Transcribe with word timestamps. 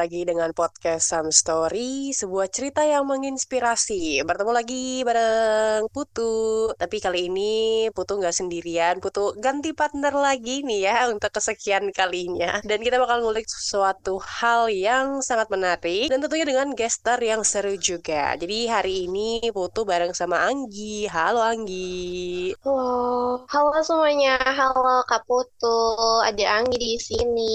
lagi 0.00 0.24
dengan 0.24 0.48
podcast 0.56 1.12
Some 1.12 1.28
Story, 1.28 2.16
sebuah 2.16 2.48
cerita 2.48 2.80
yang 2.88 3.04
menginspirasi. 3.04 4.24
Bertemu 4.24 4.52
lagi 4.56 5.04
bareng 5.04 5.92
Putu. 5.92 6.72
Tapi 6.72 6.96
kali 7.04 7.28
ini 7.28 7.84
Putu 7.92 8.16
nggak 8.16 8.32
sendirian, 8.32 8.96
Putu 9.04 9.36
ganti 9.36 9.76
partner 9.76 10.16
lagi 10.16 10.64
nih 10.64 10.88
ya 10.88 10.96
untuk 11.12 11.28
kesekian 11.28 11.92
kalinya. 11.92 12.64
Dan 12.64 12.80
kita 12.80 12.96
bakal 12.96 13.20
ngulik 13.20 13.44
sesuatu 13.44 14.16
hal 14.16 14.72
yang 14.72 15.20
sangat 15.20 15.52
menarik 15.52 16.08
dan 16.08 16.24
tentunya 16.24 16.48
dengan 16.48 16.72
gestar 16.72 17.20
yang 17.20 17.44
seru 17.44 17.76
juga. 17.76 18.32
Jadi 18.40 18.72
hari 18.72 19.04
ini 19.04 19.52
Putu 19.52 19.84
bareng 19.84 20.16
sama 20.16 20.48
Anggi. 20.48 21.12
Halo 21.12 21.44
Anggi. 21.44 22.56
Halo, 22.64 23.44
halo 23.52 23.76
semuanya. 23.84 24.40
Halo 24.40 25.04
Kak 25.04 25.28
Putu. 25.28 25.78
Ada 26.24 26.64
Anggi 26.64 26.80
di 26.80 26.96
sini. 26.96 27.52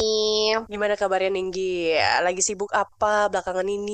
Gimana 0.70 0.94
kabarnya 0.94 1.34
Ninggi? 1.34 1.98
Lagi 2.22 2.35
sibuk 2.44 2.72
apa 2.76 3.28
belakangan 3.32 3.68
ini? 3.68 3.94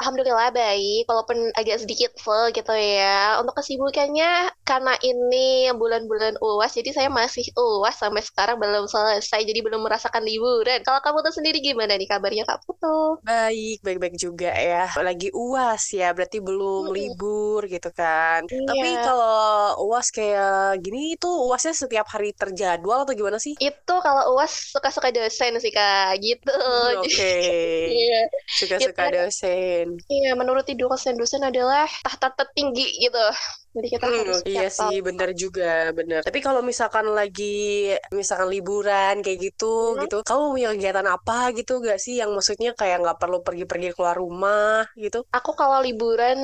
Alhamdulillah 0.00 0.48
baik, 0.60 1.02
walaupun 1.10 1.38
agak 1.60 1.76
sedikit 1.84 2.10
full 2.24 2.44
gitu 2.56 2.72
ya. 2.72 3.36
Untuk 3.40 3.54
kesibukannya, 3.60 4.30
karena 4.68 4.92
ini 5.10 5.68
bulan-bulan 5.80 6.34
UAS, 6.40 6.72
jadi 6.80 6.90
saya 6.96 7.08
masih 7.20 7.44
UAS 7.60 7.96
sampai 8.02 8.22
sekarang 8.28 8.56
belum 8.62 8.84
selesai, 8.88 9.40
jadi 9.48 9.60
belum 9.66 9.80
merasakan 9.86 10.22
liburan. 10.24 10.80
Kalau 10.86 11.00
kamu 11.04 11.18
tuh 11.26 11.34
sendiri 11.36 11.58
gimana 11.68 11.92
nih 12.00 12.08
kabarnya 12.12 12.44
Kak 12.48 12.60
Putu? 12.64 13.20
Baik, 13.28 13.76
baik-baik 13.86 14.14
juga 14.24 14.48
ya. 14.68 14.78
Lagi 15.06 15.28
UAS 15.42 15.84
ya, 15.98 16.06
berarti 16.16 16.38
belum 16.48 16.82
Hmm, 16.82 16.94
libur 16.96 17.60
gitu 17.72 17.88
kan. 18.00 18.40
Tapi 18.68 18.86
Iya, 18.88 19.04
kalau 19.04 19.28
UAS 19.84 20.08
kayak 20.16 20.80
gini 20.84 20.98
itu 21.16 21.28
UASnya 21.46 21.74
setiap 21.82 22.06
hari 22.14 22.28
terjadwal 22.40 22.98
atau 23.04 23.14
gimana 23.20 23.38
sih? 23.46 23.54
itu 23.66 23.92
kalau 24.06 24.22
UAS 24.34 24.52
suka-suka 24.72 25.08
dosen 25.16 25.52
sih 25.62 25.72
Kak, 25.76 26.16
gitu. 26.24 26.50
Hmm, 26.72 27.02
Oke, 27.04 27.24
Iya, 27.88 28.16
suka-suka 28.58 29.04
kita 29.04 29.14
dosen. 29.14 29.86
Iya, 30.14 30.30
menuruti 30.40 30.72
dosen-dosen 30.80 31.42
adalah 31.50 31.86
tahta 32.04 32.28
tertinggi 32.38 32.86
gitu. 33.04 33.18
Jadi 33.76 33.88
kita 33.94 34.06
harus 34.18 34.38
Hmm, 34.40 34.48
iya 34.48 34.66
siap 34.74 34.74
sih, 34.78 34.92
bener 35.06 35.28
juga, 35.42 35.64
bener. 35.98 36.20
Tapi 36.26 36.40
kalau 36.46 36.60
misalkan 36.70 37.06
lagi, 37.18 37.44
misalkan 38.18 38.48
liburan 38.54 39.14
kayak 39.24 39.38
gitu, 39.46 39.66
Hmm, 39.92 40.02
gitu, 40.02 40.14
kamu 40.28 40.42
punya 40.56 40.68
kegiatan 40.72 41.08
apa 41.14 41.32
gitu 41.58 41.72
gak 41.88 41.98
sih? 42.04 42.14
Yang 42.20 42.30
maksudnya 42.36 42.70
kayak 42.80 42.96
nggak 43.04 43.18
perlu 43.20 43.38
pergi-pergi 43.46 43.88
keluar 43.96 44.16
rumah 44.22 44.88
gitu? 45.04 45.18
Aku 45.38 45.50
kalau 45.60 45.78
liburan 45.86 46.38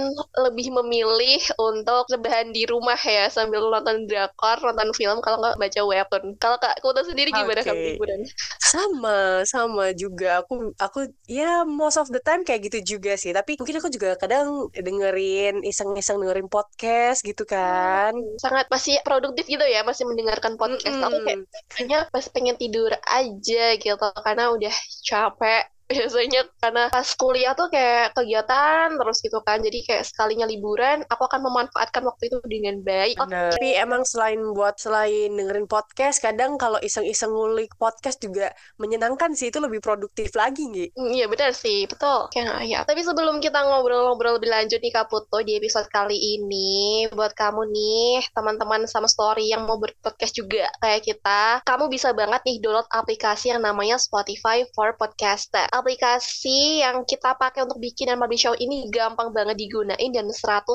lebih 0.45 0.69
memilih 0.79 1.39
untuk 1.69 2.03
rebahan 2.13 2.49
di 2.57 2.63
rumah 2.73 2.99
ya 3.17 3.25
sambil 3.37 3.63
nonton 3.73 3.97
drakor, 4.11 4.57
nonton 4.67 4.91
film 4.99 5.19
kalau 5.25 5.39
nggak 5.43 5.59
baca 5.63 5.81
webtoon. 5.91 6.25
Kalau 6.43 6.57
Kak 6.63 6.77
Kuta 6.83 7.03
sendiri 7.09 7.31
gimana 7.39 7.61
kamu 7.67 7.81
Oke. 7.81 7.91
liburan? 7.91 8.21
Sama, 8.61 9.43
sama 9.47 9.85
juga. 9.97 10.43
Aku, 10.43 10.73
aku 10.81 11.01
ya 11.27 11.67
most 11.67 11.99
of 12.03 12.09
the 12.15 12.21
time 12.29 12.43
kayak 12.47 12.63
gitu 12.71 12.79
juga 12.97 13.11
sih. 13.23 13.31
Tapi 13.37 13.51
mungkin 13.59 13.79
aku 13.81 13.91
juga 13.97 14.09
kadang 14.23 14.47
dengerin, 14.87 15.55
iseng-iseng 15.71 16.17
dengerin 16.23 16.49
podcast 16.55 17.19
gitu 17.29 17.43
kan. 17.49 18.13
Hmm, 18.17 18.37
sangat 18.43 18.67
masih 18.75 18.95
produktif 19.07 19.45
gitu 19.53 19.65
ya, 19.75 19.81
masih 19.89 20.05
mendengarkan 20.11 20.55
podcast. 20.61 20.99
Aku 21.07 21.19
kayak 21.25 21.41
Mm-mm. 21.41 21.73
kayaknya 21.73 21.99
masih 22.15 22.31
pengen 22.37 22.57
tidur 22.63 22.93
aja 23.19 23.63
gitu 23.83 24.07
karena 24.27 24.45
udah 24.55 24.75
capek. 25.09 25.63
Biasanya 25.87 26.43
karena 26.59 26.91
pas 26.91 27.09
kuliah 27.15 27.55
tuh 27.55 27.71
kayak 27.71 28.15
kegiatan 28.19 28.95
terus 28.99 29.19
gitu 29.23 29.39
kan. 29.47 29.63
Jadi 29.63 29.87
kayak 29.87 30.05
sekalinya 30.07 30.47
liburan, 30.47 31.07
aku 31.07 31.23
akan 31.27 31.41
memanfaatkan 31.47 32.03
waktu 32.03 32.31
itu 32.31 32.39
dengan 32.47 32.83
baik. 32.83 33.17
Bener. 33.23 33.55
Tapi 33.55 33.69
emang 33.79 34.03
selain 34.03 34.43
buat 34.51 34.77
selain 34.83 35.31
dengerin 35.31 35.71
podcast, 35.71 36.19
kadang 36.19 36.59
kalau 36.59 36.83
iseng-iseng 36.83 37.31
ngulik 37.31 37.71
podcast 37.79 38.19
juga 38.19 38.51
menyenangkan 38.83 39.33
sih. 39.39 39.49
Itu 39.55 39.63
lebih 39.63 39.79
produktif 39.79 40.35
lagi, 40.35 40.67
Ngi. 40.67 40.87
Hmm, 40.99 41.15
Iya 41.17 41.31
benar 41.31 41.55
sih, 41.55 41.87
betul. 41.87 42.29
Kayak 42.35 42.67
ya. 42.67 42.81
Tapi 42.83 43.01
sebelum 43.07 43.39
kita 43.39 43.63
ngobrol-ngobrol 43.63 44.43
lebih 44.43 44.51
lanjut 44.51 44.83
nih 44.83 44.93
Kak 44.93 45.07
Putu 45.09 45.41
di 45.47 45.57
episode 45.57 45.87
kali 45.89 46.19
ini, 46.19 47.07
buat 47.15 47.33
kamu 47.33 47.63
nih, 47.71 48.27
teman-teman 48.35 48.85
sama 48.91 49.07
story 49.07 49.49
yang 49.55 49.65
mau 49.65 49.79
berpodcast 49.79 50.35
juga 50.35 50.67
kayak 50.83 51.07
kita, 51.07 51.63
kamu 51.63 51.89
bisa 51.89 52.11
banget 52.13 52.43
nih 52.43 52.59
download 52.59 52.89
aplikasi 52.91 53.55
yang 53.55 53.63
namanya 53.63 53.97
Spotify 53.97 54.67
for 54.75 54.93
Podcaster. 54.99 55.69
Aplikasi 55.77 56.81
yang 56.81 57.05
kita 57.05 57.37
pakai 57.37 57.69
untuk 57.69 57.77
bikin 57.77 58.09
dan 58.09 58.17
publish 58.17 58.49
show 58.49 58.57
ini 58.57 58.89
gampang 58.89 59.29
banget 59.37 59.61
digunain 59.61 60.09
dan 60.09 60.25
100% 60.33 60.73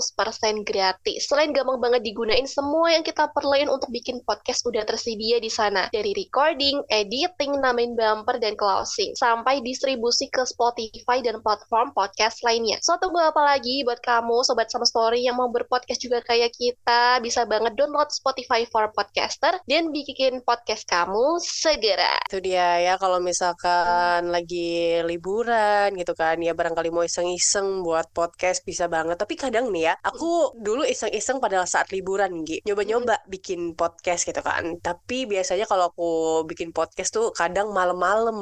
gratis. 0.61 1.25
Selain 1.25 1.49
gampang 1.49 1.81
banget 1.81 2.05
digunain, 2.05 2.45
semua 2.45 2.93
yang 2.93 3.01
kita 3.01 3.25
perluin 3.33 3.65
untuk 3.65 3.89
bikin 3.89 4.21
podcast 4.29 4.61
udah 4.61 4.85
tersedia 4.85 5.41
di 5.41 5.49
sana. 5.49 5.89
Dari 5.89 6.13
recording, 6.13 6.85
editing, 6.93 7.57
namain 7.57 7.97
bumper, 7.97 8.37
dan 8.37 8.53
closing. 8.53 9.17
Sampai 9.17 9.65
distribusi 9.65 10.29
ke 10.29 10.45
Spotify 10.45 11.25
dan 11.25 11.41
platform 11.41 11.97
podcast 11.97 12.37
lainnya. 12.45 12.77
So, 12.85 13.01
tunggu 13.01 13.25
apa 13.25 13.41
lagi 13.41 13.81
buat 13.81 14.05
kamu, 14.05 14.45
Sobat 14.45 14.69
Sama 14.69 14.85
Story 14.85 15.25
yang 15.25 15.41
mau 15.41 15.49
berpodcast 15.49 15.97
juga 15.97 16.21
kayak 16.21 16.53
kita, 16.53 17.17
bisa 17.25 17.49
banget 17.49 17.73
download 17.73 18.13
Spotify 18.13 18.69
for 18.69 18.85
Podcaster 18.93 19.57
dan 19.65 19.89
bikin 19.89 20.45
podcast 20.45 20.85
kamu 20.85 21.41
segera. 21.41 22.21
Itu 22.29 22.37
dia 22.37 22.77
ya, 22.77 22.93
kalau 23.01 23.17
misalkan 23.17 24.29
lagi 24.29 24.90
liburan 25.09 25.87
gitu 25.99 26.13
kan, 26.21 26.35
ya 26.47 26.51
barangkali 26.59 26.89
mau 26.95 27.03
iseng-iseng 27.09 27.67
buat 27.85 28.05
podcast 28.17 28.59
bisa 28.69 28.85
banget. 28.95 29.15
Tapi 29.21 29.33
kadang 29.43 29.65
nih 29.73 29.83
ya, 29.91 29.93
aku 30.09 30.25
dulu 30.65 30.81
iseng-iseng 30.93 31.37
pada 31.43 31.63
saat 31.73 31.87
liburan, 31.95 32.31
Ngi. 32.43 32.55
Nyoba-nyoba 32.67 33.13
bikin 33.33 33.59
podcast 33.79 34.21
gitu 34.29 34.41
kan. 34.43 34.63
Tapi 34.87 35.17
biasanya 35.31 35.65
kalau 35.71 35.85
aku 35.91 36.09
bikin 36.49 36.69
podcast 36.77 37.09
tuh 37.17 37.25
kadang 37.39 37.67
malam-malam. 37.77 38.37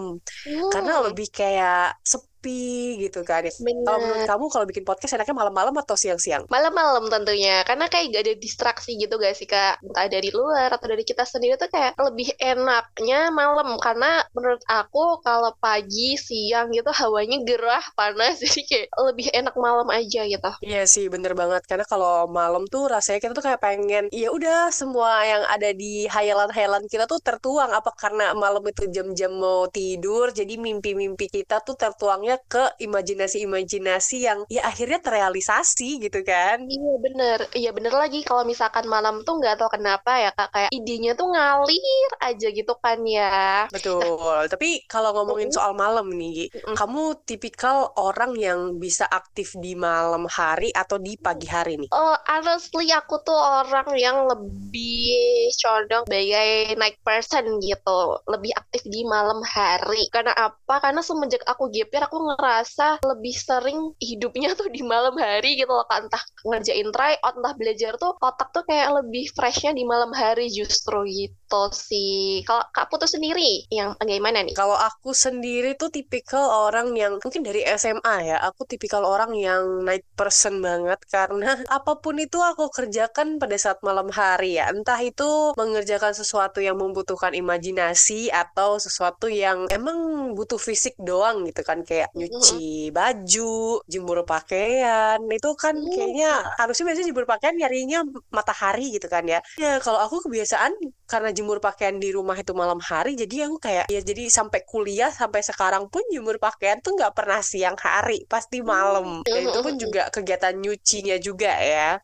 Karena 0.74 0.92
Hmm, 1.00 1.06
lebih 1.06 1.28
kayak 1.38 1.98
sepi 2.12 2.28
gitu 2.44 3.25
kan. 3.27 3.44
Kalau 3.85 4.00
menurut 4.00 4.25
kamu 4.27 4.45
kalau 4.51 4.66
bikin 4.69 4.85
podcast 4.88 5.16
enaknya 5.16 5.35
malam-malam 5.35 5.75
atau 5.81 5.95
siang-siang? 6.00 6.47
Malam-malam 6.47 7.11
tentunya, 7.11 7.66
karena 7.67 7.91
kayak 7.91 8.16
gak 8.16 8.23
ada 8.27 8.35
distraksi 8.39 8.95
gitu 8.95 9.19
gak 9.19 9.35
sih 9.35 9.47
Kak? 9.50 9.81
Entah 9.83 10.07
dari 10.07 10.29
luar 10.29 10.72
atau 10.72 10.88
dari 10.88 11.03
kita 11.03 11.25
sendiri 11.25 11.59
tuh 11.59 11.72
kayak 11.72 11.97
lebih 12.00 12.29
enaknya 12.39 13.33
malam, 13.33 13.75
karena 13.81 14.23
menurut 14.31 14.61
aku 14.69 15.19
kalau 15.25 15.51
pagi, 15.57 16.16
siang 16.19 16.72
gitu 16.72 16.91
hawanya 16.94 17.41
gerah, 17.44 17.83
panas, 17.97 18.39
jadi 18.44 18.61
kayak 18.67 18.88
lebih 19.09 19.27
enak 19.33 19.56
malam 19.57 19.88
aja 19.89 20.21
gitu. 20.27 20.51
Iya 20.61 20.83
sih, 20.85 21.09
bener 21.09 21.33
banget. 21.33 21.66
Karena 21.66 21.85
kalau 21.88 22.29
malam 22.29 22.69
tuh 22.69 22.91
rasanya 22.91 23.19
kita 23.23 23.33
tuh 23.33 23.45
kayak 23.45 23.61
pengen, 23.63 24.06
ya 24.13 24.29
udah 24.29 24.69
semua 24.69 25.25
yang 25.25 25.44
ada 25.50 25.73
di 25.73 26.06
hayalan-hayalan 26.06 26.85
kita 26.85 27.09
tuh 27.09 27.17
tertuang. 27.23 27.71
Apa 27.73 27.95
karena 27.97 28.31
malam 28.38 28.61
itu 28.67 28.85
jam-jam 28.91 29.33
mau 29.33 29.66
tidur, 29.71 30.29
jadi 30.29 30.59
mimpi-mimpi 30.59 31.31
kita 31.31 31.63
tuh 31.63 31.73
tertuangnya 31.79 32.28
ke 32.38 32.78
imajinasi-imajinasi 32.84 34.17
yang 34.22 34.40
ya 34.51 34.67
akhirnya 34.67 35.01
terrealisasi 35.01 36.03
gitu 36.03 36.19
kan. 36.22 36.62
Iya 36.67 36.94
bener, 37.01 37.38
iya 37.56 37.72
bener 37.73 37.94
lagi 37.95 38.22
kalau 38.22 38.44
misalkan 38.44 38.85
malam 38.85 39.23
tuh 39.23 39.40
nggak 39.40 39.57
tahu 39.57 39.72
kenapa 39.73 40.19
ya 40.19 40.31
Kak, 40.35 40.50
kayak 40.51 40.72
idenya 40.75 41.16
tuh 41.16 41.31
ngalir 41.31 42.12
aja 42.22 42.47
gitu 42.51 42.73
kan 42.81 43.00
ya. 43.06 43.66
Betul. 43.72 44.50
Tapi 44.50 44.85
kalau 44.85 45.13
ngomongin 45.16 45.50
soal 45.53 45.73
malam 45.78 46.09
nih, 46.12 46.50
mm-mm. 46.51 46.75
kamu 46.75 47.23
tipikal 47.23 47.94
orang 47.95 48.35
yang 48.35 48.59
bisa 48.78 49.07
aktif 49.07 49.56
di 49.57 49.73
malam 49.78 50.28
hari 50.29 50.73
atau 50.73 51.00
di 51.00 51.16
pagi 51.16 51.47
hari 51.47 51.79
nih? 51.79 51.89
Oh, 51.94 52.16
honestly 52.28 52.91
aku 52.91 53.22
tuh 53.23 53.38
orang 53.38 53.89
yang 53.95 54.28
lebih 54.28 55.50
condong 55.62 56.04
sebagai 56.09 56.75
night 56.75 56.98
person 57.06 57.45
gitu, 57.62 58.00
lebih 58.27 58.51
aktif 58.57 58.83
di 58.89 59.06
malam 59.06 59.39
hari. 59.45 60.09
Karena 60.09 60.33
apa? 60.36 60.81
Karena 60.81 61.01
semenjak 61.06 61.45
aku 61.45 61.69
gap 61.69 61.89
year, 61.89 62.04
ngerasa 62.19 63.00
lebih 63.04 63.36
sering 63.36 63.80
hidupnya 64.00 64.54
tuh 64.54 64.68
di 64.69 64.83
malam 64.83 65.16
hari 65.16 65.56
gitu 65.56 65.71
loh, 65.71 65.88
Kak. 65.88 66.07
Entah 66.07 66.24
ngerjain 66.45 66.89
tryout, 66.92 67.33
entah 67.39 67.54
belajar 67.56 67.94
tuh, 67.95 68.13
otak 68.19 68.50
tuh 68.51 68.63
kayak 68.68 69.04
lebih 69.04 69.31
freshnya 69.31 69.71
di 69.71 69.83
malam 69.88 70.12
hari 70.12 70.51
justru 70.51 71.07
gitu 71.07 71.62
sih. 71.71 72.44
Kalau 72.45 72.63
Kak 72.69 72.92
Putu 72.92 73.07
sendiri, 73.10 73.66
yang 73.74 73.95
bagaimana 73.98 74.45
nih? 74.45 74.54
Kalau 74.54 74.77
aku 74.77 75.16
sendiri 75.16 75.75
tuh 75.80 75.89
tipikal 75.89 76.69
orang 76.69 76.94
yang 76.94 77.18
mungkin 77.18 77.42
dari 77.42 77.66
SMA 77.75 78.16
ya, 78.30 78.38
aku 78.44 78.66
tipikal 78.69 79.04
orang 79.06 79.33
yang 79.36 79.83
night 79.83 80.06
person 80.13 80.62
banget 80.62 81.00
karena 81.10 81.56
apa 81.77 81.98
pun 82.00 82.19
itu 82.19 82.38
aku 82.39 82.69
kerjakan 82.69 83.42
pada 83.42 83.56
saat 83.57 83.80
malam 83.81 84.12
hari 84.12 84.60
ya. 84.62 84.69
Entah 84.69 85.00
itu 85.01 85.56
mengerjakan 85.57 86.13
sesuatu 86.13 86.60
yang 86.62 86.77
membutuhkan 86.77 87.33
imajinasi 87.33 88.30
atau 88.30 88.77
sesuatu 88.77 89.27
yang 89.31 89.66
emang 89.71 90.31
butuh 90.36 90.60
fisik 90.60 90.95
doang 91.00 91.48
gitu 91.48 91.62
kan 91.66 91.81
kayak 91.81 92.08
Mm-mm. 92.15 92.27
nyuci 92.29 92.89
baju, 92.97 93.81
jemur 93.91 94.19
pakaian. 94.25 95.19
Itu 95.29 95.50
kan 95.56 95.75
kayaknya 95.94 96.29
harusnya 96.59 96.83
biasanya 96.89 97.07
jemur 97.11 97.25
pakaian 97.29 97.56
nyarinya 97.59 98.00
matahari 98.33 98.95
gitu 98.95 99.07
kan 99.11 99.23
ya. 99.27 99.39
Ya 99.59 99.77
kalau 99.83 100.00
aku 100.01 100.25
kebiasaan 100.25 100.73
karena 101.09 101.29
jemur 101.33 101.57
pakaian 101.57 101.97
di 101.97 102.09
rumah 102.13 102.38
itu 102.38 102.53
malam 102.53 102.77
hari 102.77 103.17
jadi 103.17 103.50
aku 103.50 103.57
kayak 103.57 103.85
ya 103.89 104.01
jadi 104.06 104.29
sampai 104.29 104.61
kuliah 104.69 105.09
sampai 105.09 105.41
sekarang 105.41 105.89
pun 105.89 106.06
jemur 106.13 106.38
pakaian 106.38 106.77
tuh 106.85 106.94
nggak 106.94 107.13
pernah 107.17 107.41
siang 107.41 107.73
hari 107.81 108.23
pasti 108.29 108.61
malam 108.61 109.25
dan 109.25 109.41
itu 109.50 109.59
pun 109.65 109.73
juga 109.83 110.01
kegiatan 110.13 110.53
nyucinya 110.61 111.17
juga 111.17 111.50
ya 111.57 111.97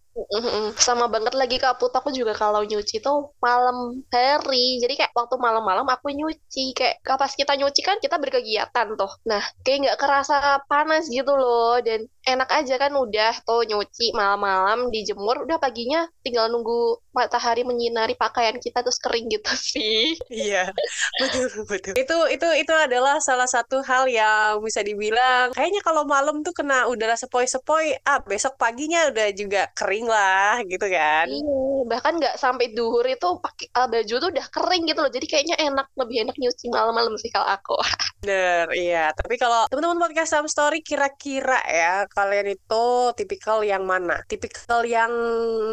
sama 0.80 1.06
banget 1.12 1.36
lagi 1.36 1.60
Kak 1.60 1.76
Put. 1.80 1.92
Aku 1.92 2.10
juga 2.16 2.32
kalau 2.32 2.64
nyuci 2.64 3.04
tuh 3.04 3.36
malam 3.44 4.00
hari. 4.16 4.80
Jadi 4.80 4.94
kayak 5.00 5.12
waktu 5.12 5.36
malam-malam 5.36 5.84
aku 5.92 6.08
nyuci. 6.16 6.72
Kayak 6.72 7.04
pas 7.04 7.32
kita 7.36 7.54
nyuci 7.60 7.82
kan 7.84 8.00
kita 8.00 8.16
berkegiatan 8.24 8.88
tuh. 8.96 9.12
Nah 9.28 9.44
kayak 9.64 9.78
nggak 9.84 10.00
kerasa 10.00 10.64
panas 10.72 11.12
gitu 11.12 11.36
loh. 11.36 11.84
Dan 11.84 12.08
enak 12.26 12.50
aja 12.50 12.76
kan 12.82 12.92
udah 12.98 13.34
tuh 13.46 13.62
nyuci 13.70 14.12
malam-malam 14.18 14.90
dijemur 14.90 15.46
udah 15.46 15.62
paginya 15.62 16.10
tinggal 16.26 16.50
nunggu 16.50 16.98
matahari 17.14 17.62
menyinari 17.62 18.18
pakaian 18.18 18.58
kita 18.58 18.82
terus 18.82 19.00
kering 19.00 19.30
gitu 19.30 19.54
sih. 19.72 20.18
Iya 20.28 20.74
betul 21.22 21.48
betul. 21.70 21.94
Itu 21.96 22.18
itu 22.34 22.48
itu 22.60 22.74
adalah 22.74 23.22
salah 23.22 23.48
satu 23.48 23.86
hal 23.86 24.10
yang 24.10 24.60
bisa 24.66 24.82
dibilang 24.82 25.54
kayaknya 25.54 25.86
kalau 25.86 26.04
malam 26.04 26.42
tuh 26.42 26.52
kena 26.52 26.90
udara 26.90 27.16
sepoi-sepoi 27.16 28.04
ah 28.04 28.20
besok 28.26 28.58
paginya 28.58 29.14
udah 29.14 29.28
juga 29.32 29.70
kering 29.78 30.10
lah 30.10 30.60
gitu 30.66 30.86
kan. 30.90 31.30
Iya 31.30 31.76
bahkan 31.86 32.18
nggak 32.18 32.36
sampai 32.42 32.74
duhur 32.74 33.06
itu 33.06 33.38
pakai 33.40 33.70
uh, 33.78 33.88
baju 33.88 34.16
tuh 34.18 34.30
udah 34.34 34.46
kering 34.50 34.84
gitu 34.90 35.00
loh. 35.00 35.12
Jadi 35.14 35.26
kayaknya 35.30 35.56
enak 35.62 35.88
lebih 35.94 36.26
enak 36.26 36.36
nyuci 36.36 36.74
malam-malam 36.74 37.14
sih 37.22 37.30
kalau 37.30 37.46
aku. 37.46 37.78
Bener 38.26 38.66
iya. 38.74 39.14
Tapi 39.14 39.38
kalau 39.38 39.70
teman-teman 39.70 40.02
podcast 40.02 40.34
Sam 40.34 40.50
Story 40.50 40.82
kira-kira 40.82 41.62
ya 41.70 42.10
kalian 42.16 42.56
itu 42.56 42.86
tipikal 43.20 43.60
yang 43.62 43.84
mana 43.84 44.24
tipikal 44.32 44.88
yang 44.88 45.12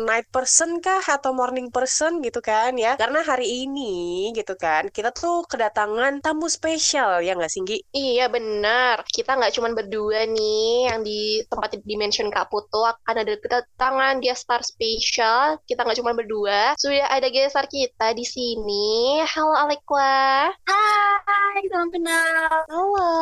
night 0.05 0.27
person 0.35 0.83
kah 0.83 1.00
atau 1.06 1.31
morning 1.31 1.71
person 1.71 2.19
gitu 2.21 2.43
kan 2.43 2.75
ya 2.75 2.99
karena 2.99 3.23
hari 3.23 3.65
ini 3.65 4.35
gitu 4.35 4.59
kan 4.59 4.91
kita 4.91 5.15
tuh 5.15 5.47
kedatangan 5.47 6.19
tamu 6.19 6.50
spesial 6.50 7.23
ya 7.23 7.39
nggak 7.39 7.53
Singgi 7.53 7.79
iya 7.94 8.27
benar 8.27 9.06
kita 9.06 9.39
nggak 9.39 9.55
cuma 9.55 9.71
berdua 9.77 10.27
nih 10.27 10.91
yang 10.91 11.06
di 11.06 11.44
tempat 11.47 11.79
dimension 11.87 12.33
Kak 12.33 12.50
Putu 12.50 12.81
akan 12.83 13.17
ada 13.23 13.37
kedatangan 13.37 14.25
dia 14.25 14.33
star 14.33 14.65
spesial. 14.65 15.61
Kita 15.69 15.85
nggak 15.85 15.99
cuma 16.00 16.17
berdua. 16.17 16.75
Sudah 16.81 17.06
ada 17.12 17.29
gestar 17.29 17.69
kita 17.69 18.17
di 18.17 18.25
sini. 18.25 19.21
Halo 19.29 19.53
Alekwa. 19.53 20.49
Hai, 20.65 21.61
salam 21.69 21.93
kenal. 21.93 22.65
Halo, 22.73 23.12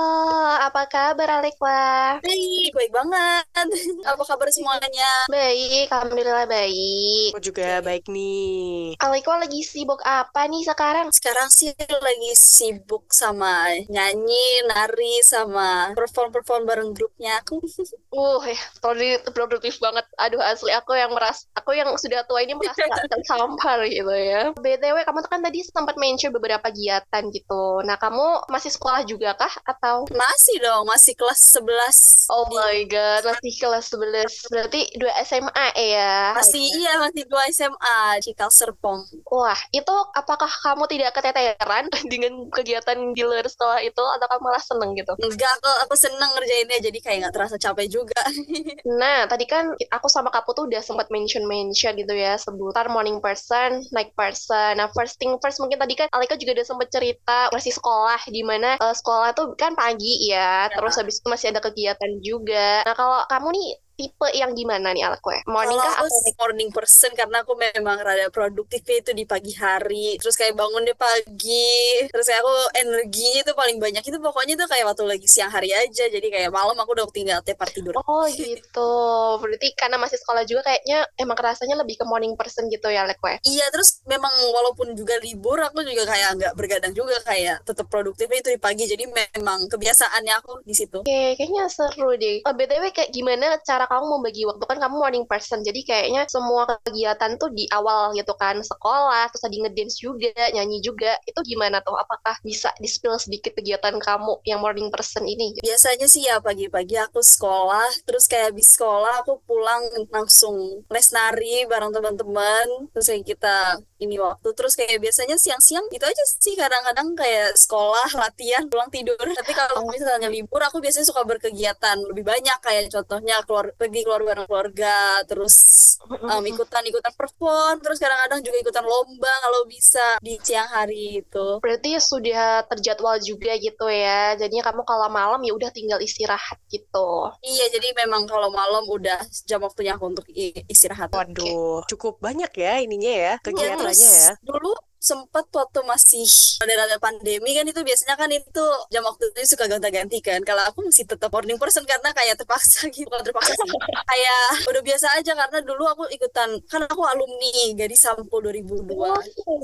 apa 0.63 0.87
kabar 0.87 1.43
Alekwa? 1.43 2.23
Baik, 2.23 2.71
baik 2.73 2.93
banget. 2.95 3.10
Apa 4.11 4.23
kabar 4.25 4.49
semuanya? 4.51 5.11
Baik, 5.29 5.93
alhamdulillah 5.93 6.47
baik. 6.49 7.37
Aku 7.37 7.43
juga 7.45 7.85
baik 7.85 8.09
nih. 8.09 8.97
Alekwa 8.99 9.45
lagi 9.45 9.61
sibuk 9.63 10.01
apa 10.03 10.49
nih 10.49 10.65
sekarang? 10.65 11.13
Sekarang 11.13 11.49
sih 11.53 11.71
lagi 11.77 12.33
sibuk 12.35 13.11
sama 13.13 13.69
nyanyi, 13.87 14.65
nari, 14.67 15.21
sama 15.23 15.93
perform-perform 15.93 16.63
bareng 16.65 16.91
grupnya 16.97 17.39
aku. 17.43 17.61
Uh, 18.11 18.43
ya, 18.43 19.23
produktif 19.31 19.79
banget. 19.79 20.03
Aduh, 20.19 20.43
asli 20.43 20.75
aku 20.75 20.99
yang 20.99 21.15
meras 21.15 21.47
aku 21.55 21.79
yang 21.79 21.95
sudah 21.95 22.27
tua 22.27 22.43
ini 22.43 22.59
merasa 22.59 22.83
tersampar 23.13 23.87
gitu 23.87 24.11
ya. 24.11 24.51
BTW 24.59 25.07
kamu 25.07 25.23
kan 25.31 25.39
tadi 25.39 25.63
sempat 25.63 25.95
mention 25.95 26.35
beberapa 26.35 26.71
kegiatan 26.71 27.23
gitu. 27.31 27.83
Nah, 27.85 27.99
kamu 27.99 28.51
masih 28.51 28.71
sekolah 28.73 29.03
juga 29.05 29.35
kah 29.35 29.53
atau 29.67 30.07
Masih 30.11 30.57
dong, 30.63 30.87
masih 30.87 31.15
kelas 31.19 31.55
11. 31.59 32.31
Oh 32.31 32.47
my 32.51 32.83
god, 32.87 33.00
masih 33.25 33.55
kelas 33.57 33.87
11. 33.93 34.53
Berarti 34.53 34.81
dua 34.99 35.13
SMA 35.25 35.67
ya? 35.79 36.35
Masih 36.37 36.63
iya, 36.63 36.93
masih 37.01 37.25
dua 37.31 37.43
SMA 37.49 37.99
Cikal 38.21 38.51
Serpong. 38.53 39.01
Wah, 39.31 39.59
itu 39.73 39.95
apakah 40.13 40.51
kamu 40.51 40.85
tidak 40.91 41.17
keteteran 41.17 41.87
dengan 42.13 42.51
kegiatan 42.53 42.99
di 43.15 43.23
luar 43.23 43.47
sekolah 43.47 43.81
itu 43.81 44.05
atau 44.19 44.27
kamu 44.27 44.43
malah 44.43 44.63
seneng 44.63 44.91
gitu? 44.99 45.13
Enggak 45.23 45.55
kok, 45.63 45.79
aku 45.89 45.95
seneng 45.97 46.31
ngerjainnya 46.37 46.79
jadi 46.83 46.99
kayak 46.99 47.19
nggak 47.27 47.35
terasa 47.35 47.57
capek 47.57 47.87
juga. 47.89 48.21
nah, 49.01 49.25
tadi 49.31 49.47
kan 49.47 49.73
aku 49.91 50.07
sama 50.11 50.29
Kapu 50.31 50.55
tuh 50.55 50.71
udah 50.71 50.83
sempat 50.83 51.11
mention-mention 51.11 51.99
gitu 51.99 52.15
ya 52.15 52.39
sebutan 52.39 52.91
morning 52.91 53.19
person, 53.19 53.83
night 53.91 54.15
person. 54.15 54.79
Nah, 54.79 54.91
first 54.95 55.19
thing 55.19 55.35
first 55.43 55.59
mungkin 55.59 55.81
tadi 55.81 55.95
kan 55.99 56.07
Alika 56.15 56.39
juga 56.39 56.61
udah 56.61 56.67
sempat 56.67 56.89
cerita 56.91 57.51
masih 57.51 57.73
sekolah 57.75 58.21
di 58.31 58.43
mana 58.47 58.79
uh, 58.79 58.95
sekolah 58.95 59.35
tuh 59.35 59.55
kan 59.59 59.75
pagi 59.75 60.31
ya, 60.31 60.41
ya, 60.41 60.73
terus 60.73 60.95
habis 60.97 61.21
itu 61.21 61.29
masih 61.29 61.47
ada 61.53 61.61
kegiatan 61.61 62.11
juga. 62.23 62.83
Nah, 62.87 62.90
kalau 62.99 63.25
kamu 63.31 63.49
nih 63.57 63.67
tipe 64.01 64.29
yang 64.33 64.57
gimana 64.57 64.97
nih 64.97 65.05
Alek 65.05 65.45
Morning 65.45 65.77
kah 65.77 66.01
atau 66.01 66.09
morning 66.41 66.73
person 66.73 67.13
karena 67.13 67.45
aku 67.45 67.53
memang 67.53 68.01
rada 68.01 68.33
produktifnya 68.33 69.05
itu 69.05 69.13
di 69.13 69.29
pagi 69.29 69.53
hari. 69.53 70.17
Terus 70.17 70.41
kayak 70.41 70.57
bangun 70.57 70.89
di 70.89 70.97
pagi. 70.97 72.09
Terus 72.09 72.25
kayak 72.25 72.41
aku 72.41 72.55
energi 72.81 73.45
itu 73.45 73.53
paling 73.53 73.77
banyak 73.77 74.01
itu 74.01 74.17
pokoknya 74.17 74.57
tuh 74.57 74.69
kayak 74.73 74.89
waktu 74.89 75.05
lagi 75.05 75.29
siang 75.29 75.53
hari 75.53 75.69
aja. 75.77 76.09
Jadi 76.09 76.33
kayak 76.33 76.49
malam 76.49 76.73
aku 76.81 76.97
udah 76.97 77.05
tinggal 77.13 77.45
tiap 77.45 77.61
tidur. 77.69 78.01
Oh 78.09 78.25
gitu. 78.33 78.93
Berarti 79.37 79.77
karena 79.77 80.01
masih 80.01 80.17
sekolah 80.17 80.49
juga 80.49 80.73
kayaknya 80.73 81.05
emang 81.21 81.37
rasanya 81.37 81.77
lebih 81.77 82.01
ke 82.01 82.05
morning 82.09 82.33
person 82.41 82.73
gitu 82.73 82.89
ya 82.89 83.05
Alek 83.05 83.21
Iya 83.45 83.69
terus 83.69 84.01
memang 84.09 84.33
walaupun 84.49 84.97
juga 84.97 85.21
libur 85.21 85.61
aku 85.61 85.85
juga 85.85 86.09
kayak 86.09 86.41
nggak 86.41 86.53
bergadang 86.57 86.97
juga 86.97 87.21
kayak 87.21 87.69
tetap 87.69 87.85
produktifnya 87.93 88.41
itu 88.41 88.51
di 88.57 88.61
pagi. 88.63 88.89
Jadi 88.89 89.05
memang 89.05 89.69
kebiasaannya 89.69 90.35
aku 90.41 90.65
di 90.65 90.73
situ. 90.73 91.05
Oke, 91.05 91.37
kayaknya 91.37 91.69
seru 91.69 92.17
deh. 92.17 92.41
Oh, 92.49 92.55
BTW 92.57 92.95
kayak 92.97 93.11
gimana 93.13 93.59
cara 93.67 93.90
kamu 93.91 94.07
membagi 94.07 94.47
waktu 94.47 94.65
kan 94.71 94.79
kamu 94.79 94.95
morning 95.03 95.27
person. 95.27 95.67
Jadi 95.67 95.83
kayaknya 95.83 96.31
semua 96.31 96.79
kegiatan 96.87 97.35
tuh 97.43 97.51
di 97.51 97.67
awal 97.75 98.15
gitu 98.15 98.31
kan 98.39 98.63
sekolah 98.63 99.27
terus 99.35 99.43
tadi 99.43 99.59
ngedance 99.59 99.99
juga 99.99 100.31
nyanyi 100.55 100.79
juga 100.79 101.19
itu 101.27 101.41
gimana 101.43 101.83
tuh? 101.83 101.99
Apakah 101.99 102.39
bisa 102.47 102.71
di 102.79 102.87
spill 102.87 103.19
sedikit 103.19 103.59
kegiatan 103.59 103.99
kamu 103.99 104.47
yang 104.47 104.63
morning 104.63 104.95
person 104.95 105.27
ini? 105.27 105.59
Biasanya 105.59 106.07
sih 106.07 106.31
ya 106.31 106.39
pagi-pagi 106.39 106.95
aku 107.03 107.19
sekolah 107.19 108.07
terus 108.07 108.31
kayak 108.31 108.55
habis 108.55 108.71
sekolah 108.79 109.27
aku 109.27 109.43
pulang 109.43 109.83
langsung 110.15 110.87
les 110.87 111.09
nari 111.11 111.67
bareng 111.67 111.91
teman-teman 111.91 112.67
terus 112.95 113.11
kayak 113.11 113.27
kita 113.27 113.57
ini 114.01 114.17
waktu. 114.17 114.49
Terus 114.57 114.73
kayak 114.75 114.99
biasanya 115.03 115.37
siang-siang 115.37 115.87
itu 115.93 116.05
aja 116.05 116.25
sih 116.41 116.55
kadang-kadang 116.57 117.13
kayak 117.19 117.53
sekolah 117.59 118.09
latihan 118.17 118.65
pulang 118.71 118.89
tidur. 118.89 119.21
Tapi 119.21 119.53
kalau 119.53 119.85
misalnya 119.91 120.31
libur 120.33 120.63
aku 120.65 120.81
biasanya 120.81 121.07
suka 121.07 121.23
berkegiatan 121.27 121.97
lebih 122.09 122.25
banyak. 122.25 122.59
Kayak 122.65 122.91
contohnya 122.95 123.43
keluar 123.45 123.73
pergi 123.81 124.05
keluar 124.05 124.21
bareng 124.21 124.45
keluarga 124.45 125.25
terus 125.25 125.57
um, 126.05 126.45
ikutan 126.45 126.85
ikutan 126.85 127.13
perform 127.17 127.81
terus 127.81 127.97
kadang-kadang 127.97 128.45
juga 128.45 128.61
ikutan 128.61 128.85
lomba 128.85 129.33
kalau 129.41 129.65
bisa 129.65 130.21
di 130.21 130.37
siang 130.45 130.69
hari 130.69 131.25
itu. 131.25 131.47
Berarti 131.65 131.97
sudah 131.97 132.69
terjadwal 132.69 133.17
juga 133.25 133.57
gitu 133.57 133.89
ya. 133.89 134.37
Jadinya 134.37 134.69
kamu 134.69 134.85
kalau 134.85 135.09
malam 135.09 135.41
ya 135.41 135.57
udah 135.57 135.73
tinggal 135.73 135.97
istirahat 136.05 136.61
gitu. 136.69 137.33
Iya 137.41 137.73
jadi 137.73 137.97
memang 138.05 138.29
kalau 138.29 138.53
malam 138.53 138.85
udah 138.85 139.25
jam 139.49 139.65
waktunya 139.65 139.97
aku 139.97 140.13
untuk 140.13 140.29
istirahat. 140.69 141.09
Waduh 141.09 141.81
cukup 141.89 142.21
banyak 142.21 142.53
ya 142.53 142.83
ininya 142.85 143.13
ya 143.13 143.35
kegiatannya 143.41 144.11
ya, 144.11 144.31
ya. 144.31 144.33
dulu 144.45 144.75
sempat 145.01 145.49
waktu 145.57 145.81
masih 145.89 146.29
ada 146.61 147.01
pandemi 147.01 147.57
kan 147.57 147.65
itu 147.65 147.81
biasanya 147.81 148.21
kan 148.21 148.29
itu 148.29 148.67
jam 148.93 149.01
waktu 149.01 149.33
itu 149.33 149.57
suka 149.57 149.65
ganti-ganti 149.65 150.21
kan. 150.21 150.45
Kalau 150.45 150.61
aku 150.69 150.85
masih 150.85 151.09
tetap 151.09 151.33
morning 151.33 151.57
person 151.57 151.89
karena 151.89 152.13
kayak 152.13 152.37
terpaksa 152.37 152.85
gitu. 152.93 153.09
Bukan 153.09 153.25
terpaksa 153.25 153.57
kayak 154.05 154.45
udah 154.69 154.83
biasa 154.85 155.07
aja 155.17 155.33
karena 155.33 155.59
dulu 155.65 155.89
aku 155.89 156.05
ikutan 156.13 156.61
kan 156.69 156.85
aku 156.85 157.01
alumni 157.09 157.73
gadis 157.73 158.05
sampul 158.05 158.45
2002 158.45 158.93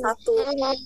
satu. 0.01 0.35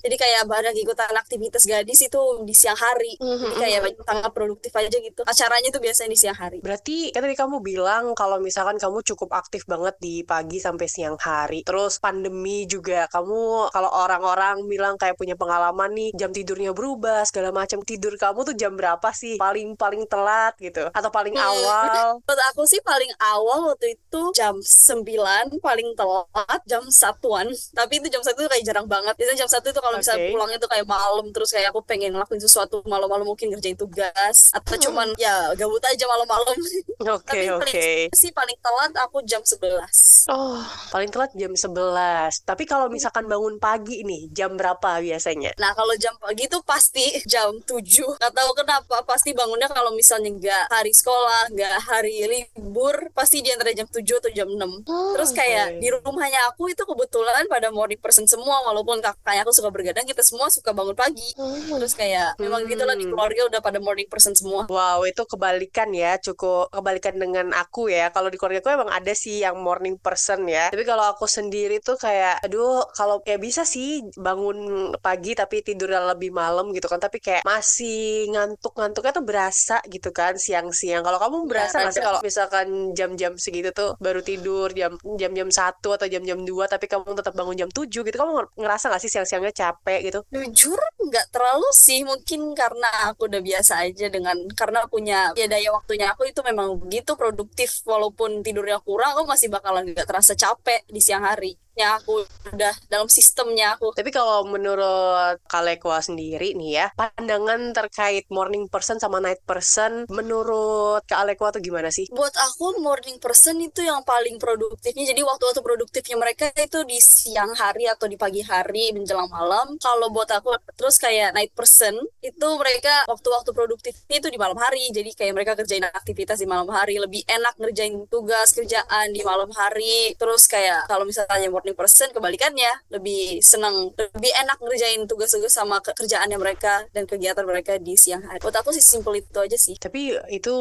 Jadi 0.03 0.15
kayak 0.19 0.43
banyak 0.43 0.75
ikutan 0.83 1.15
aktivitas 1.15 1.63
gadis 1.63 2.03
itu 2.03 2.21
di 2.43 2.51
siang 2.51 2.75
hari. 2.75 3.15
Jadi 3.15 3.55
kayak 3.55 3.79
sangat 4.03 4.31
produktif 4.35 4.75
aja 4.75 4.91
gitu. 4.91 5.23
Acaranya 5.23 5.71
itu 5.71 5.79
biasanya 5.79 6.11
di 6.11 6.19
siang 6.19 6.35
hari. 6.35 6.59
Berarti 6.59 7.15
kan 7.15 7.23
tadi 7.23 7.39
kamu 7.39 7.63
bilang 7.63 8.11
kalau 8.19 8.43
misalkan 8.43 8.75
kamu 8.75 8.99
cukup 9.07 9.31
aktif 9.31 9.63
banget 9.63 9.95
di 10.03 10.27
pagi 10.27 10.59
sampai 10.59 10.91
siang 10.91 11.15
hari. 11.15 11.63
Terus 11.63 12.03
pandemi 12.03 12.67
juga 12.67 13.07
kamu 13.07 13.71
kalau 13.71 13.89
orang-orang 13.95 14.40
orang 14.41 14.65
bilang 14.65 14.97
kayak 14.97 15.13
punya 15.13 15.37
pengalaman 15.37 15.93
nih 15.93 16.09
jam 16.17 16.33
tidurnya 16.33 16.73
berubah 16.73 17.21
segala 17.29 17.53
macam. 17.53 17.85
Tidur 17.85 18.17
kamu 18.17 18.41
tuh 18.41 18.55
jam 18.57 18.73
berapa 18.73 19.05
sih? 19.13 19.37
Paling 19.37 19.77
paling 19.77 20.09
telat 20.09 20.57
gitu. 20.57 20.89
Atau 20.89 21.13
paling 21.13 21.37
hmm. 21.37 21.45
awal? 21.45 22.07
Menurut 22.25 22.41
aku 22.49 22.65
sih 22.65 22.81
paling 22.81 23.13
awal 23.21 23.71
waktu 23.77 23.93
itu 23.93 24.21
jam 24.33 24.57
9 24.57 25.61
paling 25.61 25.89
telat 25.93 26.61
jam 26.65 26.83
satuan. 26.89 27.45
Tapi 27.77 28.01
itu 28.01 28.09
jam 28.09 28.25
satu 28.25 28.49
kayak 28.49 28.65
jarang 28.65 28.89
banget. 28.89 29.13
Biasanya 29.21 29.45
jam 29.45 29.49
satu 29.49 29.69
itu 29.69 29.77
kalau 29.77 30.01
okay. 30.01 30.01
misalnya 30.01 30.25
pulangnya 30.33 30.57
tuh 30.57 30.69
kayak 30.73 30.87
malam 30.89 31.25
terus 31.29 31.49
kayak 31.53 31.69
aku 31.69 31.85
pengen 31.85 32.17
ngelakuin 32.17 32.41
sesuatu 32.41 32.81
malam-malam 32.89 33.29
mungkin 33.29 33.53
ngerjain 33.53 33.77
tugas. 33.77 34.49
Atau 34.57 34.75
hmm. 34.75 34.83
cuman 34.89 35.07
ya 35.21 35.53
gabut 35.53 35.83
aja 35.85 36.05
malam-malam. 36.09 36.57
Oke 37.01 37.51
oke. 37.51 37.65
okay. 37.67 37.97
sih 38.15 38.31
paling 38.31 38.57
telat 38.61 38.93
aku 39.03 39.21
jam 39.27 39.41
11 39.43 40.31
oh 40.31 40.63
paling 40.89 41.09
telat 41.11 41.31
jam 41.35 41.53
11 41.53 42.47
tapi 42.47 42.63
kalau 42.63 42.87
misalkan 42.87 43.27
bangun 43.27 43.59
pagi 43.59 44.01
nih 44.05 44.30
Jam 44.31 44.55
berapa 44.55 44.99
biasanya? 44.99 45.51
Nah 45.57 45.71
kalau 45.73 45.91
jam 45.95 46.15
pagi 46.17 46.47
tuh 46.47 46.63
pasti 46.63 47.03
jam 47.25 47.51
7 47.57 48.15
Gak 48.15 48.31
tahu 48.31 48.51
kenapa 48.55 49.03
pasti 49.03 49.31
bangunnya 49.31 49.67
kalau 49.67 49.91
misalnya 49.91 50.31
nggak 50.31 50.63
hari 50.69 50.91
sekolah 50.91 51.51
nggak 51.51 51.75
hari 51.83 52.15
libur 52.25 53.11
pasti 53.11 53.39
di 53.39 53.51
antara 53.51 53.71
jam 53.71 53.85
7 53.85 53.99
atau 54.17 54.31
jam 54.31 54.47
6 54.47 54.87
Oh, 54.87 55.13
Terus 55.13 55.31
kayak 55.31 55.65
oke. 55.67 55.79
di 55.79 55.87
rumahnya 55.91 56.39
aku 56.47 56.63
itu 56.67 56.81
kebetulan 56.81 57.43
pada 57.45 57.69
morning 57.69 57.99
person 57.99 58.23
semua 58.23 58.63
walaupun 58.63 58.99
kakaknya 58.99 59.43
aku 59.43 59.51
suka 59.51 59.67
bergadang 59.67 60.03
kita 60.03 60.23
semua 60.23 60.47
suka 60.47 60.71
bangun 60.71 60.95
pagi 60.95 61.35
Hmm. 61.35 61.75
Terus 61.75 61.93
kayak 61.93 62.37
memang 62.37 62.63
Hmm. 62.63 62.69
gitulah 62.69 62.95
di 62.95 63.05
keluarga 63.05 63.41
udah 63.47 63.59
pada 63.59 63.79
morning 63.79 64.07
person 64.07 64.31
semua 64.31 64.63
Wow, 64.65 65.03
itu 65.03 65.25
kebalikan 65.25 65.91
ya, 65.91 66.15
cukup 66.17 66.71
kebalikan 66.71 67.17
dengan 67.17 67.51
aku 67.51 67.89
ya. 67.89 68.07
Kalau 68.09 68.29
di 68.29 68.37
keluarga 68.37 68.61
aku 68.61 68.71
emang 68.71 68.89
ada 68.89 69.11
sih 69.11 69.41
yang 69.41 69.59
morning 69.59 69.97
person 69.97 70.47
ya. 70.47 70.69
Tapi 70.69 70.83
kalau 70.83 71.09
aku 71.09 71.25
sendiri 71.25 71.79
tuh 71.79 71.97
kayak, 71.97 72.39
aduh, 72.41 72.85
kalau 72.93 73.19
kayak 73.19 73.41
bisa 73.41 73.65
sih 73.65 74.05
bangun 74.21 74.91
pagi 75.01 75.33
tapi 75.35 75.65
tidurnya 75.65 76.13
lebih 76.15 76.31
malam 76.31 76.71
gitu 76.71 76.87
kan. 76.87 77.01
Tapi 77.01 77.17
kayak 77.17 77.43
masih 77.43 78.29
ngantuk-ngantuknya 78.31 79.11
tuh 79.11 79.25
berasa 79.25 79.77
gitu 79.89 80.13
kan 80.13 80.37
siang-siang. 80.37 81.01
Kalau 81.01 81.19
kamu 81.19 81.37
berasa 81.49 81.81
nggak 81.81 81.93
sih 81.93 82.01
ada. 82.01 82.07
kalau 82.07 82.19
misalkan 82.21 82.67
jam-jam 82.95 83.33
segitu 83.35 83.73
tuh 83.73 83.97
baru 83.97 84.21
tidur 84.21 84.69
jam 84.71 84.95
jam-jam 85.17 85.49
satu 85.49 85.97
atau 85.97 86.07
jam-jam 86.07 86.39
2 86.45 86.47
tapi 86.69 86.85
kamu 86.85 87.17
tetap 87.17 87.33
bangun 87.33 87.57
jam 87.57 87.69
7 87.73 87.89
gitu. 87.89 88.15
Kamu 88.15 88.55
ngerasa 88.55 88.93
nggak 88.93 89.01
sih 89.01 89.11
siang-siangnya 89.11 89.51
capek 89.51 89.99
gitu? 90.07 90.19
Jujur 90.31 90.79
nggak 91.01 91.33
terlalu 91.33 91.69
sih 91.73 92.05
mungkin 92.05 92.53
karena 92.53 93.11
aku 93.11 93.25
udah 93.27 93.41
biasa 93.41 93.83
aja 93.83 94.07
dengan 94.07 94.37
karena 94.53 94.85
punya 94.85 95.33
ya 95.33 95.49
daya 95.49 95.73
waktunya 95.73 96.13
aku 96.13 96.29
itu 96.29 96.39
memang 96.45 96.77
begitu 96.77 97.17
produktif 97.17 97.81
walaupun 97.87 98.45
tidurnya 98.45 98.77
kurang 98.85 99.17
aku 99.17 99.25
masih 99.25 99.49
bakalan 99.49 99.89
nggak 99.91 100.07
terasa 100.07 100.37
capek 100.37 100.85
di 100.87 101.01
siang 101.01 101.25
hari 101.25 101.57
ya 101.75 101.99
aku 101.99 102.23
udah 102.55 102.73
dalam 102.87 103.07
sistemnya 103.11 103.75
aku. 103.75 103.91
Tapi 103.95 104.09
kalau 104.13 104.47
menurut 104.47 105.41
Kalekwa 105.51 105.99
sendiri 105.99 106.55
nih 106.55 106.69
ya, 106.79 106.87
pandangan 106.95 107.75
terkait 107.75 108.27
morning 108.31 108.71
person 108.71 108.97
sama 109.01 109.19
night 109.19 109.43
person, 109.43 110.07
menurut 110.07 111.03
Kak 111.07 111.27
Alekwa 111.27 111.51
tuh 111.51 111.63
gimana 111.63 111.91
sih? 111.91 112.07
buat 112.11 112.37
aku 112.37 112.77
morning 112.83 113.17
person 113.17 113.57
itu 113.63 113.81
yang 113.81 114.03
paling 114.05 114.37
produktifnya. 114.37 115.09
Jadi 115.09 115.21
waktu-waktu 115.25 115.61
produktifnya 115.63 116.17
mereka 116.19 116.51
itu 116.53 116.83
di 116.85 116.99
siang 117.01 117.55
hari 117.55 117.87
atau 117.87 118.05
di 118.05 118.19
pagi 118.19 118.43
hari 118.43 118.91
menjelang 118.93 119.31
malam. 119.31 119.79
Kalau 119.79 120.11
buat 120.11 120.29
aku 120.29 120.53
terus 120.75 120.99
kayak 121.01 121.33
night 121.33 121.55
person 121.55 121.97
itu 122.21 122.47
mereka 122.59 123.07
waktu-waktu 123.07 123.49
produktifnya 123.55 124.17
itu 124.21 124.29
di 124.29 124.37
malam 124.37 124.59
hari. 124.59 124.91
Jadi 124.91 125.17
kayak 125.17 125.33
mereka 125.33 125.51
kerjain 125.57 125.87
aktivitas 125.87 126.37
di 126.43 126.47
malam 126.47 126.69
hari. 126.69 126.99
Lebih 127.01 127.25
enak 127.25 127.57
ngerjain 127.57 127.95
tugas 128.11 128.53
kerjaan 128.53 129.15
di 129.15 129.21
malam 129.25 129.49
hari. 129.55 130.13
Terus 130.19 130.45
kayak 130.45 130.85
kalau 130.91 131.07
misalnya 131.07 131.49
morning 131.61 131.77
person 131.77 132.09
kebalikannya 132.09 132.71
lebih 132.89 133.37
senang 133.45 133.93
lebih 133.93 134.31
enak 134.41 134.57
ngerjain 134.57 135.05
tugas-tugas 135.05 135.53
sama 135.53 135.77
ke- 135.85 135.93
kerjaannya 135.93 136.37
mereka 136.41 136.83
dan 136.89 137.05
kegiatan 137.05 137.45
mereka 137.45 137.77
di 137.77 137.93
siang 137.93 138.25
hari 138.25 138.41
buat 138.41 138.57
aku 138.57 138.73
sih 138.73 138.81
simple 138.81 139.13
itu 139.21 139.37
aja 139.37 139.57
sih 139.57 139.77
Tapi 139.77 140.17
itu 140.33 140.53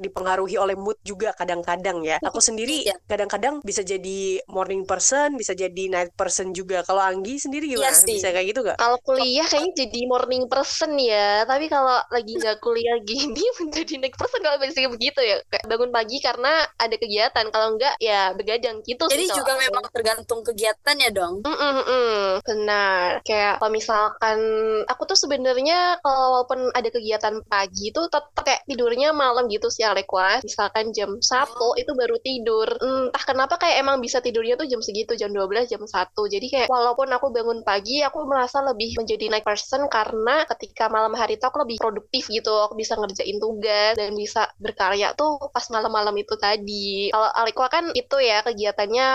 dipengaruhi 0.00 0.56
oleh 0.56 0.76
mood 0.76 0.96
juga 1.04 1.32
kadang-kadang 1.36 2.00
ya. 2.04 2.16
Aku 2.24 2.40
sendiri 2.40 2.88
Iya. 2.88 2.96
kadang-kadang 3.04 3.60
bisa 3.60 3.82
jadi 3.84 4.40
morning 4.48 4.84
person, 4.88 5.36
bisa 5.36 5.52
jadi 5.52 5.82
night 5.92 6.12
person 6.16 6.52
juga. 6.56 6.80
Kalau 6.86 7.02
Anggi 7.02 7.36
sendiri 7.40 7.68
gimana? 7.68 7.90
Iya 7.90 7.92
sih. 7.96 8.16
Bisa 8.16 8.28
kayak 8.32 8.46
gitu 8.52 8.60
gak? 8.64 8.78
Kalau 8.80 8.96
kuliah 9.04 9.44
kayaknya 9.50 9.72
jadi 9.84 10.00
morning 10.08 10.44
person 10.48 10.90
ya, 10.96 11.44
tapi 11.44 11.66
kalau 11.68 12.00
lagi 12.14 12.32
nggak 12.40 12.56
kuliah 12.64 12.96
gini 13.04 13.42
menjadi 13.60 13.92
night 14.00 14.16
person 14.16 14.40
kalau 14.40 14.56
biasanya 14.62 14.88
begitu 14.94 15.20
ya. 15.20 15.36
Kayak 15.52 15.64
bangun 15.70 15.90
pagi 15.92 16.16
karena 16.22 16.52
ada 16.80 16.96
kegiatan, 16.96 17.46
kalau 17.52 17.66
enggak 17.76 17.94
ya 18.00 18.32
begadang 18.38 18.76
gitu 18.88 19.04
sih 19.12 19.12
Jadi 19.12 19.24
kalau 19.28 19.42
juga 19.42 19.52
aku. 19.58 19.64
memang 19.64 19.84
tergantung 19.90 20.29
kegiatannya 20.46 21.10
dong. 21.10 21.34
Mm, 21.42 21.58
mm, 21.58 21.82
mm. 21.82 22.26
benar. 22.46 23.08
Kayak 23.26 23.58
kalau 23.58 23.72
misalkan 23.74 24.38
aku 24.86 25.02
tuh 25.10 25.18
sebenarnya 25.18 25.98
kalau 25.98 26.38
walaupun 26.38 26.70
ada 26.70 26.88
kegiatan 26.88 27.42
pagi 27.50 27.90
tuh 27.90 28.06
tetap 28.06 28.30
kayak 28.46 28.62
tidurnya 28.70 29.10
malam 29.10 29.50
gitu 29.50 29.66
sih 29.66 29.82
Alekwa. 29.82 30.38
Misalkan 30.46 30.94
jam 30.94 31.18
1 31.18 31.82
itu 31.82 31.92
baru 31.98 32.16
tidur. 32.22 32.68
Entah 32.78 33.24
kenapa 33.26 33.58
kayak 33.58 33.82
emang 33.82 33.98
bisa 33.98 34.22
tidurnya 34.22 34.54
tuh 34.54 34.70
jam 34.70 34.78
segitu, 34.78 35.18
jam 35.18 35.34
12, 35.34 35.66
jam 35.66 35.82
1. 35.82 35.90
Jadi 36.30 36.46
kayak 36.46 36.68
walaupun 36.70 37.10
aku 37.10 37.34
bangun 37.34 37.66
pagi, 37.66 38.06
aku 38.06 38.22
merasa 38.30 38.62
lebih 38.62 38.94
menjadi 38.94 39.26
night 39.26 39.44
person 39.44 39.90
karena 39.90 40.46
ketika 40.46 40.86
malam 40.86 41.12
hari 41.18 41.34
itu 41.34 41.44
aku 41.44 41.66
lebih 41.66 41.82
produktif 41.82 42.30
gitu. 42.30 42.54
Aku 42.70 42.78
bisa 42.78 42.94
ngerjain 42.94 43.42
tugas 43.42 43.98
dan 43.98 44.14
bisa 44.14 44.46
berkarya 44.62 45.16
tuh 45.18 45.40
pas 45.50 45.66
malam-malam 45.72 46.14
itu 46.20 46.38
tadi. 46.38 47.10
Kalau 47.10 47.28
Alekwa 47.34 47.66
kan 47.72 47.84
itu 47.96 48.16
ya 48.20 48.44
kegiatannya 48.44 49.06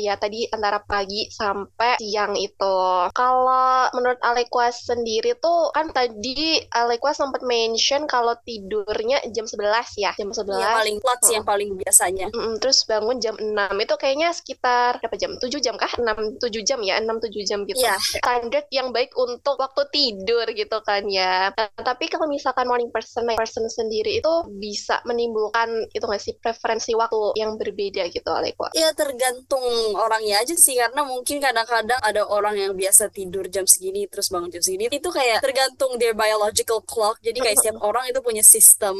ya 0.00 0.14
tadi 0.18 0.50
antara 0.64 0.80
pagi 0.80 1.28
sampai 1.28 2.00
siang 2.00 2.32
itu. 2.40 2.76
Kalau 3.12 3.92
menurut 3.92 4.16
Alekwa 4.24 4.72
sendiri 4.72 5.36
tuh 5.36 5.68
kan 5.76 5.92
tadi 5.92 6.56
Alekwa 6.72 7.12
sempat 7.12 7.44
mention 7.44 8.08
kalau 8.08 8.32
tidurnya 8.48 9.20
jam 9.28 9.44
11 9.44 9.60
ya, 10.00 10.16
jam 10.16 10.32
11. 10.32 10.56
Yang 10.56 10.72
paling 10.80 10.96
flat 11.04 11.20
sih, 11.20 11.34
yang 11.36 11.44
paling 11.44 11.70
biasanya. 11.76 12.26
Mm-mm, 12.32 12.56
terus 12.64 12.88
bangun 12.88 13.20
jam 13.20 13.36
6 13.36 13.52
itu 13.76 13.94
kayaknya 14.00 14.32
sekitar 14.32 15.04
berapa 15.04 15.16
jam? 15.20 15.36
7 15.36 15.52
jam 15.60 15.76
kah? 15.76 15.92
6 16.00 16.40
7 16.40 16.64
jam 16.64 16.80
ya, 16.80 16.96
6 16.96 17.12
7 17.12 17.44
jam 17.44 17.60
gitu. 17.68 17.84
Iya. 17.84 18.00
Standar 18.00 18.64
yang 18.72 18.88
baik 18.96 19.12
untuk 19.20 19.60
waktu 19.60 19.84
tidur 19.92 20.48
gitu 20.48 20.80
kan 20.80 21.04
ya. 21.12 21.52
Nah, 21.52 21.68
tapi 21.76 22.08
kalau 22.08 22.24
misalkan 22.24 22.64
morning 22.64 22.88
person 22.88 23.28
night 23.28 23.36
person 23.36 23.68
sendiri 23.68 24.24
itu 24.24 24.32
bisa 24.56 25.04
menimbulkan 25.04 25.92
itu 25.92 26.08
nggak 26.08 26.22
sih 26.24 26.32
preferensi 26.40 26.96
waktu 26.96 27.36
yang 27.36 27.60
berbeda 27.60 28.08
gitu 28.08 28.32
Alekwa. 28.32 28.72
Ya 28.72 28.88
tergantung 28.96 29.92
orangnya 29.92 30.40
aja 30.40 30.53
sih 30.56 30.78
karena 30.78 31.02
mungkin 31.02 31.38
kadang-kadang 31.38 32.00
ada 32.00 32.22
orang 32.26 32.56
yang 32.56 32.72
biasa 32.74 33.10
tidur 33.10 33.46
jam 33.48 33.66
segini 33.66 34.06
terus 34.06 34.30
bangun 34.30 34.50
jam 34.50 34.62
segini 34.62 34.88
itu 34.88 35.08
kayak 35.10 35.40
tergantung 35.42 35.96
their 35.98 36.14
biological 36.14 36.80
clock. 36.82 37.18
Jadi 37.20 37.38
kayak 37.38 37.56
setiap 37.60 37.78
orang 37.82 38.08
itu 38.08 38.20
punya 38.20 38.42
sistem. 38.42 38.96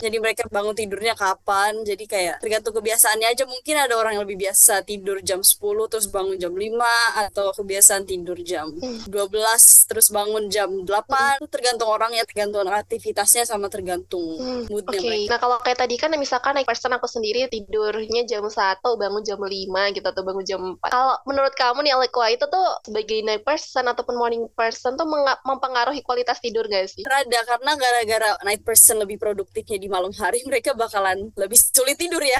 Jadi 0.00 0.16
mereka 0.18 0.44
bangun 0.48 0.74
tidurnya 0.74 1.14
kapan 1.14 1.82
jadi 1.82 2.04
kayak 2.04 2.36
tergantung 2.42 2.74
kebiasaannya 2.76 3.28
aja. 3.32 3.44
Mungkin 3.46 3.74
ada 3.76 3.94
orang 3.96 4.18
yang 4.18 4.24
lebih 4.24 4.48
biasa 4.48 4.82
tidur 4.82 5.20
jam 5.22 5.40
10 5.40 5.60
terus 5.90 6.06
bangun 6.08 6.36
jam 6.36 6.52
5 6.52 7.28
atau 7.30 7.52
kebiasaan 7.52 8.04
tidur 8.04 8.38
jam 8.42 8.68
Hmm. 8.76 8.98
12 9.08 9.86
terus 9.88 10.10
bangun 10.10 10.50
jam 10.50 10.68
8 10.68 11.38
itu 11.40 11.48
tergantung 11.48 11.88
orangnya 11.88 12.26
tergantung 12.26 12.66
aktivitasnya 12.66 13.46
sama 13.46 13.70
tergantung 13.70 14.36
Hmm, 14.36 14.66
moodnya 14.68 14.98
Oke, 15.00 15.06
mereka. 15.06 15.30
Nah 15.32 15.38
kalau 15.38 15.56
kayak 15.62 15.78
tadi 15.80 15.94
kan 15.96 16.10
misalkan 16.18 16.52
naik 16.58 16.66
person 16.66 16.92
aku 16.92 17.06
sendiri 17.06 17.46
tidurnya 17.46 18.26
jam 18.26 18.44
1, 18.44 18.52
bangun 18.96 19.22
jam 19.22 19.38
5 19.38 19.94
gitu 19.94 20.06
atau 20.06 20.22
bangun 20.22 20.44
jam 20.44 20.60
4. 20.60 20.85
Kalau 20.88 21.16
menurut 21.24 21.52
kamu 21.52 21.82
nih 21.82 21.92
Alekwa 21.92 22.26
itu 22.28 22.44
tuh 22.44 22.66
sebagai 22.82 23.18
night 23.20 23.42
person 23.42 23.84
ataupun 23.84 24.14
morning 24.14 24.44
person 24.52 24.94
tuh 24.94 25.06
mempengaruhi 25.42 26.00
kualitas 26.00 26.38
tidur 26.38 26.66
gak 26.66 26.88
sih? 26.88 27.02
rada 27.02 27.40
karena 27.44 27.72
gara-gara 27.74 28.30
night 28.42 28.62
person 28.62 28.98
lebih 28.98 29.16
produktifnya 29.16 29.76
di 29.76 29.86
malam 29.86 30.10
hari 30.12 30.40
mereka 30.48 30.72
bakalan 30.72 31.30
lebih 31.34 31.56
sulit 31.56 31.96
tidur 31.96 32.20
ya 32.20 32.38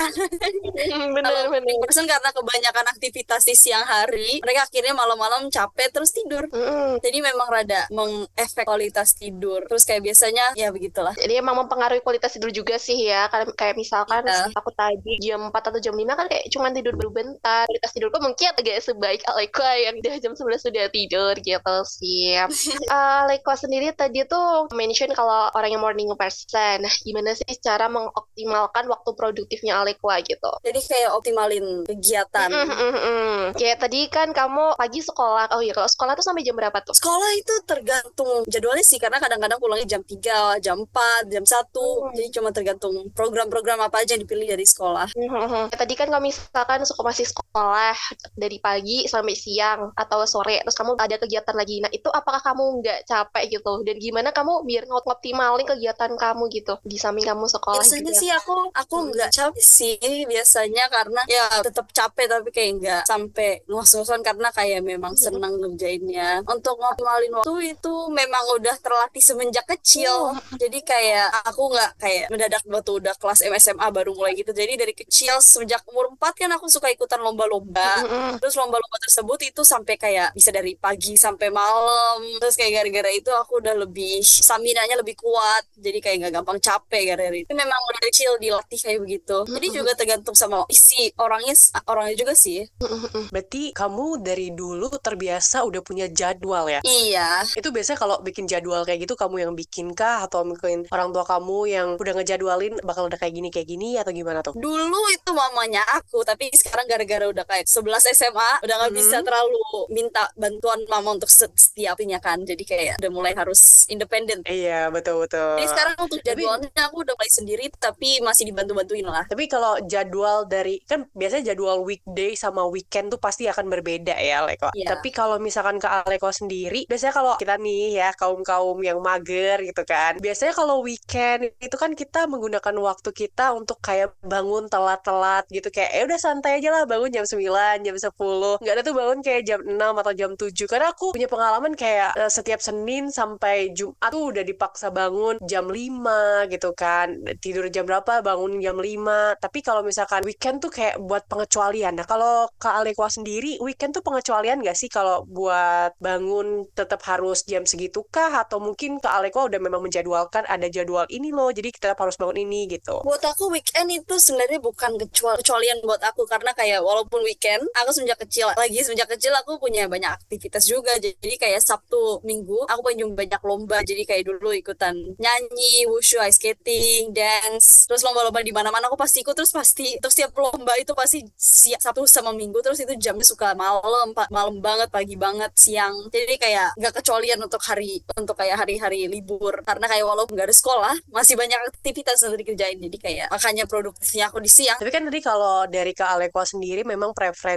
bener 1.06 1.22
Kalau 1.22 1.40
bener. 1.46 1.52
morning 1.56 1.78
person 1.80 2.04
karena 2.04 2.30
kebanyakan 2.30 2.86
aktivitas 2.90 3.42
di 3.42 3.54
siang 3.54 3.82
hari 3.82 4.38
mereka 4.38 4.64
akhirnya 4.64 4.92
malam-malam 4.92 5.48
capek 5.48 5.88
terus 5.90 6.10
tidur 6.10 6.46
Mm-mm. 6.48 6.98
jadi 7.00 7.18
memang 7.20 7.48
rada 7.48 7.86
mengefek 7.90 8.64
kualitas 8.64 9.14
tidur 9.14 9.64
terus 9.64 9.82
kayak 9.82 10.02
biasanya 10.02 10.54
ya 10.54 10.70
begitulah 10.70 11.14
Jadi 11.16 11.34
emang 11.36 11.56
mempengaruhi 11.58 12.00
kualitas 12.00 12.32
tidur 12.32 12.50
juga 12.50 12.76
sih 12.76 12.98
ya. 13.02 13.26
Kayak 13.26 13.54
kayak 13.54 13.74
misalkan 13.74 14.22
Iya. 14.22 14.52
aku 14.52 14.70
tadi 14.70 15.16
jam 15.18 15.40
4 15.42 15.54
atau 15.54 15.80
jam 15.80 15.92
5 15.92 16.06
kan 16.12 16.26
kayak 16.26 16.44
cuman 16.48 16.70
tidur 16.70 16.94
baru 16.94 17.10
bentar. 17.10 17.64
Kualitas 17.64 17.92
tidurku 17.92 18.18
mungkin 18.18 18.35
agak 18.44 18.84
sebaik 18.84 19.24
Alekwa 19.24 19.72
yang 19.80 19.96
udah 20.04 20.14
jam 20.20 20.32
11 20.36 20.68
sudah 20.68 20.84
tidur 20.92 21.32
gitu 21.40 21.76
sih. 21.88 22.36
Alekwa 22.92 23.56
sendiri 23.56 23.96
tadi 23.96 24.28
tuh 24.28 24.68
mention 24.76 25.08
kalau 25.16 25.48
orang 25.56 25.72
yang 25.72 25.80
morning 25.80 26.12
person. 26.20 26.84
Nah, 26.84 26.94
gimana 27.00 27.32
sih 27.32 27.48
cara 27.64 27.88
mengoptimalkan 27.88 28.84
waktu 28.92 29.10
produktifnya 29.16 29.80
Alekwa 29.80 30.20
gitu? 30.20 30.48
jadi 30.66 30.80
kayak 30.82 31.10
optimalin 31.14 31.86
kegiatan 31.86 32.48
Mm, 32.50 32.68
mm, 32.68 32.94
mm. 32.96 33.42
Kayak 33.54 33.78
tadi 33.86 34.00
kan 34.10 34.32
kamu 34.34 34.74
pagi 34.74 35.00
sekolah. 35.04 35.52
Oh 35.54 35.62
iya, 35.62 35.76
kalau 35.76 35.86
sekolah 35.86 36.12
tuh 36.18 36.24
sampai 36.24 36.42
jam 36.42 36.56
berapa 36.56 36.78
tuh? 36.82 36.94
Sekolah 36.96 37.30
itu 37.38 37.54
tergantung 37.68 38.42
jadwalnya 38.48 38.82
sih 38.82 38.98
karena 38.98 39.20
kadang-kadang 39.20 39.60
pulangnya 39.60 39.96
jam 39.96 40.02
3, 40.02 40.58
jam 40.58 40.76
4, 40.82 41.30
jam 41.30 41.44
1. 41.44 41.52
Hmm. 41.52 42.12
Jadi 42.16 42.28
cuma 42.34 42.48
tergantung 42.50 42.94
program-program 43.12 43.78
apa 43.84 44.02
aja 44.02 44.16
yang 44.16 44.24
dipilih 44.24 44.56
dari 44.56 44.66
sekolah. 44.66 45.12
Mhm. 45.14 45.74
Tadi 45.76 45.94
kan 45.94 46.08
kalau 46.08 46.22
misalkan 46.24 46.82
suka 46.88 47.02
masih 47.04 47.26
sekolah 47.28 47.96
dari 48.34 48.58
pagi 48.58 49.04
sampai 49.04 49.34
siang 49.34 49.92
atau 49.92 50.24
sore, 50.24 50.58
terus 50.60 50.74
kamu 50.74 50.96
ada 50.96 51.16
kegiatan 51.16 51.54
lagi. 51.54 51.78
Nah, 51.78 51.90
itu 51.90 52.08
apakah 52.08 52.40
kamu 52.40 52.80
nggak 52.80 52.98
capek 53.04 53.44
gitu? 53.52 53.72
Dan 53.84 53.96
gimana 53.96 54.30
kamu 54.30 54.64
biar 54.64 54.84
ngoptimalin 54.86 55.66
kegiatan 55.66 56.10
kamu 56.12 56.48
gitu 56.50 56.74
di 56.82 56.96
samping 56.96 57.22
kamu 57.22 57.46
sekolah 57.46 57.82
Biasanya 57.82 58.02
juga? 58.08 58.18
sih 58.18 58.30
aku 58.32 58.54
aku 58.72 58.94
Hmm. 58.96 59.08
nggak 59.12 59.30
capek 59.30 59.62
sih 59.62 59.96
biasanya 60.24 60.84
karena 60.88 61.20
ya 61.26 61.44
tetap 61.60 61.86
capek 61.90 62.26
tapi 62.26 62.48
kayak 62.50 62.72
nggak 62.80 63.02
sampai 63.04 63.50
ngos-ngosan 63.66 64.20
karena 64.20 64.48
kayak 64.50 64.80
memang 64.80 65.12
Hmm. 65.12 65.22
senang 65.22 65.54
ngerjainnya. 65.56 66.42
Untuk 66.42 66.76
ngoptimalin 66.76 67.32
waktu 67.34 67.54
itu 67.72 67.94
memang 68.08 68.42
udah 68.56 68.76
terlatih 68.78 69.20
semenjak 69.20 69.66
kecil. 69.68 70.32
Jadi 70.56 70.80
kayak 70.80 71.44
aku 71.44 71.68
nggak 71.68 71.90
kayak 71.98 72.26
mendadak 72.28 72.62
waktu 72.64 72.92
udah 72.96 73.14
kelas 73.16 73.40
MSMA 73.42 73.86
baru 73.90 74.12
mulai 74.12 74.34
gitu. 74.34 74.50
Jadi 74.50 74.72
dari 74.74 74.92
kecil 74.92 75.38
semenjak 75.38 75.84
umur 75.86 76.12
4 76.12 76.32
kan 76.36 76.50
aku 76.52 76.66
suka 76.66 76.88
ikutan 76.88 77.20
lomba-lomba. 77.20 78.02
Mm-mm. 78.16 78.34
Terus 78.42 78.54
lomba-lomba 78.56 78.98
tersebut 79.04 79.38
itu 79.44 79.62
sampai 79.62 79.94
kayak 80.00 80.32
bisa 80.32 80.50
dari 80.50 80.72
pagi 80.74 81.14
sampai 81.20 81.52
malam. 81.52 82.24
Terus 82.40 82.56
kayak 82.56 82.72
gara-gara 82.82 83.10
itu 83.12 83.30
aku 83.30 83.60
udah 83.60 83.74
lebih 83.84 84.24
stamina-nya 84.24 84.96
lebih 84.98 85.16
kuat. 85.20 85.68
Jadi 85.76 85.98
kayak 86.00 86.16
nggak 86.26 86.32
gampang 86.40 86.58
capek 86.58 87.02
gara-gara 87.14 87.36
itu. 87.36 87.48
Memang 87.52 87.80
udah 87.92 88.00
kecil 88.08 88.30
dilatih 88.40 88.80
kayak 88.80 89.00
begitu. 89.04 89.36
Jadi 89.46 89.66
juga 89.70 89.92
tergantung 89.92 90.34
sama 90.34 90.64
isi 90.72 91.12
orangnya 91.20 91.54
orangnya 91.86 92.16
juga 92.16 92.32
sih. 92.32 92.64
Berarti 93.34 93.76
kamu 93.76 94.24
dari 94.24 94.50
dulu 94.56 94.88
terbiasa 94.96 95.62
udah 95.68 95.80
punya 95.84 96.06
jadwal 96.08 96.66
ya? 96.70 96.80
Iya. 96.82 97.44
Itu 97.52 97.70
biasanya 97.70 97.98
kalau 98.00 98.16
bikin 98.24 98.48
jadwal 98.48 98.82
kayak 98.88 99.04
gitu 99.04 99.14
kamu 99.18 99.48
yang 99.48 99.52
bikin 99.52 99.92
kah 99.92 100.24
atau 100.24 100.46
mungkin 100.46 100.88
orang 100.88 101.12
tua 101.12 101.24
kamu 101.26 101.58
yang 101.68 101.88
udah 101.98 102.14
ngejadwalin 102.16 102.78
bakal 102.86 103.06
udah 103.10 103.18
kayak 103.18 103.34
gini 103.34 103.48
kayak 103.52 103.68
gini 103.68 103.98
atau 104.00 104.12
gimana 104.14 104.40
tuh? 104.40 104.54
Dulu 104.56 105.00
itu 105.12 105.30
mamanya 105.34 105.82
aku, 105.98 106.22
tapi 106.22 106.48
sekarang 106.54 106.86
gara-gara 106.88 107.26
udah 107.28 107.44
kayak 107.44 107.66
11 107.96 108.12
SMA 108.16 108.50
udah 108.64 108.74
nggak 108.76 108.92
hmm. 108.92 109.00
bisa 109.00 109.16
terlalu 109.24 109.60
minta 109.88 110.28
bantuan 110.36 110.80
mama 110.88 111.16
untuk 111.16 111.30
setiapnya 111.30 112.20
kan. 112.20 112.44
Jadi 112.44 112.62
kayak 112.62 112.94
udah 113.00 113.10
mulai 113.12 113.32
harus 113.32 113.88
independen. 113.88 114.44
Iya, 114.44 114.92
betul 114.92 115.24
betul. 115.24 115.56
Jadi 115.60 115.68
sekarang 115.72 115.96
untuk 116.00 116.20
jadwalnya 116.20 116.70
tapi, 116.72 116.86
aku 116.86 116.96
udah 117.02 117.14
mulai 117.16 117.32
sendiri 117.32 117.64
tapi 117.76 118.10
masih 118.20 118.44
dibantu-bantuin 118.52 119.06
lah. 119.06 119.24
Tapi 119.26 119.44
kalau 119.48 119.80
jadwal 119.88 120.44
dari 120.44 120.80
kan 120.84 121.08
biasanya 121.16 121.54
jadwal 121.54 121.82
weekday 121.82 122.36
sama 122.36 122.68
weekend 122.68 123.08
tuh 123.12 123.20
pasti 123.20 123.48
akan 123.48 123.72
berbeda 123.72 124.14
ya, 124.16 124.44
Leko. 124.44 124.70
Yeah. 124.76 124.92
Tapi 124.96 125.08
kalau 125.10 125.40
misalkan 125.40 125.80
ke 125.80 125.88
Aleko 125.88 126.30
sendiri, 126.30 126.84
biasanya 126.86 127.14
kalau 127.16 127.34
kita 127.40 127.56
nih 127.56 127.96
ya 127.96 128.08
kaum-kaum 128.12 128.78
yang 128.84 129.00
mager 129.00 129.62
gitu 129.64 129.82
kan. 129.88 130.20
Biasanya 130.20 130.52
kalau 130.52 130.84
weekend 130.84 131.52
itu 131.62 131.76
kan 131.78 131.96
kita 131.96 132.28
menggunakan 132.28 132.74
waktu 132.76 133.10
kita 133.14 133.56
untuk 133.56 133.80
kayak 133.80 134.12
bangun 134.20 134.68
telat-telat 134.68 135.46
gitu 135.48 135.68
kayak 135.70 135.90
ya 135.94 136.02
udah 136.04 136.18
santai 136.20 136.58
aja 136.58 136.68
lah 136.72 136.82
bangun 136.84 137.10
jam 137.12 137.24
9, 137.24 137.85
jam 137.86 137.96
10. 137.96 138.62
Nggak 138.62 138.74
ada 138.74 138.82
tuh 138.82 138.94
bangun 138.94 139.18
kayak 139.22 139.42
jam 139.46 139.60
6 139.62 139.74
atau 139.78 140.12
jam 140.12 140.30
7 140.34 140.66
karena 140.66 140.86
aku 140.90 141.06
punya 141.14 141.28
pengalaman 141.30 141.72
kayak 141.78 142.10
uh, 142.18 142.30
setiap 142.30 142.58
Senin 142.58 143.08
sampai 143.14 143.70
Jumat 143.70 144.10
tuh 144.10 144.34
udah 144.34 144.42
dipaksa 144.42 144.90
bangun 144.90 145.38
jam 145.46 145.70
5 145.70 146.50
gitu 146.50 146.74
kan. 146.74 147.14
Tidur 147.38 147.70
jam 147.70 147.86
berapa 147.86 148.20
bangun 148.24 148.58
jam 148.58 148.76
5. 148.78 149.38
Tapi 149.38 149.58
kalau 149.62 149.86
misalkan 149.86 150.26
weekend 150.26 150.58
tuh 150.58 150.72
kayak 150.74 150.98
buat 150.98 151.24
pengecualian. 151.30 151.94
Nah, 151.94 152.06
kalau 152.08 152.50
Kak 152.58 152.82
Alekwa 152.82 153.06
sendiri 153.06 153.58
weekend 153.62 153.94
tuh 153.94 154.02
pengecualian 154.02 154.60
gak 154.64 154.76
sih 154.76 154.90
kalau 154.90 155.22
buat 155.28 155.94
bangun 156.00 156.66
tetap 156.72 157.02
harus 157.06 157.44
jam 157.44 157.62
segitu 157.68 158.02
kah 158.08 158.42
atau 158.42 158.58
mungkin 158.58 158.98
Kak 158.98 159.22
Alekwa 159.22 159.46
udah 159.46 159.60
memang 159.60 159.84
menjadwalkan 159.84 160.48
ada 160.48 160.66
jadwal 160.66 161.04
ini 161.12 161.30
loh 161.30 161.52
jadi 161.52 161.68
kita 161.68 161.94
harus 161.94 162.16
bangun 162.16 162.42
ini 162.42 162.66
gitu. 162.70 163.04
Buat 163.04 163.22
aku 163.22 163.52
weekend 163.52 163.92
itu 163.92 164.14
sebenarnya 164.16 164.58
bukan 164.58 164.96
kecualian 164.98 165.84
buat 165.84 166.00
aku 166.02 166.24
karena 166.26 166.50
kayak 166.56 166.80
walaupun 166.80 167.22
weekend 167.22 167.66
aku 167.76 167.90
semenjak 167.92 168.18
kecil 168.24 168.48
lagi 168.56 168.80
semenjak 168.80 169.08
kecil 169.12 169.32
aku 169.36 169.60
punya 169.60 169.84
banyak 169.86 170.08
aktivitas 170.08 170.64
juga. 170.64 170.96
Jadi 170.96 171.36
kayak 171.36 171.60
Sabtu 171.60 172.24
Minggu 172.24 172.64
aku 172.68 172.80
punya 172.80 173.04
banyak 173.08 173.42
lomba. 173.44 173.84
Jadi 173.84 174.08
kayak 174.08 174.24
dulu 174.24 174.56
ikutan 174.56 174.96
nyanyi 175.20 175.84
wushu 175.90 176.16
ice 176.24 176.40
skating 176.40 177.12
dance 177.12 177.84
terus 177.88 178.04
lomba-lomba 178.04 178.40
di 178.40 178.52
mana-mana 178.52 178.88
aku 178.88 178.96
pasti 178.96 179.20
ikut. 179.20 179.36
Terus 179.36 179.52
pasti 179.52 180.00
terus 180.00 180.16
setiap 180.16 180.32
lomba 180.40 180.72
itu 180.80 180.96
pasti 180.96 181.20
siap 181.36 181.80
Sabtu 181.84 182.08
sama 182.08 182.32
Minggu 182.32 182.64
terus 182.64 182.80
itu 182.80 182.96
jamnya 182.96 183.26
suka 183.26 183.52
malam 183.52 184.16
malam 184.32 184.56
banget 184.64 184.88
pagi 184.88 185.16
banget 185.20 185.52
siang. 185.56 186.08
Jadi 186.08 186.40
kayak 186.40 186.80
nggak 186.80 186.94
kecualian 187.02 187.40
untuk 187.44 187.60
hari 187.64 188.00
untuk 188.16 188.36
kayak 188.38 188.56
hari-hari 188.64 189.04
libur. 189.08 189.60
Karena 189.64 189.84
kayak 189.90 190.04
walaupun 190.08 190.36
nggak 190.36 190.48
ada 190.48 190.56
sekolah 190.56 190.94
masih 191.12 191.36
banyak 191.36 191.58
aktivitas 191.72 192.24
yang 192.24 192.36
dikerjain. 192.36 192.78
Jadi 192.80 192.96
kayak 192.96 193.26
makanya 193.28 193.64
produktifnya 193.68 194.32
aku 194.32 194.40
di 194.40 194.50
siang. 194.50 194.78
Tapi 194.80 194.90
kan 194.92 195.04
tadi 195.04 195.20
kalau 195.20 195.68
dari 195.68 195.92
Kak 195.92 196.16
Alekwa 196.16 196.44
sendiri 196.46 196.82
memang 196.86 197.12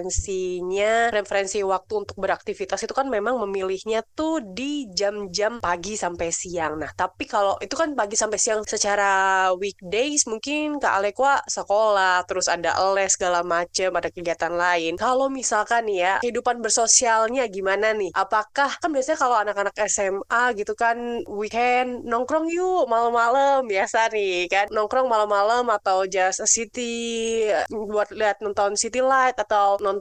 preferensinya 0.10 1.14
preferensi 1.14 1.62
waktu 1.62 1.94
untuk 2.02 2.18
beraktivitas 2.18 2.82
itu 2.82 2.94
kan 2.98 3.06
memang 3.06 3.38
memilihnya 3.46 4.02
tuh 4.18 4.42
di 4.42 4.90
jam-jam 4.90 5.62
pagi 5.62 5.94
sampai 5.94 6.34
siang. 6.34 6.82
Nah 6.82 6.90
tapi 6.98 7.30
kalau 7.30 7.62
itu 7.62 7.78
kan 7.78 7.94
pagi 7.94 8.18
sampai 8.18 8.42
siang 8.42 8.66
secara 8.66 9.48
weekdays 9.54 10.26
mungkin 10.26 10.82
Kak 10.82 10.98
Alekwa 10.98 11.46
sekolah 11.46 12.26
terus 12.26 12.50
ada 12.50 12.74
les 12.98 13.14
segala 13.14 13.46
macem 13.46 13.94
ada 13.94 14.10
kegiatan 14.10 14.50
lain. 14.50 14.98
Kalau 14.98 15.30
misalkan 15.30 15.86
ya 15.86 16.18
kehidupan 16.26 16.58
bersosialnya 16.66 17.46
gimana 17.46 17.94
nih? 17.94 18.10
Apakah 18.18 18.82
kan 18.82 18.90
biasanya 18.90 19.22
kalau 19.22 19.38
anak-anak 19.38 19.78
SMA 19.86 20.44
gitu 20.58 20.74
kan 20.74 21.22
weekend 21.30 22.02
nongkrong 22.10 22.50
yuk 22.50 22.90
malam-malam 22.90 23.62
biasa 23.70 24.10
nih 24.10 24.50
kan? 24.50 24.66
Nongkrong 24.74 25.06
malam-malam 25.06 25.70
atau 25.70 26.10
just 26.10 26.42
a 26.42 26.50
city 26.50 27.46
buat 27.70 28.10
lihat 28.10 28.42
nonton 28.42 28.74
city 28.74 29.06
light 29.06 29.38
atau 29.38 29.78
nonton 29.78 29.99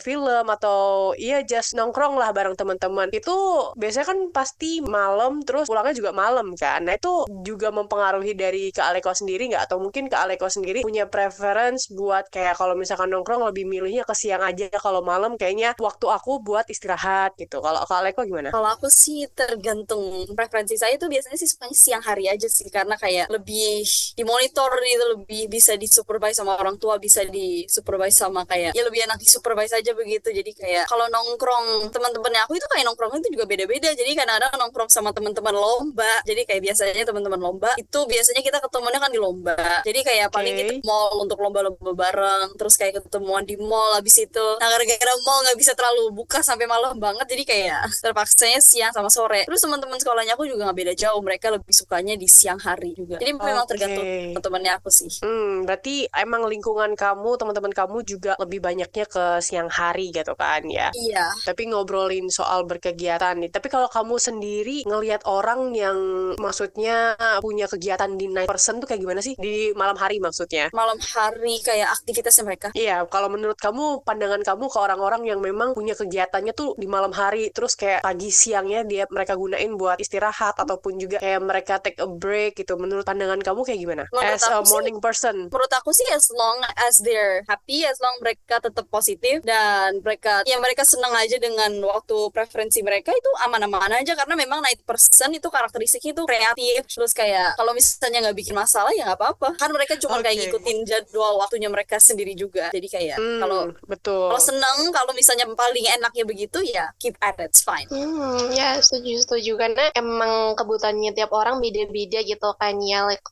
film 0.00 0.46
atau 0.48 1.12
iya 1.16 1.42
just 1.44 1.74
nongkrong 1.74 2.16
lah 2.16 2.30
bareng 2.30 2.56
teman-teman. 2.56 3.10
Itu 3.10 3.70
biasanya 3.76 4.06
kan 4.10 4.18
pasti 4.32 4.80
malam 4.82 5.42
terus 5.44 5.66
pulangnya 5.66 5.94
juga 5.96 6.10
malam 6.14 6.54
kan. 6.54 6.86
Nah 6.86 6.96
itu 6.96 7.28
juga 7.42 7.74
mempengaruhi 7.74 8.32
dari 8.34 8.70
ke 8.70 8.80
Aleko 8.80 9.12
sendiri 9.12 9.50
nggak? 9.52 9.70
Atau 9.70 9.82
mungkin 9.82 10.06
ke 10.08 10.16
Aleko 10.16 10.46
sendiri 10.46 10.82
punya 10.86 11.06
preference 11.06 11.90
buat 11.92 12.28
kayak 12.30 12.56
kalau 12.56 12.74
misalkan 12.74 13.10
nongkrong 13.10 13.44
lebih 13.50 13.66
milihnya 13.66 14.06
ke 14.06 14.14
siang 14.16 14.42
aja. 14.42 14.70
Kalau 14.78 15.02
malam 15.04 15.34
kayaknya 15.34 15.74
waktu 15.78 16.06
aku 16.06 16.40
buat 16.40 16.66
istirahat 16.70 17.36
gitu. 17.36 17.60
Kalau 17.60 17.82
ke 17.84 17.94
Aleko 17.94 18.24
gimana? 18.24 18.54
Kalau 18.54 18.68
aku 18.70 18.88
sih 18.88 19.26
tergantung 19.32 20.26
preferensi 20.32 20.78
saya 20.78 20.96
itu 20.96 21.06
biasanya 21.06 21.36
sih 21.36 21.48
sukanya 21.48 21.76
siang 21.76 22.02
hari 22.04 22.30
aja 22.30 22.46
sih. 22.46 22.68
Karena 22.70 22.94
kayak 22.96 23.30
lebih 23.30 23.84
dimonitor 24.16 24.70
itu 24.84 25.06
lebih 25.18 25.42
bisa 25.50 25.74
disupervise 25.76 26.40
sama 26.40 26.56
orang 26.58 26.76
tua 26.80 26.96
bisa 26.96 27.22
disupervise 27.26 28.16
sama 28.16 28.44
kayak 28.44 28.72
ya 28.74 28.82
lebih 28.86 29.06
enak 29.06 29.18
disupervise 29.18 29.39
aja 29.70 29.92
begitu. 29.96 30.28
Jadi 30.30 30.50
kayak 30.54 30.84
kalau 30.90 31.06
nongkrong 31.08 31.88
teman-temannya 31.90 32.40
aku 32.44 32.58
itu 32.58 32.66
kayak 32.68 32.84
nongkrong 32.86 33.12
itu 33.20 33.28
juga 33.34 33.44
beda-beda. 33.48 33.90
Jadi 33.92 34.12
kadang-kadang 34.16 34.54
nongkrong 34.60 34.90
sama 34.92 35.10
teman-teman 35.10 35.54
lomba. 35.54 36.22
Jadi 36.26 36.44
kayak 36.44 36.62
biasanya 36.64 37.04
teman-teman 37.06 37.40
lomba 37.40 37.70
itu 37.78 38.00
biasanya 38.06 38.42
kita 38.44 38.58
ketemunya 38.60 38.98
kan 39.00 39.10
di 39.10 39.20
lomba. 39.20 39.56
Jadi 39.82 40.00
kayak 40.04 40.28
okay. 40.30 40.36
paling 40.36 40.54
kita 40.56 40.72
mall 40.84 41.22
untuk 41.22 41.38
lomba-lomba 41.40 41.92
bareng 41.96 42.56
terus 42.56 42.74
kayak 42.76 43.02
ketemuan 43.04 43.44
di 43.46 43.56
mall 43.60 43.96
habis 43.96 44.16
itu. 44.20 44.46
Nah 44.60 44.68
gara-gara 44.68 45.14
mall 45.24 45.40
nggak 45.48 45.58
bisa 45.58 45.72
terlalu 45.74 46.12
buka 46.12 46.40
sampai 46.44 46.66
malam 46.68 46.96
banget 46.98 47.26
jadi 47.30 47.44
kayak 47.46 47.80
terpaksanya 48.04 48.60
siang 48.60 48.92
sama 48.92 49.08
sore. 49.08 49.46
Terus 49.46 49.60
teman-teman 49.62 49.96
sekolahnya 49.96 50.34
aku 50.34 50.44
juga 50.48 50.70
nggak 50.70 50.78
beda 50.78 50.92
jauh. 50.96 51.20
Mereka 51.20 51.46
lebih 51.54 51.72
sukanya 51.72 52.14
di 52.16 52.28
siang 52.28 52.58
hari 52.60 52.92
juga. 52.96 53.16
Jadi 53.20 53.32
okay. 53.36 53.46
memang 53.46 53.66
tergantung 53.66 54.06
teman-temannya 54.36 54.72
aku 54.80 54.90
sih. 54.90 55.12
Hmm, 55.22 55.64
berarti 55.64 56.06
emang 56.12 56.46
lingkungan 56.46 56.92
kamu 56.98 57.30
teman-teman 57.38 57.72
kamu 57.72 57.98
juga 58.04 58.32
lebih 58.40 58.60
banyaknya 58.60 59.04
ke 59.06 59.24
siang 59.38 59.70
hari 59.70 60.10
gitu 60.10 60.34
kan 60.34 60.66
ya. 60.66 60.90
Iya. 60.90 61.30
Tapi 61.46 61.70
ngobrolin 61.70 62.26
soal 62.26 62.66
berkegiatan 62.66 63.38
nih. 63.38 63.54
Tapi 63.54 63.70
kalau 63.70 63.86
kamu 63.86 64.18
sendiri 64.18 64.82
ngelihat 64.82 65.22
orang 65.30 65.70
yang 65.78 65.98
maksudnya 66.42 67.14
punya 67.38 67.70
kegiatan 67.70 68.10
di 68.18 68.26
night 68.26 68.50
person 68.50 68.82
tuh 68.82 68.90
kayak 68.90 69.06
gimana 69.06 69.22
sih? 69.22 69.38
Di 69.38 69.70
malam 69.78 69.94
hari 69.94 70.18
maksudnya? 70.18 70.74
Malam 70.74 70.98
hari 70.98 71.62
kayak 71.62 71.94
aktivitasnya 72.02 72.42
mereka? 72.42 72.68
Iya 72.74 73.06
kalau 73.06 73.28
menurut 73.28 73.60
kamu 73.60 74.02
pandangan 74.02 74.40
kamu 74.40 74.64
ke 74.72 74.78
orang-orang 74.80 75.22
yang 75.28 75.38
memang 75.44 75.76
punya 75.76 75.92
kegiatannya 75.92 76.56
tuh 76.56 76.74
di 76.80 76.88
malam 76.88 77.12
hari 77.12 77.52
terus 77.52 77.76
kayak 77.76 78.00
pagi 78.00 78.32
siangnya 78.32 78.82
dia 78.88 79.04
mereka 79.12 79.36
gunain 79.36 79.76
buat 79.76 80.00
istirahat 80.00 80.56
ataupun 80.56 80.96
juga 80.96 81.20
kayak 81.20 81.40
mereka 81.44 81.74
take 81.82 82.00
a 82.00 82.08
break 82.08 82.56
gitu 82.56 82.80
menurut 82.80 83.04
pandangan 83.04 83.38
kamu 83.42 83.60
kayak 83.68 83.80
gimana? 83.84 84.04
Menurut 84.08 84.40
as 84.40 84.48
a 84.48 84.58
morning 84.72 84.96
sih, 84.96 85.04
person. 85.04 85.36
menurut 85.52 85.72
aku 85.76 85.90
sih 85.92 86.08
as 86.14 86.32
long 86.32 86.58
as 86.88 87.02
they're 87.04 87.44
happy 87.44 87.84
as 87.84 88.00
long 88.00 88.16
mereka 88.24 88.62
tetap 88.62 88.86
positif 88.88 89.19
dan 89.44 90.00
mereka 90.00 90.40
ya 90.48 90.56
mereka 90.56 90.82
senang 90.88 91.12
aja 91.12 91.36
dengan 91.36 91.68
waktu 91.84 92.32
preferensi 92.32 92.80
mereka 92.80 93.12
itu 93.12 93.30
aman-aman 93.44 94.00
aja. 94.00 94.16
Karena 94.16 94.34
memang 94.34 94.64
night 94.64 94.80
person 94.88 95.30
itu 95.36 95.46
karakteristiknya 95.52 96.16
itu 96.16 96.24
kreatif. 96.24 96.80
Terus 96.88 97.12
kayak 97.12 97.60
kalau 97.60 97.76
misalnya 97.76 98.24
nggak 98.24 98.36
bikin 98.40 98.56
masalah 98.56 98.90
ya 98.96 99.12
nggak 99.12 99.20
apa-apa. 99.20 99.48
Kan 99.60 99.70
mereka 99.76 100.00
cuma 100.00 100.18
okay. 100.18 100.32
kayak 100.32 100.36
ngikutin 100.48 100.78
jadwal 100.88 101.36
waktunya 101.36 101.68
mereka 101.68 102.00
sendiri 102.00 102.32
juga. 102.32 102.72
Jadi 102.72 102.88
kayak 102.88 103.20
hmm, 103.20 103.40
kalau 103.44 103.60
betul. 103.84 104.32
kalau 104.32 104.42
seneng 104.42 104.76
kalau 104.90 105.12
misalnya 105.12 105.44
paling 105.52 105.84
enaknya 105.84 106.24
begitu 106.24 106.58
ya 106.64 106.88
keep 106.96 107.14
at 107.20 107.36
it 107.36 107.50
it's 107.50 107.66
fine. 107.66 107.90
Hmm, 107.90 108.54
ya 108.54 108.78
setuju 108.78 109.26
setuju. 109.26 109.58
Karena 109.58 109.90
emang 109.98 110.54
kebutuhannya 110.54 111.10
tiap 111.12 111.34
orang 111.34 111.58
beda-beda 111.58 112.22
gitu 112.22 112.48
kan 112.54 112.78
ya 112.78 113.02
like 113.10 113.26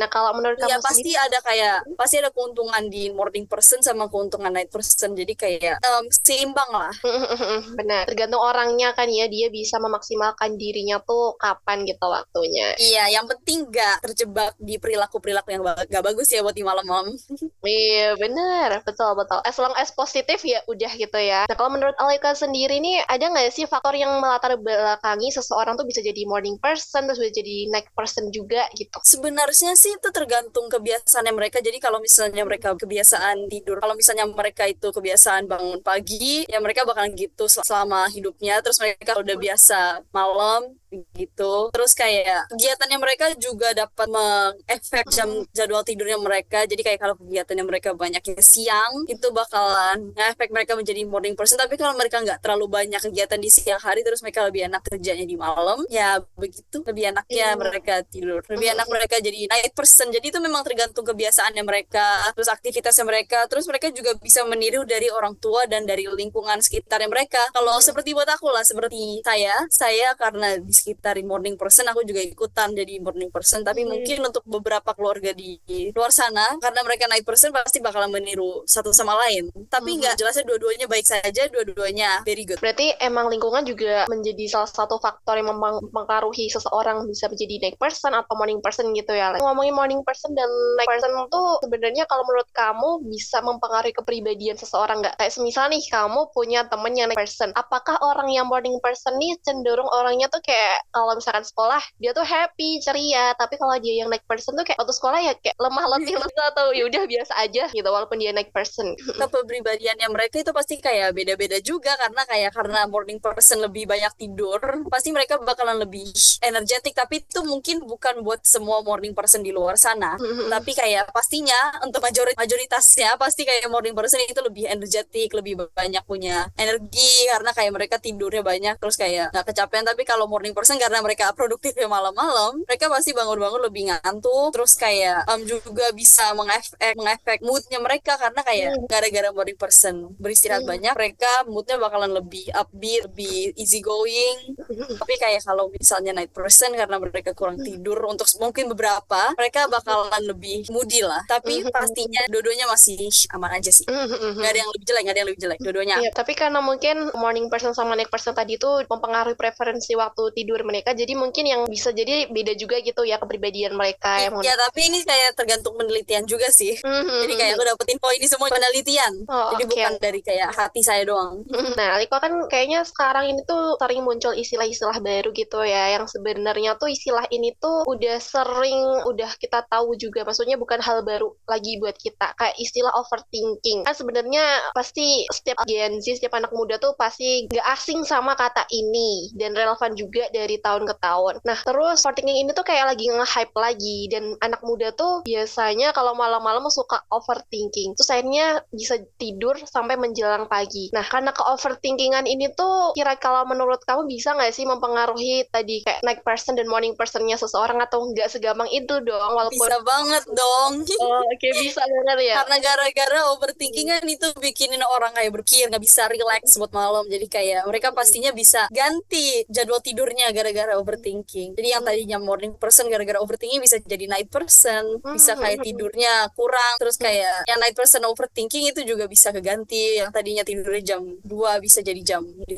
nah 0.00 0.08
kalau 0.08 0.32
menurut 0.32 0.56
ya, 0.56 0.80
kamu 0.80 0.80
pasti 0.80 1.12
sendiri, 1.12 1.20
ada 1.20 1.38
kayak 1.44 1.76
pasti 1.94 2.16
ada 2.20 2.30
keuntungan 2.32 2.84
di 2.88 3.12
morning 3.12 3.44
person 3.44 3.84
sama 3.84 4.08
keuntungan 4.08 4.48
night 4.48 4.72
person 4.72 5.12
jadi 5.18 5.34
kayak 5.34 5.76
um, 5.82 6.06
seimbang 6.10 6.70
lah. 6.70 6.94
Benar. 7.78 8.06
Tergantung 8.06 8.42
orangnya 8.42 8.94
kan 8.94 9.10
ya. 9.10 9.26
Dia 9.26 9.50
bisa 9.50 9.82
memaksimalkan 9.82 10.54
dirinya 10.54 11.02
tuh 11.02 11.34
kapan 11.34 11.82
gitu 11.82 12.06
waktunya. 12.06 12.78
Iya 12.78 13.18
yang 13.18 13.26
penting 13.26 13.66
gak 13.68 14.06
terjebak 14.06 14.54
di 14.62 14.78
perilaku-perilaku 14.78 15.48
yang 15.50 15.62
gak 15.66 16.04
bagus 16.04 16.30
ya 16.30 16.40
buat 16.44 16.54
di 16.54 16.62
malam-malam. 16.62 17.14
Iya 17.68 18.16
bener 18.16 18.80
betul 18.86 19.12
betul. 19.18 19.44
As 19.44 19.58
long 19.60 19.74
as 19.76 19.92
positif 19.92 20.40
ya 20.46 20.64
udah 20.70 20.88
gitu 20.96 21.18
ya. 21.20 21.44
Nah 21.44 21.56
kalau 21.58 21.74
menurut 21.74 21.92
Alika 22.00 22.32
sendiri 22.32 22.80
nih 22.80 23.04
ada 23.04 23.28
nggak 23.28 23.52
sih 23.52 23.68
faktor 23.68 23.92
yang 23.92 24.08
melatar 24.22 24.56
belakangi 24.56 25.28
seseorang 25.34 25.76
tuh 25.76 25.84
bisa 25.84 26.00
jadi 26.00 26.24
morning 26.24 26.56
person 26.56 27.04
terus 27.04 27.20
bisa 27.20 27.34
jadi 27.44 27.68
night 27.68 27.90
person 27.92 28.30
juga 28.32 28.64
gitu? 28.72 28.96
Sebenarnya 29.04 29.76
sih 29.76 29.92
itu 29.96 30.08
tergantung 30.14 30.70
kebiasaannya 30.72 31.34
mereka. 31.34 31.60
Jadi 31.60 31.76
kalau 31.82 32.00
misalnya 32.00 32.42
mereka 32.46 32.72
kebiasaan 32.72 33.50
tidur 33.52 33.82
kalau 33.82 33.94
misalnya 33.98 34.24
mereka 34.28 34.64
itu 34.64 34.88
kebiasaan 34.88 35.07
kebiasaan 35.08 35.48
bangun 35.48 35.80
pagi 35.80 36.44
ya 36.44 36.60
mereka 36.60 36.84
bakalan 36.84 37.16
gitu 37.16 37.48
selama 37.48 38.04
hidupnya. 38.12 38.60
Terus 38.60 38.76
mereka 38.76 39.16
udah 39.16 39.36
biasa 39.40 40.04
malam 40.12 40.76
gitu. 40.90 41.68
Terus 41.72 41.92
kayak 41.92 42.48
kegiatannya 42.52 42.98
mereka 42.98 43.26
juga 43.36 43.72
dapat 43.76 44.08
mengefek 44.08 45.06
jam 45.12 45.28
jadwal 45.52 45.84
tidurnya 45.84 46.18
mereka. 46.18 46.64
Jadi 46.64 46.80
kayak 46.80 47.00
kalau 47.00 47.14
kegiatannya 47.20 47.64
mereka 47.64 47.92
banyaknya 47.92 48.40
siang 48.40 49.04
itu 49.06 49.26
bakalan 49.30 50.12
ngefek 50.16 50.50
mereka 50.50 50.72
menjadi 50.74 51.04
morning 51.04 51.36
person. 51.36 51.60
Tapi 51.60 51.76
kalau 51.76 51.94
mereka 51.94 52.20
nggak 52.24 52.40
terlalu 52.40 52.66
banyak 52.68 53.00
kegiatan 53.00 53.40
di 53.40 53.50
siang 53.52 53.80
hari 53.80 54.00
terus 54.02 54.24
mereka 54.24 54.48
lebih 54.48 54.68
enak 54.68 54.82
kerjanya 54.86 55.26
di 55.28 55.36
malam 55.36 55.84
ya 55.92 56.20
begitu. 56.36 56.80
Lebih 56.82 57.12
enaknya 57.12 57.46
hmm. 57.52 57.58
mereka 57.60 57.94
tidur. 58.08 58.40
Lebih 58.48 58.68
enak 58.78 58.86
mereka 58.88 59.16
jadi 59.20 59.48
night 59.50 59.74
person. 59.76 60.08
Jadi 60.08 60.32
itu 60.32 60.40
memang 60.40 60.64
tergantung 60.64 61.04
kebiasaannya 61.04 61.64
mereka 61.64 62.32
terus 62.32 62.48
aktivitasnya 62.48 63.04
mereka. 63.04 63.44
Terus 63.46 63.68
mereka 63.68 63.92
juga 63.92 64.16
bisa 64.16 64.42
meniru 64.48 64.82
dari 64.88 65.12
orang 65.12 65.36
tua 65.36 65.68
dan 65.68 65.84
dari 65.84 66.08
lingkungan 66.08 66.60
sekitarnya 66.64 67.10
mereka. 67.10 67.42
Kalau 67.52 67.76
seperti 67.82 68.16
buat 68.16 68.28
aku 68.28 68.48
lah 68.48 68.64
seperti 68.64 69.20
saya 69.22 69.54
saya 69.68 70.14
karena 70.16 70.56
di 70.58 70.72
sekitar 70.78 71.18
morning 71.26 71.58
person 71.58 71.84
aku 71.90 72.06
juga 72.06 72.22
ikutan 72.22 72.70
jadi 72.70 73.02
morning 73.02 73.28
person. 73.34 73.66
Tapi 73.66 73.82
hmm. 73.82 73.90
mungkin 73.90 74.18
untuk 74.30 74.44
beberapa 74.46 74.94
keluarga 74.94 75.34
di 75.34 75.58
luar 75.90 76.14
sana 76.14 76.56
karena 76.62 76.80
mereka 76.86 77.10
night 77.10 77.26
person 77.26 77.50
pasti 77.50 77.82
bakalan 77.82 78.12
meniru 78.14 78.62
satu 78.64 78.94
sama 78.94 79.18
lain. 79.26 79.50
Tapi 79.66 79.98
nggak 79.98 80.14
hmm. 80.14 80.20
jelasnya 80.20 80.44
dua-duanya 80.46 80.86
baik 80.86 81.06
saja 81.06 81.42
dua-duanya 81.50 82.22
very 82.22 82.46
good. 82.46 82.62
Berarti 82.62 82.94
emang 83.02 83.26
lingkungan 83.32 83.66
juga 83.66 84.06
menjadi 84.06 84.46
salah 84.46 84.70
satu 84.70 85.02
faktor 85.02 85.40
yang 85.40 85.50
mempengaruhi 85.50 86.46
seseorang 86.52 87.08
bisa 87.10 87.26
menjadi 87.26 87.68
night 87.68 87.78
person 87.80 88.14
atau 88.14 88.34
morning 88.38 88.62
person 88.62 88.90
gitu 88.94 89.12
ya 89.16 89.34
like, 89.34 89.42
ngomongin 89.42 89.74
morning 89.74 90.00
person 90.04 90.32
dan 90.36 90.48
night 90.78 90.88
person 90.88 91.10
tuh 91.32 91.58
sebenarnya 91.64 92.04
kalau 92.06 92.22
menurut 92.28 92.48
kamu 92.52 92.88
bisa 93.08 93.40
mempengaruhi 93.40 93.94
kepribadian 93.96 94.56
seseorang 94.60 95.02
nggak? 95.02 95.16
Kayak 95.16 95.32
semisal 95.34 95.66
nih 95.72 95.82
kamu 95.88 96.20
punya 96.36 96.68
temen 96.68 96.92
yang 96.94 97.08
night 97.10 97.18
person. 97.18 97.50
Apakah 97.56 97.96
orang 98.04 98.28
yang 98.30 98.46
morning 98.46 98.76
person 98.84 99.16
nih 99.16 99.34
cenderung 99.42 99.88
orangnya 99.88 100.28
tuh 100.28 100.44
kayak 100.44 100.67
kalau 100.92 101.12
misalkan 101.16 101.44
sekolah 101.44 101.82
dia 101.98 102.10
tuh 102.12 102.26
happy 102.26 102.80
ceria. 102.82 103.32
Tapi 103.36 103.54
kalau 103.56 103.76
dia 103.80 104.04
yang 104.04 104.08
naik 104.12 104.24
person 104.26 104.54
tuh 104.54 104.64
kayak 104.64 104.78
waktu 104.80 104.94
sekolah 104.94 105.20
ya 105.22 105.32
kayak 105.38 105.56
lemah 105.56 105.84
letih 105.96 106.16
lesu 106.22 106.40
atau 106.54 106.66
ya 106.74 106.84
udah 106.86 107.02
biasa 107.06 107.32
aja 107.40 107.64
gitu 107.72 107.88
walaupun 107.88 108.18
dia 108.20 108.32
naik 108.34 108.50
person. 108.52 108.94
Kepribadiannya 109.18 110.08
mereka 110.10 110.42
itu 110.42 110.52
pasti 110.52 110.80
kayak 110.80 111.14
beda-beda 111.14 111.58
juga 111.62 111.94
karena 111.96 112.22
kayak 112.26 112.50
karena 112.52 112.80
morning 112.90 113.18
person 113.22 113.62
lebih 113.62 113.88
banyak 113.88 114.12
tidur 114.18 114.60
pasti 114.90 115.14
mereka 115.14 115.40
bakalan 115.40 115.80
lebih 115.80 116.08
energetik. 116.42 116.92
Tapi 116.92 117.24
itu 117.24 117.40
mungkin 117.46 117.84
bukan 117.86 118.20
buat 118.26 118.42
semua 118.44 118.82
morning 118.82 119.14
person 119.14 119.40
di 119.40 119.54
luar 119.54 119.78
sana. 119.78 120.18
Tapi 120.48 120.72
kayak 120.74 121.14
pastinya 121.14 121.80
untuk 121.84 122.02
majorit 122.02 122.34
majoritasnya 122.34 123.16
pasti 123.16 123.46
kayak 123.46 123.70
morning 123.70 123.94
person 123.94 124.20
itu 124.22 124.40
lebih 124.42 124.68
energetik 124.68 125.30
lebih 125.32 125.70
banyak 125.72 126.02
punya 126.04 126.50
energi 126.58 127.28
karena 127.30 127.50
kayak 127.54 127.72
mereka 127.74 127.96
tidurnya 128.00 128.42
banyak 128.42 128.74
terus 128.80 128.96
kayak 128.98 129.30
nggak 129.30 129.46
kecapean. 129.52 129.84
Tapi 129.86 130.02
kalau 130.02 130.26
morning 130.26 130.52
karena 130.66 130.98
karena 130.98 131.14
mereka 131.14 131.30
produktif 131.30 131.78
ya 131.78 131.86
malam-malam 131.86 132.66
mereka 132.66 132.90
pasti 132.90 133.14
bangun-bangun 133.14 133.62
lebih 133.70 133.86
ngantuk 133.86 134.50
terus 134.50 134.74
kayak 134.74 135.22
um, 135.30 135.46
juga 135.46 135.94
bisa 135.94 136.34
mengefek 136.34 136.98
mengefek 136.98 137.38
moodnya 137.46 137.78
mereka 137.78 138.18
karena 138.18 138.42
kayak 138.42 138.74
hmm. 138.74 138.90
gara-gara 138.90 139.30
morning 139.30 139.54
person 139.54 140.10
beristirahat 140.18 140.66
hmm. 140.66 140.72
banyak 140.74 140.94
mereka 140.98 141.30
moodnya 141.46 141.78
bakalan 141.78 142.10
lebih 142.10 142.50
upbeat 142.50 143.06
lebih 143.06 143.54
easy 143.54 143.78
going 143.78 144.58
hmm. 144.58 144.98
tapi 144.98 145.14
kayak 145.22 145.38
kalau 145.46 145.70
misalnya 145.70 146.10
night 146.10 146.34
person 146.34 146.74
karena 146.74 146.98
mereka 146.98 147.30
kurang 147.30 147.62
hmm. 147.62 147.66
tidur 147.68 148.02
untuk 148.10 148.26
mungkin 148.42 148.66
beberapa 148.74 149.38
mereka 149.38 149.70
bakalan 149.70 150.24
lebih 150.26 150.66
moody 150.74 151.06
lah 151.06 151.22
tapi 151.30 151.62
pastinya 151.70 152.26
dua-duanya 152.26 152.66
masih 152.66 153.06
aman 153.38 153.54
aja 153.54 153.70
sih 153.70 153.86
nggak 153.86 154.50
ada 154.50 154.58
yang 154.58 154.70
lebih 154.74 154.86
jelek 154.88 155.02
nggak 155.06 155.14
ada 155.14 155.20
yang 155.20 155.28
lebih 155.30 155.42
jelek 155.46 155.58
dua-duanya 155.62 155.96
iya, 156.02 156.10
tapi 156.10 156.34
karena 156.34 156.58
mungkin 156.58 157.14
morning 157.14 157.46
person 157.46 157.70
sama 157.70 157.94
night 157.94 158.10
person 158.10 158.34
tadi 158.34 158.58
itu 158.58 158.66
mempengaruhi 158.88 159.38
preferensi 159.38 159.94
waktu 159.94 160.32
tidur 160.32 160.47
mereka 160.48 160.88
mereka 160.88 161.04
jadi 161.04 161.12
mungkin 161.18 161.44
yang 161.44 161.62
bisa 161.68 161.92
jadi 161.92 162.32
beda 162.32 162.56
juga 162.56 162.80
gitu 162.80 163.04
ya 163.04 163.20
kepribadian 163.20 163.76
mereka 163.76 164.24
yang 164.24 164.40
ya 164.40 164.56
tapi 164.56 164.88
ini 164.88 165.04
kayak 165.04 165.36
tergantung 165.36 165.76
penelitian 165.76 166.24
juga 166.24 166.48
sih. 166.48 166.80
Mm-hmm. 166.80 167.20
jadi 167.26 167.34
kayak 167.34 167.52
aku 167.58 167.64
dapetin 167.66 167.98
info 167.98 168.08
ini 168.14 168.26
semua 168.30 168.48
penelitian. 168.48 169.12
Oh, 169.26 169.50
jadi 169.52 169.64
okay. 169.66 169.74
bukan 169.74 169.92
dari 169.98 170.20
kayak 170.22 170.48
hati 170.54 170.80
saya 170.80 171.02
doang. 171.02 171.44
Nah 171.74 171.98
Liko 171.98 172.16
kan 172.22 172.30
kayaknya 172.46 172.86
sekarang 172.86 173.34
ini 173.34 173.42
tuh 173.44 173.76
sering 173.76 174.06
muncul 174.06 174.32
istilah-istilah 174.32 175.02
baru 175.02 175.34
gitu 175.34 175.60
ya 175.66 175.98
yang 175.98 176.06
sebenarnya 176.06 176.78
tuh 176.78 176.88
istilah 176.88 177.26
ini 177.34 177.52
tuh 177.58 177.84
udah 177.84 178.16
sering 178.22 179.04
udah 179.04 179.34
kita 179.36 179.66
tahu 179.66 179.98
juga. 179.98 180.22
Maksudnya 180.22 180.56
bukan 180.56 180.78
hal 180.78 181.02
baru 181.02 181.34
lagi 181.50 181.76
buat 181.82 181.98
kita 181.98 182.38
kayak 182.38 182.56
istilah 182.56 182.94
overthinking. 182.96 183.82
Kan 183.82 183.98
sebenarnya 183.98 184.72
pasti 184.72 185.26
setiap 185.34 185.66
Gen 185.66 185.98
Z 185.98 186.22
setiap 186.22 186.38
anak 186.38 186.54
muda 186.54 186.78
tuh 186.78 186.94
pasti 186.94 187.50
gak 187.50 187.66
asing 187.74 188.06
sama 188.06 188.38
kata 188.38 188.64
ini 188.70 189.34
dan 189.34 189.58
relevan 189.58 189.98
juga 189.98 190.30
dari 190.38 190.56
tahun 190.62 190.86
ke 190.86 190.94
tahun. 191.02 191.34
Nah, 191.42 191.58
terus 191.66 192.02
overthinking 192.06 192.38
ini 192.46 192.50
tuh 192.54 192.62
kayak 192.62 192.94
lagi 192.94 193.10
nge-hype 193.10 193.54
lagi 193.58 193.98
dan 194.10 194.38
anak 194.38 194.62
muda 194.62 194.94
tuh 194.94 195.26
biasanya 195.26 195.90
kalau 195.90 196.14
malam-malam 196.14 196.62
suka 196.70 197.02
overthinking. 197.10 197.98
Terus 197.98 198.10
akhirnya 198.12 198.62
bisa 198.70 199.00
tidur 199.18 199.58
sampai 199.66 199.98
menjelang 199.98 200.46
pagi. 200.46 200.92
Nah, 200.94 201.02
karena 201.06 201.34
ke 201.34 201.42
overthinkingan 201.42 202.24
ini 202.30 202.52
tuh 202.54 202.94
kira 202.94 203.18
kalau 203.18 203.44
menurut 203.48 203.82
kamu 203.82 204.06
bisa 204.06 204.36
nggak 204.36 204.54
sih 204.54 204.64
mempengaruhi 204.68 205.48
tadi 205.50 205.82
kayak 205.82 206.04
night 206.04 206.22
person 206.22 206.54
dan 206.54 206.70
morning 206.70 206.94
personnya 206.94 207.34
seseorang 207.40 207.80
atau 207.82 208.04
nggak 208.12 208.28
segampang 208.30 208.68
itu 208.70 209.00
dong 209.02 209.32
walaupun 209.34 209.58
bisa 209.58 209.78
banget 209.82 210.24
dong. 210.30 210.72
Oh, 210.98 211.22
oke 211.24 211.38
okay, 211.38 211.52
bisa 211.62 211.80
banget 211.86 212.34
ya. 212.34 212.42
Karena 212.42 212.56
gara-gara 212.58 213.20
overthinkingan 213.32 214.02
itu 214.10 214.28
bikinin 214.36 214.82
orang 214.82 215.14
kayak 215.14 215.30
berpikir 215.30 215.70
nggak 215.70 215.80
bisa 215.80 216.10
relax 216.10 216.58
buat 216.58 216.74
malam. 216.74 217.06
Jadi 217.06 217.26
kayak 217.30 217.62
mereka 217.70 217.94
pastinya 217.94 218.34
bisa 218.34 218.66
ganti 218.68 219.46
jadwal 219.46 219.80
tidurnya 219.80 220.27
gara-gara 220.30 220.58
gara-gara 220.58 220.74
overthinking. 220.80 221.54
Jadi 221.54 221.68
yang 221.70 221.82
tadinya 221.86 222.18
morning 222.18 222.52
person 222.58 222.90
gara-gara 222.90 223.22
overthinking 223.22 223.62
bisa 223.62 223.78
jadi 223.78 224.10
night 224.10 224.28
person, 224.28 224.98
bisa 225.14 225.38
kayak 225.38 225.62
tidurnya 225.62 226.28
kurang, 226.34 226.74
terus 226.82 226.98
kayak 226.98 227.46
yang 227.46 227.58
night 227.62 227.76
person 227.78 228.02
overthinking 228.04 228.68
itu 228.74 228.82
juga 228.82 229.06
bisa 229.06 229.30
keganti. 229.30 230.02
Yang 230.02 230.10
tadinya 230.10 230.42
tidurnya 230.42 230.82
jam 230.96 231.02
2 231.22 231.64
bisa 231.64 231.80
jadi 231.80 232.00
jam 232.02 232.26
5 232.26 232.48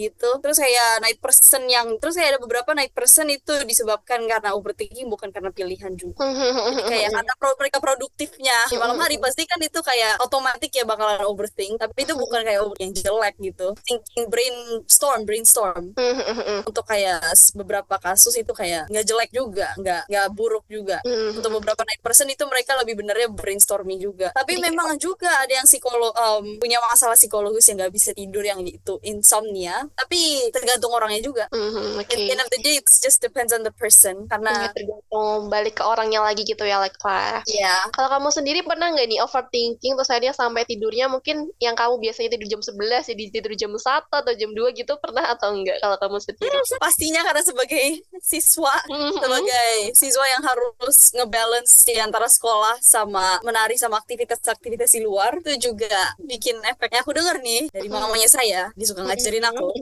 gitu. 0.00 0.30
Terus 0.40 0.56
kayak 0.56 0.90
night 1.04 1.20
person 1.20 1.62
yang 1.68 1.86
terus 2.00 2.16
kayak 2.16 2.36
ada 2.36 2.40
beberapa 2.40 2.70
night 2.72 2.94
person 2.96 3.28
itu 3.28 3.52
disebabkan 3.68 4.24
karena 4.24 4.56
overthinking 4.56 5.06
bukan 5.12 5.28
karena 5.30 5.52
pilihan 5.52 5.92
juga. 5.94 6.24
Jadi 6.24 6.82
kayak 6.88 7.10
karena 7.12 7.32
pro 7.36 7.50
mereka 7.60 7.78
produktifnya 7.82 8.56
di 8.72 8.76
malam 8.80 8.96
hari 8.96 9.20
pasti 9.20 9.44
kan 9.44 9.60
itu 9.60 9.80
kayak 9.84 10.22
otomatis 10.24 10.70
ya 10.72 10.86
bakalan 10.86 11.26
overthink, 11.28 11.76
tapi 11.76 12.08
itu 12.08 12.14
bukan 12.16 12.40
kayak 12.46 12.60
over 12.64 12.78
yang 12.80 12.94
jelek 12.94 13.34
gitu. 13.42 13.74
Thinking 13.84 14.30
brainstorm, 14.32 15.20
brainstorm 15.28 15.84
untuk 16.64 16.84
kayak 16.86 17.19
beberapa 17.54 17.96
kasus 18.00 18.34
itu 18.36 18.52
kayak 18.52 18.88
nggak 18.90 19.06
jelek 19.06 19.30
juga 19.30 19.68
nggak 19.76 20.02
nggak 20.10 20.26
buruk 20.34 20.64
juga 20.66 20.98
mm-hmm. 21.04 21.38
untuk 21.38 21.50
beberapa 21.60 21.82
night 21.86 22.02
person 22.02 22.28
itu 22.28 22.44
mereka 22.48 22.76
lebih 22.80 22.98
benernya 22.98 23.28
brainstorming 23.30 24.00
juga 24.00 24.32
tapi 24.34 24.58
yeah. 24.58 24.70
memang 24.70 24.96
juga 24.96 25.30
ada 25.40 25.62
yang 25.62 25.66
psikolog 25.66 26.12
um, 26.14 26.58
punya 26.58 26.80
masalah 26.82 27.14
psikologis 27.14 27.68
yang 27.70 27.84
nggak 27.84 27.94
bisa 27.94 28.10
tidur 28.16 28.44
yang 28.44 28.60
itu 28.64 28.98
insomnia 29.06 29.86
tapi 29.94 30.50
tergantung 30.50 30.92
orangnya 30.92 31.20
juga 31.22 31.44
mm-hmm, 31.50 32.00
okay. 32.00 32.32
end 32.32 32.40
of 32.42 32.50
the 32.50 32.60
day 32.60 32.78
it 32.80 32.86
just 33.00 33.20
depends 33.20 33.52
on 33.52 33.62
the 33.62 33.74
person 33.74 34.26
karena 34.26 34.68
yeah, 34.68 34.72
tergantung 34.72 35.48
balik 35.48 35.78
ke 35.78 35.84
orangnya 35.84 36.24
lagi 36.24 36.42
gitu 36.42 36.64
ya 36.64 36.80
like 36.80 36.96
ya 37.00 37.42
yeah. 37.46 37.80
kalau 37.94 38.08
kamu 38.10 38.28
sendiri 38.32 38.60
pernah 38.64 38.92
nggak 38.92 39.08
nih 39.08 39.20
overthinking 39.22 39.94
terus 39.96 40.10
akhirnya 40.10 40.34
sampai 40.34 40.62
tidurnya 40.64 41.06
mungkin 41.10 41.50
yang 41.58 41.74
kamu 41.74 42.00
biasanya 42.00 42.36
tidur 42.36 42.58
jam 42.58 42.62
11 42.62 43.10
jadi 43.14 43.22
tidur 43.32 43.52
jam 43.56 43.72
1 43.72 44.08
atau 44.10 44.32
jam 44.36 44.50
2 44.52 44.78
gitu 44.78 44.92
pernah 45.00 45.24
atau 45.32 45.54
enggak 45.54 45.78
kalau 45.80 45.96
kamu 45.98 46.16
sendiri 46.20 46.56
pastinya 47.10 47.26
karena 47.26 47.42
sebagai 47.42 47.86
siswa 48.22 48.74
mm-hmm. 48.86 49.18
sebagai 49.18 49.74
siswa 49.98 50.24
yang 50.30 50.42
harus 50.46 50.98
ngebalance 51.18 51.82
di 51.82 51.98
antara 51.98 52.30
sekolah 52.30 52.78
sama 52.78 53.42
menari 53.42 53.74
sama 53.74 53.98
aktivitas-aktivitas 53.98 54.94
di 54.94 55.02
luar 55.02 55.42
itu 55.42 55.74
juga 55.74 56.14
bikin 56.22 56.62
efeknya. 56.62 57.02
Aku 57.02 57.10
denger 57.10 57.42
nih 57.42 57.66
dari 57.74 57.90
mamanya 57.90 58.30
saya 58.30 58.70
dia 58.78 58.86
suka 58.86 59.02
ngajarin 59.02 59.42
aku. 59.42 59.74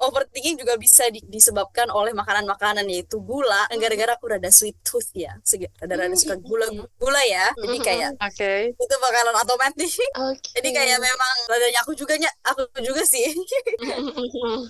Overthinking 0.00 0.64
juga 0.64 0.80
bisa 0.80 1.12
di 1.12 1.20
disebabkan 1.28 1.92
oleh 1.92 2.16
makanan-makanan 2.16 2.88
yaitu 2.88 3.20
gula. 3.20 3.68
Gara-gara 3.68 4.16
aku 4.16 4.32
rada 4.32 4.48
sweet 4.48 4.80
tooth 4.80 5.12
ya 5.12 5.36
rada-rada 5.76 6.16
suka 6.16 6.40
gula 6.40 6.72
gula 6.96 7.20
ya. 7.28 7.52
Jadi 7.60 7.78
kayak 7.84 8.16
okay. 8.16 8.72
itu 8.72 8.94
bakalan 8.96 9.36
otomatis. 9.36 9.92
Okay. 9.92 10.56
jadi 10.56 10.68
kayak 10.72 10.98
memang 11.04 11.36
radanya 11.52 11.84
aku 11.84 11.92
juga 11.92 12.16
aku 12.48 12.64
juga 12.80 13.04
sih. 13.04 13.28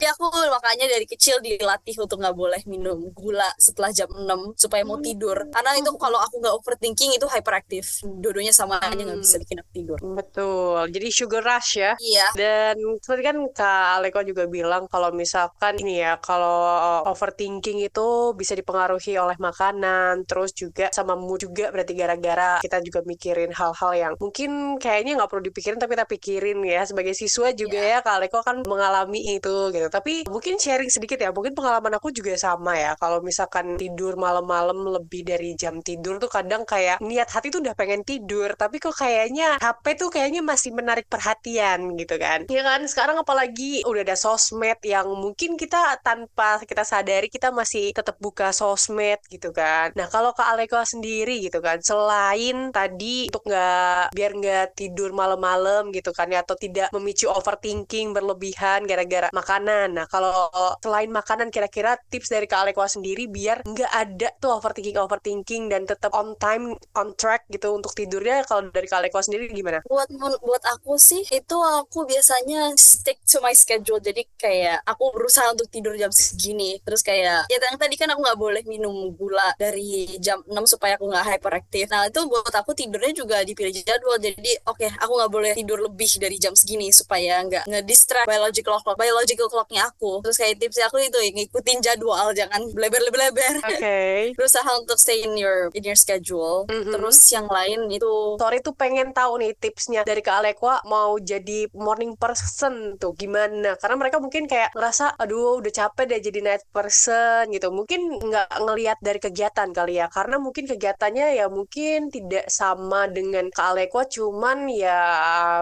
Jadi 0.02 0.06
aku 0.08 0.26
makanya 0.50 0.88
dari 0.88 1.06
kecil 1.06 1.38
dilatih 1.44 1.81
untuk 1.98 2.22
nggak 2.22 2.36
boleh 2.36 2.62
minum 2.70 3.10
gula 3.10 3.50
setelah 3.58 3.90
jam 3.90 4.06
6 4.06 4.54
supaya 4.54 4.86
mau 4.86 5.02
tidur. 5.02 5.34
Karena 5.50 5.74
itu 5.74 5.90
kalau 5.98 6.18
aku 6.18 6.38
nggak 6.38 6.54
overthinking 6.54 7.18
itu 7.18 7.26
hyperaktif 7.26 7.98
dua-duanya 8.04 8.54
sama 8.54 8.78
aja 8.78 8.94
nggak 8.94 9.18
bisa 9.18 9.36
bikin 9.42 9.58
aku 9.58 9.70
tidur. 9.74 9.98
Betul. 9.98 10.86
Jadi 10.94 11.08
sugar 11.10 11.42
rush 11.42 11.82
ya. 11.82 11.92
Iya. 11.98 12.26
Dan 12.38 12.76
seperti 13.02 13.22
kan 13.26 13.36
Kak 13.50 13.88
Aleko 13.98 14.20
juga 14.22 14.46
bilang 14.46 14.86
kalau 14.86 15.10
misalkan 15.10 15.80
ini 15.82 16.04
ya 16.04 16.20
kalau 16.22 16.62
overthinking 17.08 17.82
itu 17.82 18.36
bisa 18.38 18.54
dipengaruhi 18.54 19.18
oleh 19.18 19.34
makanan 19.40 20.22
terus 20.28 20.54
juga 20.54 20.92
sama 20.94 21.18
mood 21.18 21.42
juga. 21.42 21.74
Berarti 21.74 21.98
gara-gara 21.98 22.62
kita 22.62 22.78
juga 22.84 23.02
mikirin 23.02 23.50
hal-hal 23.50 23.92
yang 23.96 24.12
mungkin 24.22 24.78
kayaknya 24.78 25.18
nggak 25.18 25.30
perlu 25.30 25.42
dipikirin 25.50 25.78
tapi 25.82 25.98
kita 25.98 26.06
pikirin 26.06 26.58
ya. 26.62 26.86
Sebagai 26.86 27.16
siswa 27.16 27.50
juga 27.50 27.80
Iya. 27.82 27.98
ya 27.98 28.06
Kak 28.06 28.14
Aleko 28.20 28.38
kan 28.44 28.62
mengalami 28.68 29.34
itu 29.34 29.72
gitu. 29.72 29.88
Tapi 29.88 30.28
mungkin 30.28 30.60
sharing 30.60 30.92
sedikit 30.92 31.16
ya, 31.16 31.32
mungkin 31.32 31.56
pengalaman 31.56 31.71
aku 31.78 32.10
juga 32.12 32.34
sama 32.36 32.74
ya. 32.76 32.92
Kalau 32.98 33.22
misalkan 33.22 33.78
tidur 33.78 34.18
malam-malam 34.18 34.76
lebih 35.00 35.22
dari 35.24 35.54
jam 35.56 35.78
tidur 35.80 36.18
tuh 36.18 36.28
kadang 36.28 36.66
kayak 36.66 36.98
niat 37.00 37.28
hati 37.30 37.48
tuh 37.54 37.62
udah 37.62 37.76
pengen 37.78 38.02
tidur, 38.02 38.52
tapi 38.58 38.82
kok 38.82 38.96
kayaknya 38.96 39.56
HP 39.62 39.84
tuh 39.96 40.08
kayaknya 40.10 40.42
masih 40.42 40.74
menarik 40.74 41.06
perhatian 41.06 41.94
gitu 41.96 42.18
kan. 42.18 42.44
Ya 42.50 42.62
kan 42.66 42.84
sekarang 42.88 43.20
apalagi 43.20 43.86
udah 43.86 44.02
ada 44.02 44.16
sosmed 44.18 44.78
yang 44.82 45.06
mungkin 45.14 45.54
kita 45.54 46.02
tanpa 46.02 46.58
kita 46.66 46.82
sadari 46.82 47.30
kita 47.30 47.54
masih 47.54 47.94
tetap 47.94 48.18
buka 48.18 48.50
sosmed 48.50 49.22
gitu 49.30 49.54
kan. 49.54 49.94
Nah 49.94 50.10
kalau 50.10 50.34
Kak 50.34 50.52
Aleko 50.56 50.82
sendiri 50.82 51.38
gitu 51.44 51.62
kan, 51.62 51.78
selain 51.80 52.74
tadi 52.74 53.30
untuk 53.30 53.46
nggak 53.46 54.14
biar 54.16 54.32
nggak 54.34 54.66
tidur 54.74 55.14
malam-malam 55.14 55.94
gitu 55.94 56.10
kan 56.10 56.26
ya 56.32 56.42
atau 56.42 56.58
tidak 56.58 56.90
memicu 56.90 57.30
overthinking 57.30 58.10
berlebihan 58.16 58.84
gara-gara 58.88 59.28
makanan. 59.30 59.94
Nah 59.94 60.06
kalau 60.10 60.50
selain 60.82 61.10
makanan 61.12 61.54
kira-kira 61.62 61.94
tips 62.10 62.34
dari 62.34 62.50
Kak 62.50 62.66
Aleko 62.66 62.82
sendiri 62.82 63.30
biar 63.30 63.62
nggak 63.62 63.92
ada 63.94 64.34
tuh 64.42 64.58
overthinking 64.58 64.98
overthinking 64.98 65.70
dan 65.70 65.86
tetap 65.86 66.10
on 66.10 66.34
time 66.42 66.74
on 66.98 67.14
track 67.14 67.46
gitu 67.54 67.70
untuk 67.70 67.94
tidurnya. 67.94 68.42
Kalau 68.50 68.66
dari 68.74 68.90
Kak 68.90 68.98
Aleko 68.98 69.22
sendiri 69.22 69.46
gimana? 69.54 69.78
buat 69.86 70.10
buat 70.42 70.62
aku 70.74 70.98
sih 70.98 71.22
itu 71.30 71.56
aku 71.62 72.02
biasanya 72.02 72.74
stick 72.74 73.22
to 73.22 73.38
my 73.38 73.54
schedule. 73.54 74.02
Jadi 74.02 74.26
kayak 74.34 74.82
aku 74.82 75.14
berusaha 75.14 75.54
untuk 75.54 75.70
tidur 75.70 75.94
jam 75.94 76.10
segini. 76.10 76.82
Terus 76.82 77.06
kayak 77.06 77.46
ya 77.46 77.58
yang 77.62 77.78
tadi 77.78 77.94
kan 77.94 78.10
aku 78.10 78.20
nggak 78.26 78.40
boleh 78.40 78.62
minum 78.66 79.14
gula 79.14 79.54
dari 79.54 80.18
jam 80.18 80.42
6 80.42 80.74
supaya 80.74 80.98
aku 80.98 81.06
nggak 81.06 81.38
hyperaktif. 81.38 81.86
Nah 81.94 82.10
itu 82.10 82.26
buat 82.26 82.50
aku 82.50 82.74
tidurnya 82.74 83.14
juga 83.14 83.46
dipilih 83.46 83.70
jadwal. 83.86 84.18
Jadi 84.18 84.58
oke 84.66 84.86
aku 84.98 85.12
nggak 85.14 85.30
boleh 85.30 85.52
tidur 85.54 85.78
lebih 85.78 86.10
dari 86.18 86.36
jam 86.42 86.58
segini 86.58 86.90
supaya 86.90 87.38
nggak 87.46 87.70
ngedistract 87.70 88.26
biological 88.26 88.82
clock 88.82 88.98
biological 88.98 89.46
clocknya 89.46 89.86
aku. 89.86 90.24
Terus 90.26 90.36
kayak 90.40 90.58
tipsnya 90.58 90.90
aku 90.90 90.98
itu 90.98 91.18
ngikutin 91.52 91.84
jadwal 91.84 92.32
jangan 92.32 92.64
bleber-bleber 92.72 93.60
Oke. 93.68 94.00
berusaha 94.40 94.72
untuk 94.80 94.96
stay 94.96 95.20
in 95.20 95.36
your 95.36 95.68
in 95.76 95.84
your 95.84 95.96
schedule 95.96 96.64
Mhm. 96.64 96.96
terus 96.96 97.28
yang 97.28 97.44
lain 97.44 97.92
itu 97.92 98.40
Sorry 98.40 98.64
tuh 98.64 98.72
pengen 98.72 99.12
tahu 99.12 99.36
nih 99.36 99.52
tipsnya 99.52 100.00
dari 100.02 100.24
Kak 100.24 100.40
Alekwa 100.40 100.80
mau 100.88 101.20
jadi 101.20 101.68
morning 101.76 102.16
person 102.16 102.96
tuh 102.96 103.12
gimana? 103.12 103.76
Karena 103.76 103.96
mereka 104.00 104.16
mungkin 104.16 104.48
kayak 104.48 104.72
ngerasa 104.72 105.20
aduh 105.20 105.60
udah 105.60 105.68
capek 105.68 106.08
deh 106.08 106.20
jadi 106.22 106.40
night 106.40 106.64
person 106.72 107.52
gitu. 107.52 107.68
Mungkin 107.68 108.18
nggak 108.22 108.48
ngelihat 108.64 108.98
dari 109.04 109.20
kegiatan 109.20 109.68
kali 109.70 110.00
ya. 110.00 110.08
Karena 110.08 110.40
mungkin 110.40 110.64
kegiatannya 110.64 111.36
ya 111.36 111.46
mungkin 111.52 112.08
tidak 112.08 112.48
sama 112.48 113.10
dengan 113.12 113.52
Kak 113.52 113.76
Alekwa 113.76 114.08
cuman 114.08 114.72
ya 114.72 114.98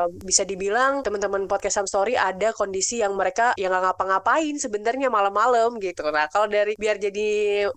bisa 0.08 0.46
dibilang 0.46 1.02
teman-teman 1.02 1.48
podcast 1.50 1.82
Sam 1.82 1.88
Story 1.88 2.14
ada 2.14 2.52
kondisi 2.54 3.00
yang 3.02 3.16
mereka 3.18 3.56
yang 3.58 3.72
nggak 3.74 3.96
ngapa-ngapain 3.96 4.54
sebenarnya 4.56 5.08
malam-malam 5.10 5.79
gitu. 5.80 6.04
Nah, 6.12 6.28
kalau 6.28 6.46
dari 6.46 6.76
biar 6.76 7.00
jadi 7.00 7.28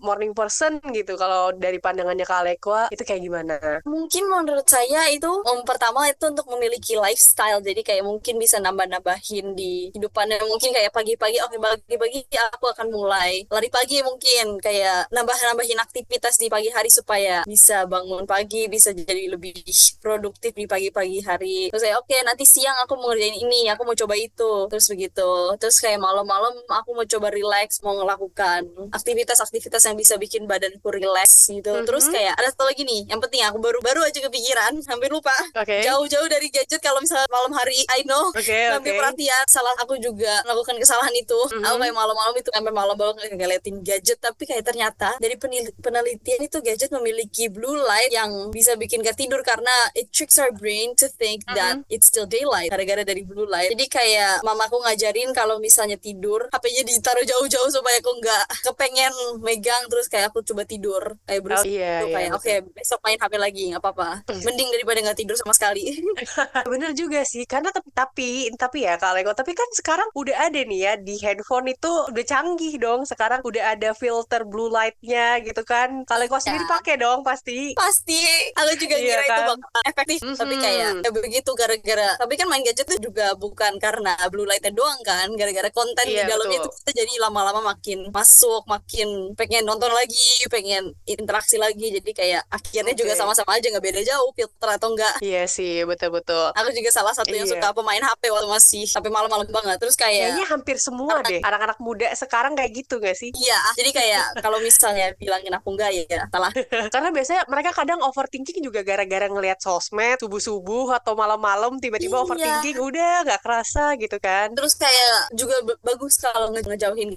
morning 0.03 0.35
person 0.35 0.77
gitu 0.91 1.15
kalau 1.15 1.55
dari 1.55 1.79
pandangannya 1.79 2.27
Kak 2.27 2.39
Alekwa 2.43 2.81
itu 2.91 3.03
kayak 3.07 3.21
gimana? 3.23 3.57
Mungkin 3.87 4.23
menurut 4.27 4.67
saya 4.67 5.07
itu 5.09 5.29
um, 5.29 5.63
pertama 5.63 6.05
itu 6.11 6.27
untuk 6.27 6.47
memiliki 6.51 6.99
lifestyle. 6.99 7.63
Jadi 7.63 7.81
kayak 7.81 8.03
mungkin 8.03 8.35
bisa 8.37 8.59
nambah-nambahin 8.59 9.55
di 9.55 9.89
hidupannya. 9.95 10.43
Mungkin 10.43 10.75
kayak 10.75 10.91
pagi-pagi 10.91 11.39
oke 11.39 11.57
pagi-pagi 11.57 12.27
aku 12.53 12.65
akan 12.69 12.87
mulai 12.91 13.47
lari 13.47 13.69
pagi 13.71 14.03
mungkin. 14.03 14.59
Kayak 14.59 15.07
nambah-nambahin 15.13 15.79
aktivitas 15.79 16.37
di 16.37 16.51
pagi 16.51 16.69
hari 16.69 16.91
supaya 16.91 17.47
bisa 17.47 17.87
bangun 17.87 18.27
pagi 18.27 18.67
bisa 18.67 18.91
jadi 18.91 19.31
lebih 19.31 19.55
produktif 20.03 20.51
di 20.53 20.65
pagi-pagi 20.67 21.19
hari. 21.23 21.57
Terus 21.71 21.83
kayak 21.83 21.97
oke 22.03 22.15
nanti 22.25 22.43
siang 22.43 22.77
aku 22.83 22.99
mau 22.99 23.13
ngerjain 23.13 23.37
ini 23.39 23.71
aku 23.71 23.87
mau 23.87 23.95
coba 23.95 24.15
itu. 24.17 24.67
Terus 24.67 24.87
begitu. 24.89 25.31
Terus 25.61 25.77
kayak 25.79 26.01
malam-malam 26.01 26.53
aku 26.67 26.89
mau 26.97 27.05
coba 27.05 27.27
relax 27.29 27.79
mau 27.85 27.92
melakukan 27.95 28.61
aktivitas-aktivitas 28.89 29.83
yang 29.83 29.95
bisa 29.95 30.15
bikin 30.15 30.43
badanku 30.43 30.87
relax 30.87 31.47
gitu 31.47 31.69
terus 31.83 32.07
Mhm. 32.07 32.13
kayak 32.13 32.33
ada 32.33 32.47
satu 32.49 32.65
lagi 32.65 32.81
nih 32.81 33.05
yang 33.07 33.19
penting 33.19 33.43
aku 33.43 33.59
baru 33.59 33.77
baru 33.79 34.01
aja 34.01 34.19
kepikiran 34.21 34.73
hampir 34.89 35.09
lupa 35.09 35.33
Oke. 35.53 35.81
jauh-jauh 35.81 36.25
dari 36.25 36.47
gadget 36.47 36.79
kalau 36.79 36.97
misalnya 36.97 37.27
malam 37.27 37.51
hari 37.51 37.77
I 37.91 38.01
know 38.03 38.31
Oke, 38.31 38.47
ambil 38.73 38.89
oke. 38.89 38.99
perhatian 38.99 39.45
salah 39.45 39.75
aku 39.77 39.97
juga 39.97 40.41
melakukan 40.43 40.75
kesalahan 40.77 41.13
itu 41.13 41.39
Mhm. 41.51 41.63
aku 41.63 41.75
kayak 41.77 41.93
malam-malam 41.93 42.33
itu 42.35 42.49
sampai 42.49 42.73
malam 42.73 42.95
banget 42.95 43.29
ngeliatin 43.29 43.75
gadget 43.81 44.17
tapi 44.17 44.43
kayak 44.43 44.63
ternyata 44.63 45.13
dari 45.17 45.35
penelitian 45.75 46.41
itu 46.41 46.57
gadget 46.59 46.89
memiliki 46.89 47.47
blue 47.47 47.75
light 47.77 48.09
yang 48.09 48.49
bisa 48.49 48.73
bikin 48.73 49.01
gak 49.01 49.15
tidur 49.15 49.43
karena 49.43 49.71
it 49.93 50.09
tricks 50.09 50.37
our 50.37 50.49
brain 50.49 50.93
to 50.93 51.05
think 51.11 51.43
that 51.47 51.81
it's 51.87 52.07
still 52.07 52.25
daylight 52.25 52.69
gara-gara 52.69 53.03
dari 53.03 53.21
blue 53.21 53.45
light 53.45 53.69
jadi 53.69 53.85
kayak 53.85 54.33
mamaku 54.41 54.79
ngajarin 54.79 55.29
kalau 55.31 55.57
misalnya 55.57 55.95
tidur 55.95 56.47
HP-nya 56.49 56.83
ditaruh 56.83 57.23
jauh-jauh 57.23 57.69
supaya 57.83 57.99
aku 57.99 58.11
nggak 58.15 58.43
kepengen 58.63 59.13
megang 59.39 59.83
terus 59.85 60.07
kayak 60.07 60.31
aku 60.31 60.39
coba 60.41 60.63
tidur 60.63 61.03
kayak 61.27 61.41
Oh 61.41 61.45
berusaha 61.45 61.67
iya, 61.67 61.99
tuh 61.99 62.07
iya. 62.07 62.15
kayak 62.15 62.31
oke 62.33 62.53
besok 62.71 62.99
main 63.03 63.19
HP 63.19 63.33
lagi 63.35 63.63
nggak 63.69 63.83
apa-apa 63.83 64.09
mending 64.41 64.69
daripada 64.71 64.99
nggak 65.03 65.19
tidur 65.19 65.35
sama 65.35 65.51
sekali 65.51 65.83
Bener 66.71 66.91
juga 66.93 67.21
sih, 67.23 67.43
karena 67.43 67.69
tapi 67.69 67.89
tapi 67.91 68.29
tapi 68.55 68.77
ya 68.81 68.95
Kak 68.95 69.13
Leko, 69.13 69.31
tapi 69.33 69.51
kan 69.51 69.67
sekarang 69.73 70.07
udah 70.13 70.47
ada 70.47 70.59
nih 70.61 70.79
ya 70.79 70.93
di 70.95 71.19
handphone 71.19 71.67
itu 71.67 71.89
udah 72.09 72.23
canggih 72.23 72.77
dong. 72.77 73.03
Sekarang 73.03 73.43
udah 73.43 73.75
ada 73.75 73.91
filter 73.93 74.41
blue 74.43 74.69
light-nya 74.69 75.41
gitu 75.41 75.61
kan. 75.63 76.05
Kak 76.05 76.17
Leko 76.19 76.37
sendiri 76.39 76.63
Ya. 76.63 76.69
pakai 76.69 76.95
dong 76.95 77.19
pasti. 77.21 77.73
pasti 77.73 78.19
aku 78.53 78.71
juga 78.79 78.95
Iya 78.95 79.05
kira 79.09 79.21
itu 79.21 79.33
kan? 79.33 79.57
bakal 79.59 79.81
efektif 79.83 80.17
tapi 80.33 80.55
Mhm. 80.55 80.61
kayak 80.61 80.89
ya 81.03 81.09
begitu 81.11 81.51
gara-gara 81.53 82.09
tapi 82.15 82.33
kan 82.35 82.47
main 82.47 82.63
gadget 82.63 82.85
itu 82.85 83.09
juga 83.09 83.33
bukan 83.35 83.73
karena 83.77 84.13
blue 84.29 84.45
lightnya 84.45 84.71
doang 84.71 84.99
kan 85.01 85.27
gara-gara 85.33 85.67
konten 85.69 86.05
di 86.05 86.15
Iya, 86.15 86.29
dalamnya 86.29 86.61
itu 86.61 86.69
kita 86.79 86.91
jadi 86.95 87.13
lama-lama 87.19 87.72
makin 87.73 87.99
masuk 88.09 88.61
makin 88.65 89.07
pengen 89.33 89.63
nonton 89.63 89.89
lagi 89.89 90.29
pengen 90.47 90.93
interaksi 91.03 91.57
lagi 91.57 91.89
jadi 91.91 92.11
kayak 92.11 92.41
akhirnya 92.47 92.93
juga 92.93 93.13
Oke. 93.13 93.19
sama-sama 93.19 93.51
aja 93.53 93.67
nggak 93.67 93.81
beda 93.83 94.01
jauh 94.03 94.29
filter 94.31 94.69
atau 94.71 94.93
enggak 94.93 95.15
Iya 95.19 95.43
sih, 95.45 95.81
betul-betul. 95.83 96.53
aku 96.53 96.69
juga 96.71 96.89
salah 96.89 97.11
satu 97.11 97.29
yang 97.29 97.43
Iya. 97.43 97.57
suka 97.57 97.73
pemain 97.73 97.99
HP 97.99 98.29
waktu 98.29 98.47
masih 98.47 98.83
sampai 98.85 99.09
malam-malam 99.09 99.49
banget 99.49 99.77
terus 99.77 99.95
kayak 99.95 100.33
Kayaknya 100.33 100.45
hampir 100.47 100.77
semua 100.77 101.19
deh 101.21 101.41
anak-anak 101.41 101.77
muda 101.79 102.07
sekarang 102.13 102.53
kayak 102.53 102.71
gitu 102.75 102.97
gak 102.97 103.15
sih? 103.15 103.33
iya 103.33 103.57
jadi 103.73 103.89
kayak 103.91 104.23
kalau 104.45 104.59
misalnya 104.59 105.11
bilangin 105.17 105.51
aku 105.51 105.73
enggak 105.73 105.89
ya 105.91 106.23
salah 106.29 106.51
Karena 106.89 107.09
biasanya 107.09 107.43
mereka 107.45 107.73
kadang 107.73 107.99
overthinking 107.99 108.61
juga 108.61 108.81
gara-gara 108.81 109.25
ngelihat 109.25 109.57
sosmed 109.57 110.19
subuh-subuh 110.19 110.93
atau 110.93 111.13
malam-malam 111.13 111.79
tiba-tiba 111.79 112.13
Iya. 112.13 112.23
overthinking 112.23 112.77
udah 112.77 113.13
nggak 113.23 113.41
kerasa 113.41 113.95
gitu 113.95 114.17
kan. 114.19 114.53
Terus 114.53 114.75
kayak 114.75 115.33
juga 115.33 115.55
bagus 115.79 116.15
kalau 116.15 116.51
nge- 116.51 116.65
ngejauhin 116.65 117.09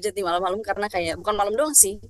gadget-gadget 0.00 0.16
di 0.16 0.24
malam-malam 0.24 0.60
karena 0.64 0.88
kayak 0.88 1.14
bukan 1.20 1.34
malam 1.36 1.52
doang 1.52 1.76
sih. 1.76 2.00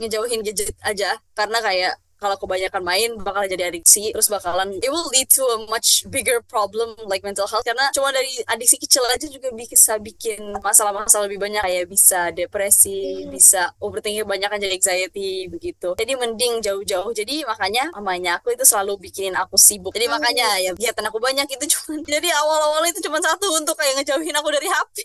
Ngejauhin 0.00 0.40
gadget 0.40 0.72
aja 0.80 1.20
karena 1.36 1.60
kayak 1.60 1.92
kalau 2.16 2.36
kebanyakan 2.40 2.82
main 2.82 3.10
bakal 3.20 3.44
jadi 3.44 3.68
adiksi 3.68 4.10
terus 4.12 4.32
bakalan 4.32 4.76
it 4.80 4.90
will 4.90 5.08
lead 5.12 5.28
to 5.28 5.44
a 5.44 5.58
much 5.68 6.04
bigger 6.08 6.40
problem 6.44 6.96
like 7.08 7.20
mental 7.22 7.48
health 7.48 7.64
karena 7.64 7.92
cuma 7.92 8.10
dari 8.10 8.30
adiksi 8.48 8.80
kecil 8.80 9.04
aja 9.12 9.26
juga 9.28 9.52
bisa 9.52 9.98
bikin 10.00 10.56
masalah-masalah 10.60 11.28
lebih 11.28 11.40
banyak 11.42 11.62
kayak 11.62 11.84
bisa 11.90 12.30
depresi 12.32 13.26
bisa 13.28 13.72
overthinking 13.80 14.24
banyak 14.24 14.48
kan 14.48 14.58
jadi 14.60 14.74
anxiety 14.76 15.50
begitu. 15.50 15.92
Jadi 15.98 16.12
mending 16.16 16.62
jauh-jauh 16.62 17.10
jadi 17.12 17.44
makanya 17.44 17.90
mamanya 17.96 18.38
aku 18.38 18.54
itu 18.54 18.64
selalu 18.64 18.96
bikinin 19.00 19.36
aku 19.36 19.58
sibuk. 19.58 19.92
Jadi 19.92 20.06
makanya 20.08 20.56
ya 20.62 20.70
kegiatan 20.72 21.04
aku 21.10 21.18
banyak 21.18 21.46
itu 21.50 21.64
cuma 21.76 22.00
jadi 22.16 22.28
awal-awal 22.40 22.82
itu 22.88 23.00
cuma 23.04 23.18
satu 23.20 23.50
untuk 23.58 23.74
kayak 23.76 24.00
ngejauhin 24.02 24.36
aku 24.36 24.48
dari 24.54 24.68
HP 24.70 24.96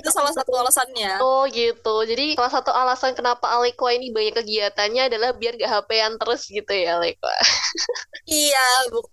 itu 0.00 0.10
salah 0.10 0.32
satu 0.34 0.52
alasannya. 0.56 1.22
Oh 1.22 1.46
gitu. 1.48 2.04
Jadi 2.04 2.34
salah 2.36 2.52
satu 2.52 2.70
alasan 2.74 3.12
kenapa 3.14 3.46
Alekwa 3.52 3.90
ini 3.94 4.10
banyak 4.10 4.34
kegiatannya 4.42 5.12
adalah 5.12 5.30
biar 5.36 5.56
gak 5.56 5.70
HP-an 5.70 6.18
terus 6.18 6.49
gitu 6.50 6.72
ya 6.74 6.98
Alekwa. 6.98 7.32
iya 8.26 8.66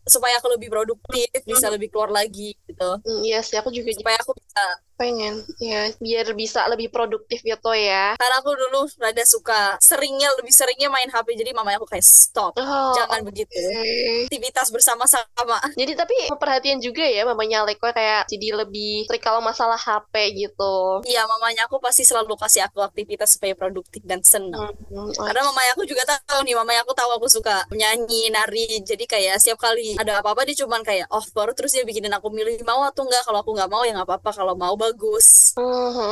supaya 0.09 0.41
aku 0.41 0.49
lebih 0.57 0.73
produktif 0.73 1.29
bisa 1.45 1.69
lebih 1.69 1.93
keluar 1.93 2.09
lagi 2.09 2.57
gitu 2.77 2.91
Hmm, 3.01 3.21
Iya 3.25 3.39
sih, 3.41 3.57
aku 3.57 3.73
juga 3.73 3.89
supaya 3.91 4.17
aku 4.21 4.37
bisa 4.37 4.63
pengen. 4.97 5.45
Ya, 5.61 5.93
biar 6.01 6.33
bisa 6.33 6.65
lebih 6.65 6.89
produktif 6.89 7.41
gitu 7.41 7.69
ya. 7.71 8.17
karena 8.17 8.35
aku 8.41 8.49
dulu 8.51 8.89
rada 8.97 9.21
suka 9.23 9.77
seringnya 9.77 10.25
lebih 10.37 10.49
seringnya 10.49 10.89
main 10.89 11.05
HP 11.05 11.37
jadi 11.37 11.53
mamanya 11.53 11.77
aku 11.77 11.85
kayak 11.87 12.01
stop 12.01 12.57
Oh, 12.57 12.93
jangan 12.97 13.21
begitu 13.21 13.53
oke. 13.53 14.25
aktivitas 14.25 14.73
bersama-sama 14.73 15.61
Jadi 15.77 15.93
tapi 15.93 16.15
perhatian 16.33 16.81
juga 16.81 17.05
ya 17.05 17.21
mamanya 17.23 17.61
Alekwa 17.61 17.93
kayak 17.93 18.25
jadi 18.25 18.57
lebih 18.57 19.05
strict 19.05 19.21
kalau 19.21 19.37
masalah 19.37 19.77
HP 19.77 20.13
gitu. 20.33 21.05
iya 21.05 21.25
mamanya 21.25 21.69
aku 21.69 21.77
pasti 21.77 22.01
selalu 22.01 22.33
kasih 22.33 22.65
aku 22.65 22.81
aktivitas 22.81 23.37
supaya 23.37 23.53
produktif 23.53 24.01
dan 24.01 24.21
senang 24.21 24.73
Hmm, 24.89 25.13
Karena 25.13 25.45
mamanya 25.45 25.71
aku 25.73 25.85
juga 25.85 26.01
tahu 26.07 26.41
nih, 26.41 26.55
mamanya 26.55 26.81
aku 26.81 26.93
tahu 26.93 27.11
aku 27.13 27.27
suka 27.29 27.61
menyanyi, 27.69 28.29
nari. 28.29 28.81
Jadi 28.81 29.05
kayak 29.05 29.37
setiap 29.37 29.61
kali 29.61 29.93
ada 29.93 30.19
apa-apa 30.19 30.41
dia 30.43 30.57
cuman 30.57 30.81
kayak 30.81 31.05
off 31.13 31.29
baru 31.31 31.53
terus 31.53 31.71
dia 31.71 31.85
bikinin 31.85 32.09
aku 32.11 32.33
milih 32.33 32.65
mau 32.67 32.83
atau 32.83 33.01
enggak. 33.01 33.23
Kalau 33.23 33.39
aku 33.39 33.51
nggak 33.51 33.69
mau 33.69 33.81
ya 33.81 33.95
nggak 33.95 34.05
apa-apa. 34.05 34.29
Kalau 34.33 34.53
mau 34.53 34.75
bagus 34.75 35.55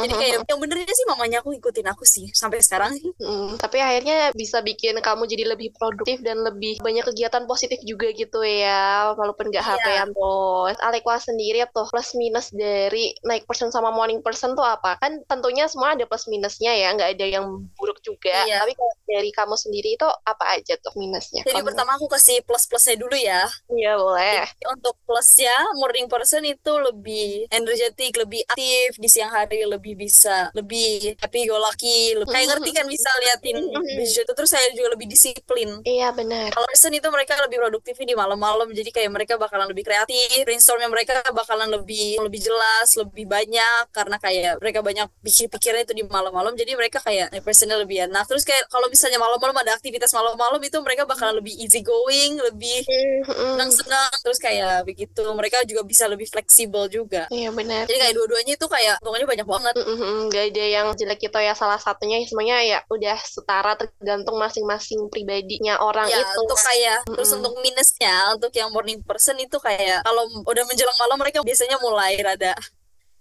jadi 0.01 0.13
kayak 0.13 0.31
yang 0.45 0.59
benernya 0.59 0.89
sih 0.89 1.05
mamanya 1.05 1.37
aku 1.39 1.51
ikutin 1.51 1.85
aku 1.85 2.01
sih 2.03 2.31
sampai 2.31 2.61
sekarang 2.61 2.95
Hmm, 3.17 3.57
tapi 3.57 3.77
akhirnya 3.77 4.31
bisa 4.31 4.61
bikin 4.61 4.95
kamu 4.97 5.25
jadi 5.25 5.43
lebih 5.47 5.73
produktif 5.73 6.21
dan 6.21 6.39
lebih 6.39 6.79
banyak 6.79 7.03
kegiatan 7.03 7.43
positif 7.43 7.81
juga 7.81 8.07
gitu 8.09 8.39
ya, 8.41 9.11
walaupun 9.13 9.49
gak 9.49 9.61
Iya. 9.61 9.71
HP-an 9.75 10.09
tuh. 10.11 10.69
Alekwa 10.79 11.17
sendiri 11.17 11.65
tuh 11.67 11.85
plus 11.85 12.13
minus 12.13 12.49
dari 12.49 13.11
night 13.21 13.43
person 13.43 13.69
sama 13.69 13.89
morning 13.89 14.21
person 14.21 14.53
tuh 14.53 14.63
apa? 14.63 14.95
Kan 14.97 15.25
tentunya 15.25 15.65
semua 15.65 15.93
ada 15.93 16.05
plus 16.05 16.25
minusnya 16.25 16.71
ya, 16.71 16.93
nggak 16.93 17.09
ada 17.11 17.25
yang 17.27 17.45
buruk 17.75 17.99
juga. 17.99 18.45
Iya. 18.45 18.61
Tapi 18.61 18.73
kalau 18.73 18.93
dari 19.03 19.29
kamu 19.29 19.55
sendiri 19.55 19.89
itu 19.93 20.07
apa 20.21 20.45
aja 20.53 20.73
tuh 20.79 20.93
minusnya? 20.95 21.41
jadi 21.43 21.59
Kamu- 21.59 21.67
pertama 21.67 21.91
aku 21.95 22.07
kasih 22.07 22.41
plus 22.41 22.65
plusnya 22.65 22.95
dulu 22.95 23.13
ya 23.13 23.43
Iya 23.67 23.97
boleh. 23.97 24.45
Jadi 24.45 24.63
untuk 24.69 24.95
plusnya 25.03 25.53
morning 25.75 26.05
person 26.05 26.44
itu 26.45 26.73
lebih 26.77 27.49
energetik, 27.49 28.13
lebih 28.15 28.45
aktif 28.45 29.01
di 29.01 29.09
siang 29.09 29.33
hari, 29.33 29.65
lebih 29.65 29.97
bisa 29.97 30.53
lebih 30.53 31.17
happy 31.17 31.49
go 31.49 31.57
lucky. 31.57 32.13
Lebih, 32.13 32.29
kayak 32.29 32.47
ngerti 32.53 32.69
kan 32.75 32.85
bisa 32.85 33.09
liatin 33.25 33.57
vision 33.97 34.23
itu 34.23 34.33
terus 34.37 34.51
saya 34.53 34.69
juga 34.77 34.93
lebih 34.93 35.07
disiplin. 35.09 35.81
Iya 35.81 36.13
benar. 36.13 36.53
Kalau 36.53 36.67
person 36.69 36.93
itu 36.93 37.07
mereka 37.09 37.33
lebih 37.41 37.57
produktif 37.61 37.95
di 37.97 38.13
malam-malam, 38.13 38.69
jadi 38.71 38.89
kayak 38.93 39.11
mereka 39.11 39.33
bakalan 39.41 39.67
lebih 39.69 39.83
kreatif, 39.87 40.45
brainstormnya 40.45 40.89
mereka 40.91 41.25
bakalan 41.33 41.69
lebih 41.73 42.21
lebih 42.21 42.41
jelas, 42.41 42.93
lebih 42.99 43.25
banyak 43.25 43.89
karena 43.89 44.17
kayak 44.21 44.61
mereka 44.61 44.79
banyak 44.85 45.07
pikir-pikirnya 45.25 45.83
itu 45.87 45.93
di 45.97 46.03
malam-malam, 46.05 46.53
jadi 46.53 46.77
mereka 46.77 47.01
kayak 47.01 47.33
personnya 47.41 47.81
lebih 47.81 48.05
enak. 48.05 48.25
Terus 48.29 48.45
kayak 48.45 48.69
kalau 48.69 48.87
misalnya 48.91 49.17
malam-malam 49.17 49.57
ada 49.57 49.73
aktivitas 49.73 50.13
malam-malam 50.13 50.61
itu 50.61 50.77
mereka 50.83 51.03
bakalan 51.07 51.41
lebih 51.41 51.53
easy 51.57 51.81
going, 51.81 52.37
lebih 52.39 52.85
senang-senang 53.25 54.13
terus 54.21 54.37
kayak 54.41 54.85
begitu 54.85 55.23
mereka 55.33 55.61
juga 55.65 55.81
bisa 55.85 56.05
lebih 56.09 56.27
fleksibel 56.35 56.91
juga. 56.91 57.23
Iya 57.31 57.55
benar. 57.55 57.87
jadi 57.87 57.97
kayak 58.03 58.15
dua-duanya 58.19 58.53
itu 58.59 58.67
kayak 58.67 58.99
untungnya 58.99 59.23
banyak 59.23 59.47
banget. 59.47 59.73
Mm-mm, 59.79 60.17
Gak 60.27 60.45
ada 60.51 60.65
yang 60.67 60.87
jelek 60.91 61.19
gitu 61.23 61.39
ya 61.39 61.53
salah 61.55 61.79
satunya. 61.79 62.19
Semuanya 62.27 62.59
ya 62.67 62.79
udah 62.91 63.17
setara 63.23 63.79
tergantung 63.79 64.35
masing-masing 64.35 65.07
pribadinya 65.07 65.79
orang 65.79 66.11
ya 66.11 66.19
itu. 66.19 66.39
untuk 66.43 66.59
kayak 66.59 66.99
terus 67.07 67.31
Mm-mm. 67.31 67.39
untuk 67.39 67.53
minusnya 67.63 68.15
untuk 68.35 68.51
yang 68.51 68.69
morning 68.75 68.99
person 69.07 69.39
itu 69.39 69.55
kayak 69.63 70.03
kalau 70.03 70.27
udah 70.43 70.63
menjelang 70.67 70.97
malam 70.99 71.17
mereka 71.17 71.39
biasanya 71.39 71.79
mulai 71.79 72.19
rada 72.19 72.51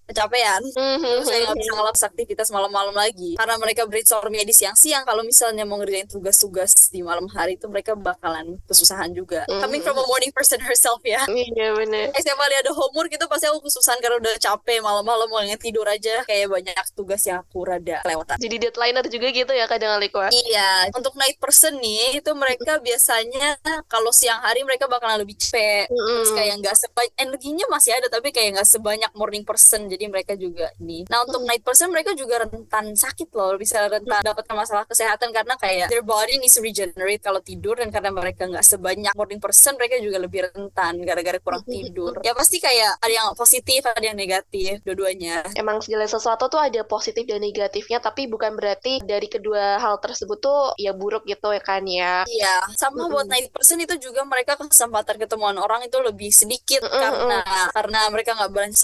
kecapean 0.08 0.62
terus 0.74 1.26
saya 1.26 1.48
nggak 1.48 1.58
bisa 1.58 1.72
ngelakuin 1.72 1.92
aktivitas 2.04 2.48
malam-malam 2.52 2.94
lagi. 2.94 3.30
Karena 3.38 3.54
mereka 3.56 3.82
brainstormnya 3.88 4.44
di 4.44 4.54
siang-siang 4.54 5.04
kalau 5.08 5.22
misalnya 5.24 5.64
mau 5.64 5.80
ngerjain 5.80 6.08
tugas-tugas 6.10 6.92
di 6.92 7.00
malam 7.00 7.24
hari 7.32 7.56
itu 7.56 7.66
mereka 7.70 7.96
bakalan 7.96 8.58
kesusahan 8.68 9.10
juga. 9.14 9.46
Mhm. 9.48 9.60
coming 9.64 9.82
from 9.82 9.96
a 9.96 10.04
morning 10.06 10.32
person 10.34 10.60
herself 10.60 11.00
ya. 11.06 11.24
Iya 11.30 11.74
bener. 11.74 12.12
Eh, 12.12 12.20
setiap 12.20 12.36
kali 12.36 12.54
ada 12.58 12.70
homework 12.74 13.10
itu 13.10 13.24
pasti 13.26 13.48
aku 13.48 13.64
kesusahan 13.64 13.98
karena 14.02 14.20
udah 14.20 14.34
capek 14.36 14.78
malam-malam 14.84 15.26
mau 15.30 15.40
tidur 15.56 15.86
aja. 15.88 16.22
Kayak 16.28 16.52
banyak 16.52 16.84
tugas 16.92 17.22
yang 17.24 17.40
aku 17.40 17.64
rada 17.64 18.04
kelewatan. 18.04 18.36
Jadi 18.38 18.56
deadlineer 18.60 19.06
juga 19.08 19.26
gitu 19.32 19.52
ya 19.56 19.64
kadang 19.66 19.96
Alikwa 19.96 20.28
Iya, 20.28 20.90
untuk 20.92 21.16
night 21.16 21.38
person 21.40 21.80
nih 21.80 22.20
itu 22.20 22.30
mereka 22.36 22.78
biasanya 22.82 23.56
kalau 23.88 24.10
siang 24.12 24.42
hari 24.42 24.66
mereka 24.66 24.84
bakalan 24.90 25.22
lebih 25.22 25.38
capek. 25.38 25.88
Terus 25.88 26.30
kayak 26.34 26.54
nggak 26.60 26.76
sebanyak 26.76 27.14
energinya 27.16 27.66
masih 27.70 27.92
ada 27.96 28.06
tapi 28.10 28.34
kayak 28.34 28.60
nggak 28.60 28.68
sebanyak 28.68 29.10
morning 29.16 29.44
person 29.46 29.86
jadi 29.94 30.10
mereka 30.10 30.34
juga 30.34 30.74
ini. 30.82 31.06
Nah 31.06 31.22
untuk 31.22 31.46
night 31.46 31.62
person 31.62 31.94
mereka 31.94 32.12
juga 32.18 32.42
rentan 32.44 32.92
sakit 32.94 33.30
loh 33.30 33.54
bisa 33.54 33.86
rentan 33.86 34.20
dapatkan 34.26 34.54
masalah 34.54 34.84
kesehatan 34.90 35.30
karena 35.30 35.54
kayak 35.54 35.86
their 35.88 36.02
body 36.02 36.36
needs 36.42 36.58
to 36.58 36.62
regenerate 36.62 37.22
kalau 37.22 37.38
tidur 37.38 37.78
dan 37.78 37.94
karena 37.94 38.10
mereka 38.10 38.50
nggak 38.50 38.66
sebanyak 38.66 39.14
morning 39.14 39.38
person 39.38 39.78
mereka 39.78 40.02
juga 40.02 40.18
lebih 40.18 40.50
rentan 40.50 40.98
gara-gara 41.06 41.38
kurang 41.38 41.62
tidur. 41.64 42.18
Ya 42.26 42.34
pasti 42.34 42.58
kayak 42.58 42.98
ada 42.98 43.12
yang 43.14 43.28
positif 43.38 43.86
ada 43.86 44.02
yang 44.02 44.18
negatif 44.18 44.82
dua-duanya. 44.82 45.46
Emang 45.54 45.78
segala 45.80 46.10
sesuatu 46.10 46.50
tuh 46.50 46.60
ada 46.60 46.82
positif 46.84 47.24
dan 47.24 47.40
negatifnya 47.40 48.02
Tapi 48.02 48.26
bukan 48.26 48.56
berarti 48.56 49.00
dari 49.04 49.30
kedua 49.30 49.78
hal 49.78 50.00
tersebut 50.02 50.38
tuh 50.40 50.60
ya 50.80 50.92
buruk 50.92 51.24
gitu 51.28 51.54
ya 51.54 51.62
kan 51.62 51.84
ya 51.86 52.24
Iya, 52.24 52.56
sama 52.74 53.06
buat 53.06 53.28
night 53.28 53.52
person 53.52 53.78
itu 53.80 53.94
juga 54.00 54.24
mereka 54.26 54.56
kesempatan 54.56 55.20
ketemuan 55.20 55.56
orang 55.60 55.84
itu 55.84 55.98
lebih 56.00 56.30
sedikit 56.32 56.82
karena 56.84 57.42
karena 57.70 58.00
mereka 58.10 58.34
nggak 58.34 58.50
berani 58.50 58.76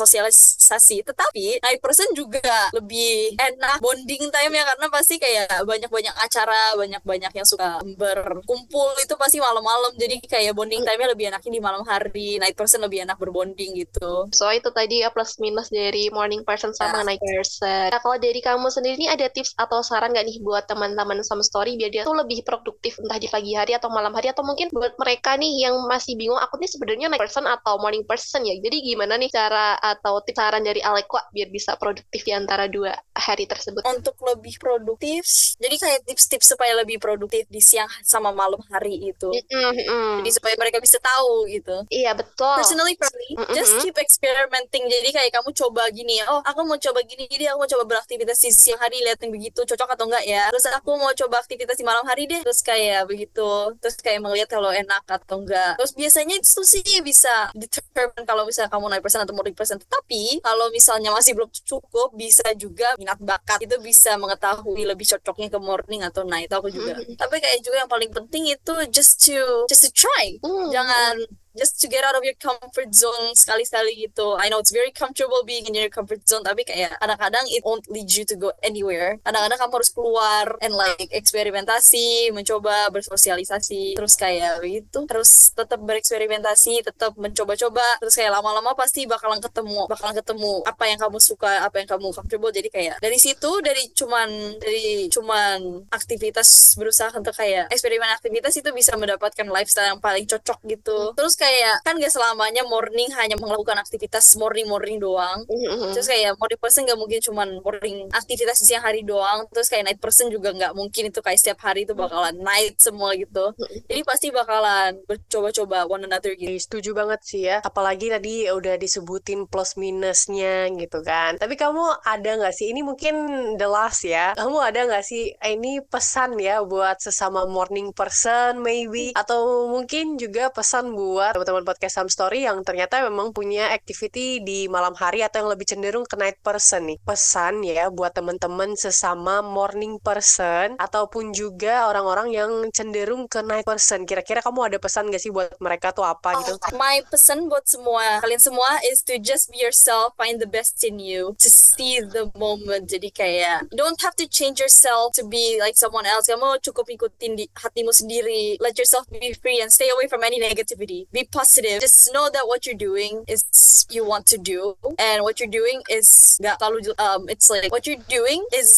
Tetapi 1.03 1.61
night 1.61 1.81
person 1.81 2.09
juga 2.13 2.71
lebih 2.75 3.35
enak 3.37 3.79
bonding 3.81 4.29
time 4.31 4.53
ya 4.55 4.65
karena 4.75 4.87
pasti 4.89 5.15
kayak 5.17 5.65
banyak-banyak 5.65 6.15
acara, 6.17 6.77
banyak-banyak 6.77 7.33
yang 7.35 7.47
suka 7.47 7.81
berkumpul 7.97 8.93
itu 9.01 9.15
pasti 9.17 9.39
malam-malam. 9.41 9.93
Jadi 9.97 10.21
kayak 10.25 10.53
bonding 10.53 10.83
time-nya 10.85 11.09
lebih 11.13 11.27
enaknya 11.31 11.51
di 11.51 11.63
malam 11.63 11.83
hari. 11.87 12.37
Night 12.41 12.57
person 12.57 12.83
lebih 12.85 13.05
enak 13.05 13.17
berbonding 13.17 13.77
gitu. 13.77 14.29
So 14.35 14.49
itu 14.51 14.69
tadi 14.71 15.03
ya 15.03 15.11
plus 15.11 15.39
minus 15.39 15.71
dari 15.71 16.09
morning 16.13 16.43
person 16.45 16.73
sama 16.75 17.01
Ya. 17.01 17.07
night 17.07 17.23
person. 17.23 17.89
Nah 17.95 18.01
kalau 18.03 18.19
dari 18.19 18.41
kamu 18.43 18.67
sendiri 18.69 18.97
nih 18.99 19.11
ada 19.15 19.27
tips 19.31 19.55
atau 19.57 19.81
saran 19.81 20.11
nggak 20.13 20.27
nih 20.27 20.37
buat 20.43 20.67
teman-teman 20.67 21.23
sama 21.23 21.41
story 21.41 21.79
biar 21.79 21.91
dia 21.95 22.03
tuh 22.05 22.17
lebih 22.19 22.43
produktif 22.43 22.99
entah 22.99 23.17
di 23.17 23.31
pagi 23.31 23.55
hari 23.55 23.73
atau 23.73 23.89
malam 23.89 24.11
hari 24.13 24.29
atau 24.29 24.43
mungkin 24.43 24.69
buat 24.75 24.99
mereka 24.99 25.39
nih 25.39 25.69
yang 25.71 25.75
masih 25.87 26.19
bingung 26.19 26.37
aku 26.37 26.59
nih 26.59 26.69
sebenarnya 26.69 27.07
night 27.09 27.23
person 27.23 27.47
atau 27.47 27.79
morning 27.79 28.03
person 28.05 28.43
ya. 28.43 28.59
Jadi 28.59 28.83
gimana 28.85 29.15
nih 29.17 29.31
cara 29.31 29.79
atau 29.79 30.19
tips 30.25 30.39
saran 30.41 30.65
dari 30.65 30.81
Alekwa 30.91 31.23
biar 31.31 31.49
bisa 31.55 31.79
produktif 31.79 32.27
di 32.27 32.35
antara 32.35 32.67
dua 32.67 32.91
hari 33.15 33.47
tersebut? 33.47 33.87
Untuk 33.87 34.19
lebih 34.27 34.59
produktif, 34.59 35.23
jadi 35.63 35.77
kayak 35.79 36.01
tips-tips 36.11 36.51
supaya 36.51 36.75
lebih 36.75 36.99
produktif 36.99 37.47
di 37.47 37.63
siang 37.63 37.87
sama 38.03 38.35
malam 38.35 38.59
hari 38.75 39.15
itu. 39.15 39.31
Mm-mm. 39.31 40.27
Jadi 40.27 40.31
supaya 40.35 40.59
mereka 40.59 40.83
bisa 40.83 40.99
tahu 40.99 41.47
gitu. 41.47 41.87
Iya 41.95 42.19
betul. 42.19 42.59
Personally 42.59 42.99
for 42.99 43.07
me, 43.15 43.39
Mm-mm. 43.39 43.55
just 43.55 43.79
keep 43.79 43.95
experimenting. 44.03 44.91
Jadi 44.91 45.09
kayak 45.15 45.31
kamu 45.31 45.55
coba 45.55 45.87
gini, 45.95 46.19
oh 46.27 46.43
aku 46.43 46.67
mau 46.67 46.75
coba 46.75 47.07
gini, 47.07 47.31
jadi 47.31 47.55
aku 47.55 47.63
mau 47.63 47.71
coba 47.71 47.85
beraktivitas 47.87 48.43
di 48.43 48.51
siang 48.51 48.83
hari, 48.83 48.99
liatin 49.07 49.31
begitu, 49.31 49.63
cocok 49.63 49.95
atau 49.95 50.11
enggak 50.11 50.27
ya. 50.27 50.51
Terus 50.51 50.67
aku 50.75 50.91
mau 50.99 51.15
coba 51.15 51.39
aktivitas 51.39 51.79
di 51.79 51.87
malam 51.87 52.03
hari 52.03 52.27
deh. 52.27 52.43
Terus 52.43 52.61
kayak 52.67 53.07
begitu, 53.07 53.79
terus 53.79 53.95
kayak 54.03 54.19
melihat 54.19 54.51
kalau 54.51 54.75
enak 54.75 55.07
atau 55.07 55.39
enggak. 55.39 55.79
Terus 55.79 55.95
biasanya 55.95 56.35
itu 56.35 56.63
sih 56.67 56.83
bisa 57.05 57.55
determine 57.55 58.27
kalau 58.27 58.43
misalnya 58.43 58.73
kamu 58.73 58.91
night 58.91 59.05
person 59.05 59.23
atau 59.23 59.35
morning 59.37 59.55
person. 59.55 59.79
Tetapi 59.79 60.43
kalau 60.43 60.67
misalnya 60.73 60.80
masih 61.13 61.37
belum 61.37 61.51
cukup, 61.53 62.17
bisa 62.17 62.47
juga 62.57 62.97
minat 62.97 63.21
bakat 63.21 63.61
itu 63.61 63.77
bisa 63.85 64.17
mengetahui 64.17 64.89
lebih 64.89 65.05
cocoknya 65.05 65.49
ke 65.53 65.59
morning 65.61 66.01
atau 66.01 66.25
night. 66.25 66.49
Aku 66.49 66.73
juga. 66.73 66.97
Mm-mm. 66.97 67.17
Tapi 67.21 67.37
kayak 67.39 67.61
juga 67.61 67.77
yang 67.85 67.91
paling 67.91 68.11
penting 68.11 68.49
itu 68.49 68.75
just 68.89 69.21
to 69.27 69.67
just 69.69 69.85
to 69.85 69.91
try 69.93 70.37
Hmm. 70.41 70.71
jangan 70.73 71.15
just 71.57 71.81
to 71.83 71.87
get 71.91 72.07
out 72.07 72.15
of 72.15 72.23
your 72.23 72.37
comfort 72.39 72.91
zone 72.95 73.35
sekali-sekali 73.35 74.09
gitu. 74.09 74.39
I 74.39 74.49
know 74.49 74.63
it's 74.63 74.75
very 74.75 74.95
comfortable 74.95 75.43
being 75.43 75.67
in 75.67 75.75
your 75.75 75.91
comfort 75.91 76.23
zone, 76.27 76.47
tapi 76.47 76.63
kayak 76.63 76.95
kadang-kadang 77.03 77.45
it 77.51 77.63
won't 77.67 77.87
lead 77.91 78.11
you 78.11 78.23
to 78.27 78.37
go 78.39 78.55
anywhere. 78.63 79.19
Kadang-kadang 79.27 79.59
kamu 79.59 79.73
harus 79.83 79.91
keluar 79.91 80.45
and 80.63 80.75
like 80.75 81.11
eksperimentasi, 81.11 82.31
mencoba 82.31 82.91
bersosialisasi, 82.95 83.99
terus 83.99 84.15
kayak 84.15 84.63
begitu. 84.63 85.07
Terus 85.07 85.51
tetap 85.55 85.81
bereksperimentasi, 85.83 86.87
tetap 86.87 87.17
mencoba-coba, 87.19 87.85
terus 87.99 88.15
kayak 88.15 88.33
lama-lama 88.35 88.77
pasti 88.79 89.05
bakalan 89.11 89.43
ketemu, 89.43 89.91
bakalan 89.91 90.15
ketemu 90.15 90.53
apa 90.67 90.85
yang 90.87 90.99
kamu 91.01 91.19
suka, 91.19 91.67
apa 91.67 91.83
yang 91.83 91.89
kamu 91.89 92.15
comfortable. 92.15 92.53
Jadi 92.55 92.69
kayak 92.71 92.97
dari 93.03 93.19
situ, 93.19 93.51
dari 93.65 93.91
cuman 93.93 94.29
dari 94.61 95.11
cuman 95.11 95.89
aktivitas 95.91 96.79
berusaha 96.79 97.11
untuk 97.17 97.35
kayak 97.35 97.73
eksperimen 97.73 98.09
aktivitas 98.15 98.55
itu 98.57 98.71
bisa 98.71 98.95
mendapatkan 98.95 99.47
lifestyle 99.49 99.91
yang 99.97 100.01
paling 100.01 100.25
cocok 100.29 100.59
gitu. 100.69 101.13
Terus 101.17 101.35
kayak 101.41 101.81
kan 101.81 101.97
gak 101.97 102.13
selamanya 102.13 102.63
morning 102.69 103.09
hanya 103.17 103.35
melakukan 103.41 103.81
aktivitas 103.81 104.37
morning 104.37 104.69
morning 104.69 105.01
doang. 105.01 105.43
Mm-mm. 105.49 105.97
Terus 105.97 106.07
kayak 106.07 106.37
morning 106.37 106.61
person 106.61 106.85
gak 106.85 107.01
mungkin 107.01 107.19
cuman 107.25 107.49
morning 107.65 107.97
aktivitas 108.13 108.61
siang 108.61 108.85
hari 108.85 109.01
doang. 109.03 109.49
Terus 109.49 109.73
kayak 109.73 109.85
night 109.89 110.01
person 110.05 110.29
juga 110.29 110.53
gak 110.53 110.77
mungkin 110.77 111.09
itu 111.09 111.21
kayak 111.25 111.41
setiap 111.41 111.61
hari 111.65 111.89
itu 111.89 111.97
bakalan 111.97 112.37
night 112.45 112.77
semua 112.77 113.17
gitu. 113.17 113.57
Jadi 113.89 114.01
pasti 114.05 114.29
bakalan 114.29 115.01
bercoba-coba 115.09 115.89
one 115.89 116.05
another 116.05 116.37
gitu. 116.37 116.53
Iya, 116.53 116.61
Setuju 116.61 116.91
banget 116.93 117.21
sih 117.25 117.43
ya. 117.49 117.57
Apalagi 117.65 118.13
tadi 118.13 118.45
udah 118.51 118.77
disebutin 118.77 119.49
plus 119.49 119.75
minusnya 119.81 120.69
gitu 120.77 121.01
kan. 121.01 121.41
Tapi 121.41 121.55
kamu 121.57 122.05
ada 122.05 122.31
nggak 122.37 122.55
sih? 122.55 122.69
Ini 122.75 122.85
mungkin 122.85 123.15
the 123.57 123.67
last 123.71 124.05
ya. 124.05 124.37
Kamu 124.37 124.59
ada 124.61 124.85
nggak 124.87 125.05
sih? 125.07 125.33
eh, 125.39 125.53
Ini 125.57 125.87
pesan 125.89 126.37
ya 126.39 126.61
buat 126.63 127.01
sesama 127.01 127.47
morning 127.47 127.95
person 127.95 128.61
maybe. 128.61 129.15
Atau 129.17 129.71
mungkin 129.71 130.19
juga 130.21 130.51
pesan 130.51 130.93
buat 130.93 131.30
teman-teman 131.35 131.65
podcast 131.67 131.99
Sam 131.99 132.09
Story 132.11 132.47
yang 132.47 132.63
ternyata 132.67 133.03
memang 133.07 133.35
punya 133.35 133.71
activity 133.71 134.43
di 134.43 134.67
malam 134.67 134.93
hari 134.95 135.23
atau 135.23 135.45
yang 135.45 135.51
lebih 135.51 135.67
cenderung 135.67 136.07
ke 136.07 136.19
night 136.19 136.39
person 136.43 136.91
nih. 136.91 136.99
Pesan 137.03 137.63
ya 137.63 137.89
buat 137.91 138.15
teman-teman 138.15 138.75
sesama 138.75 139.43
morning 139.43 139.99
person 140.03 140.75
ataupun 140.79 141.31
juga 141.31 141.87
orang-orang 141.91 142.29
yang 142.35 142.51
cenderung 142.75 143.27
ke 143.31 143.43
night 143.43 143.67
person. 143.67 144.03
Kira-kira 144.05 144.43
kamu 144.43 144.73
ada 144.73 144.79
pesan 144.83 145.11
gak 145.11 145.23
sih 145.23 145.31
buat 145.31 145.55
mereka 145.63 145.95
tuh 145.95 146.07
apa 146.07 146.37
gitu? 146.43 146.57
My 146.75 147.03
pesan 147.07 147.47
buat 147.47 147.67
semua 147.67 148.21
kalian 148.21 148.41
semua 148.41 148.81
is 148.91 149.03
to 149.07 149.19
just 149.19 149.51
be 149.51 149.59
yourself, 149.63 150.15
find 150.19 150.41
the 150.41 150.49
best 150.49 150.83
in 150.83 150.99
you, 150.99 151.37
to 151.39 151.49
see 151.51 152.01
the 152.01 152.29
moment. 152.35 152.91
Jadi 152.91 153.13
kayak 153.13 153.71
don't 153.71 154.01
have 154.03 154.17
to 154.19 154.27
change 154.27 154.59
yourself 154.59 155.13
to 155.15 155.23
be 155.27 155.59
like 155.61 155.77
someone 155.79 156.09
else. 156.09 156.27
Kamu 156.27 156.59
cukup 156.65 156.89
ikutin 156.91 157.37
di 157.39 157.45
hatimu 157.55 157.93
sendiri. 157.93 158.57
Let 158.59 158.77
yourself 158.77 159.07
be 159.11 159.33
free 159.37 159.61
and 159.61 159.71
stay 159.71 159.89
away 159.93 160.09
from 160.09 160.25
any 160.25 160.41
negativity. 160.41 161.07
Be 161.13 161.20
be 161.21 161.29
positive. 161.29 161.85
Just 161.85 162.09
know 162.17 162.33
that 162.33 162.49
what 162.49 162.65
you're 162.65 162.79
doing 162.79 163.25
is 163.29 163.45
you 163.93 164.05
want 164.09 164.25
to 164.33 164.39
do, 164.39 164.77
and 164.97 165.23
what 165.23 165.37
you're 165.41 165.53
doing 165.53 165.85
is 165.93 166.39
nggak 166.41 166.57
terlalu 166.57 166.97
um. 166.97 167.29
It's 167.29 167.53
like 167.53 167.69
what 167.69 167.85
you're 167.85 168.01
doing 168.09 168.41
is 168.57 168.71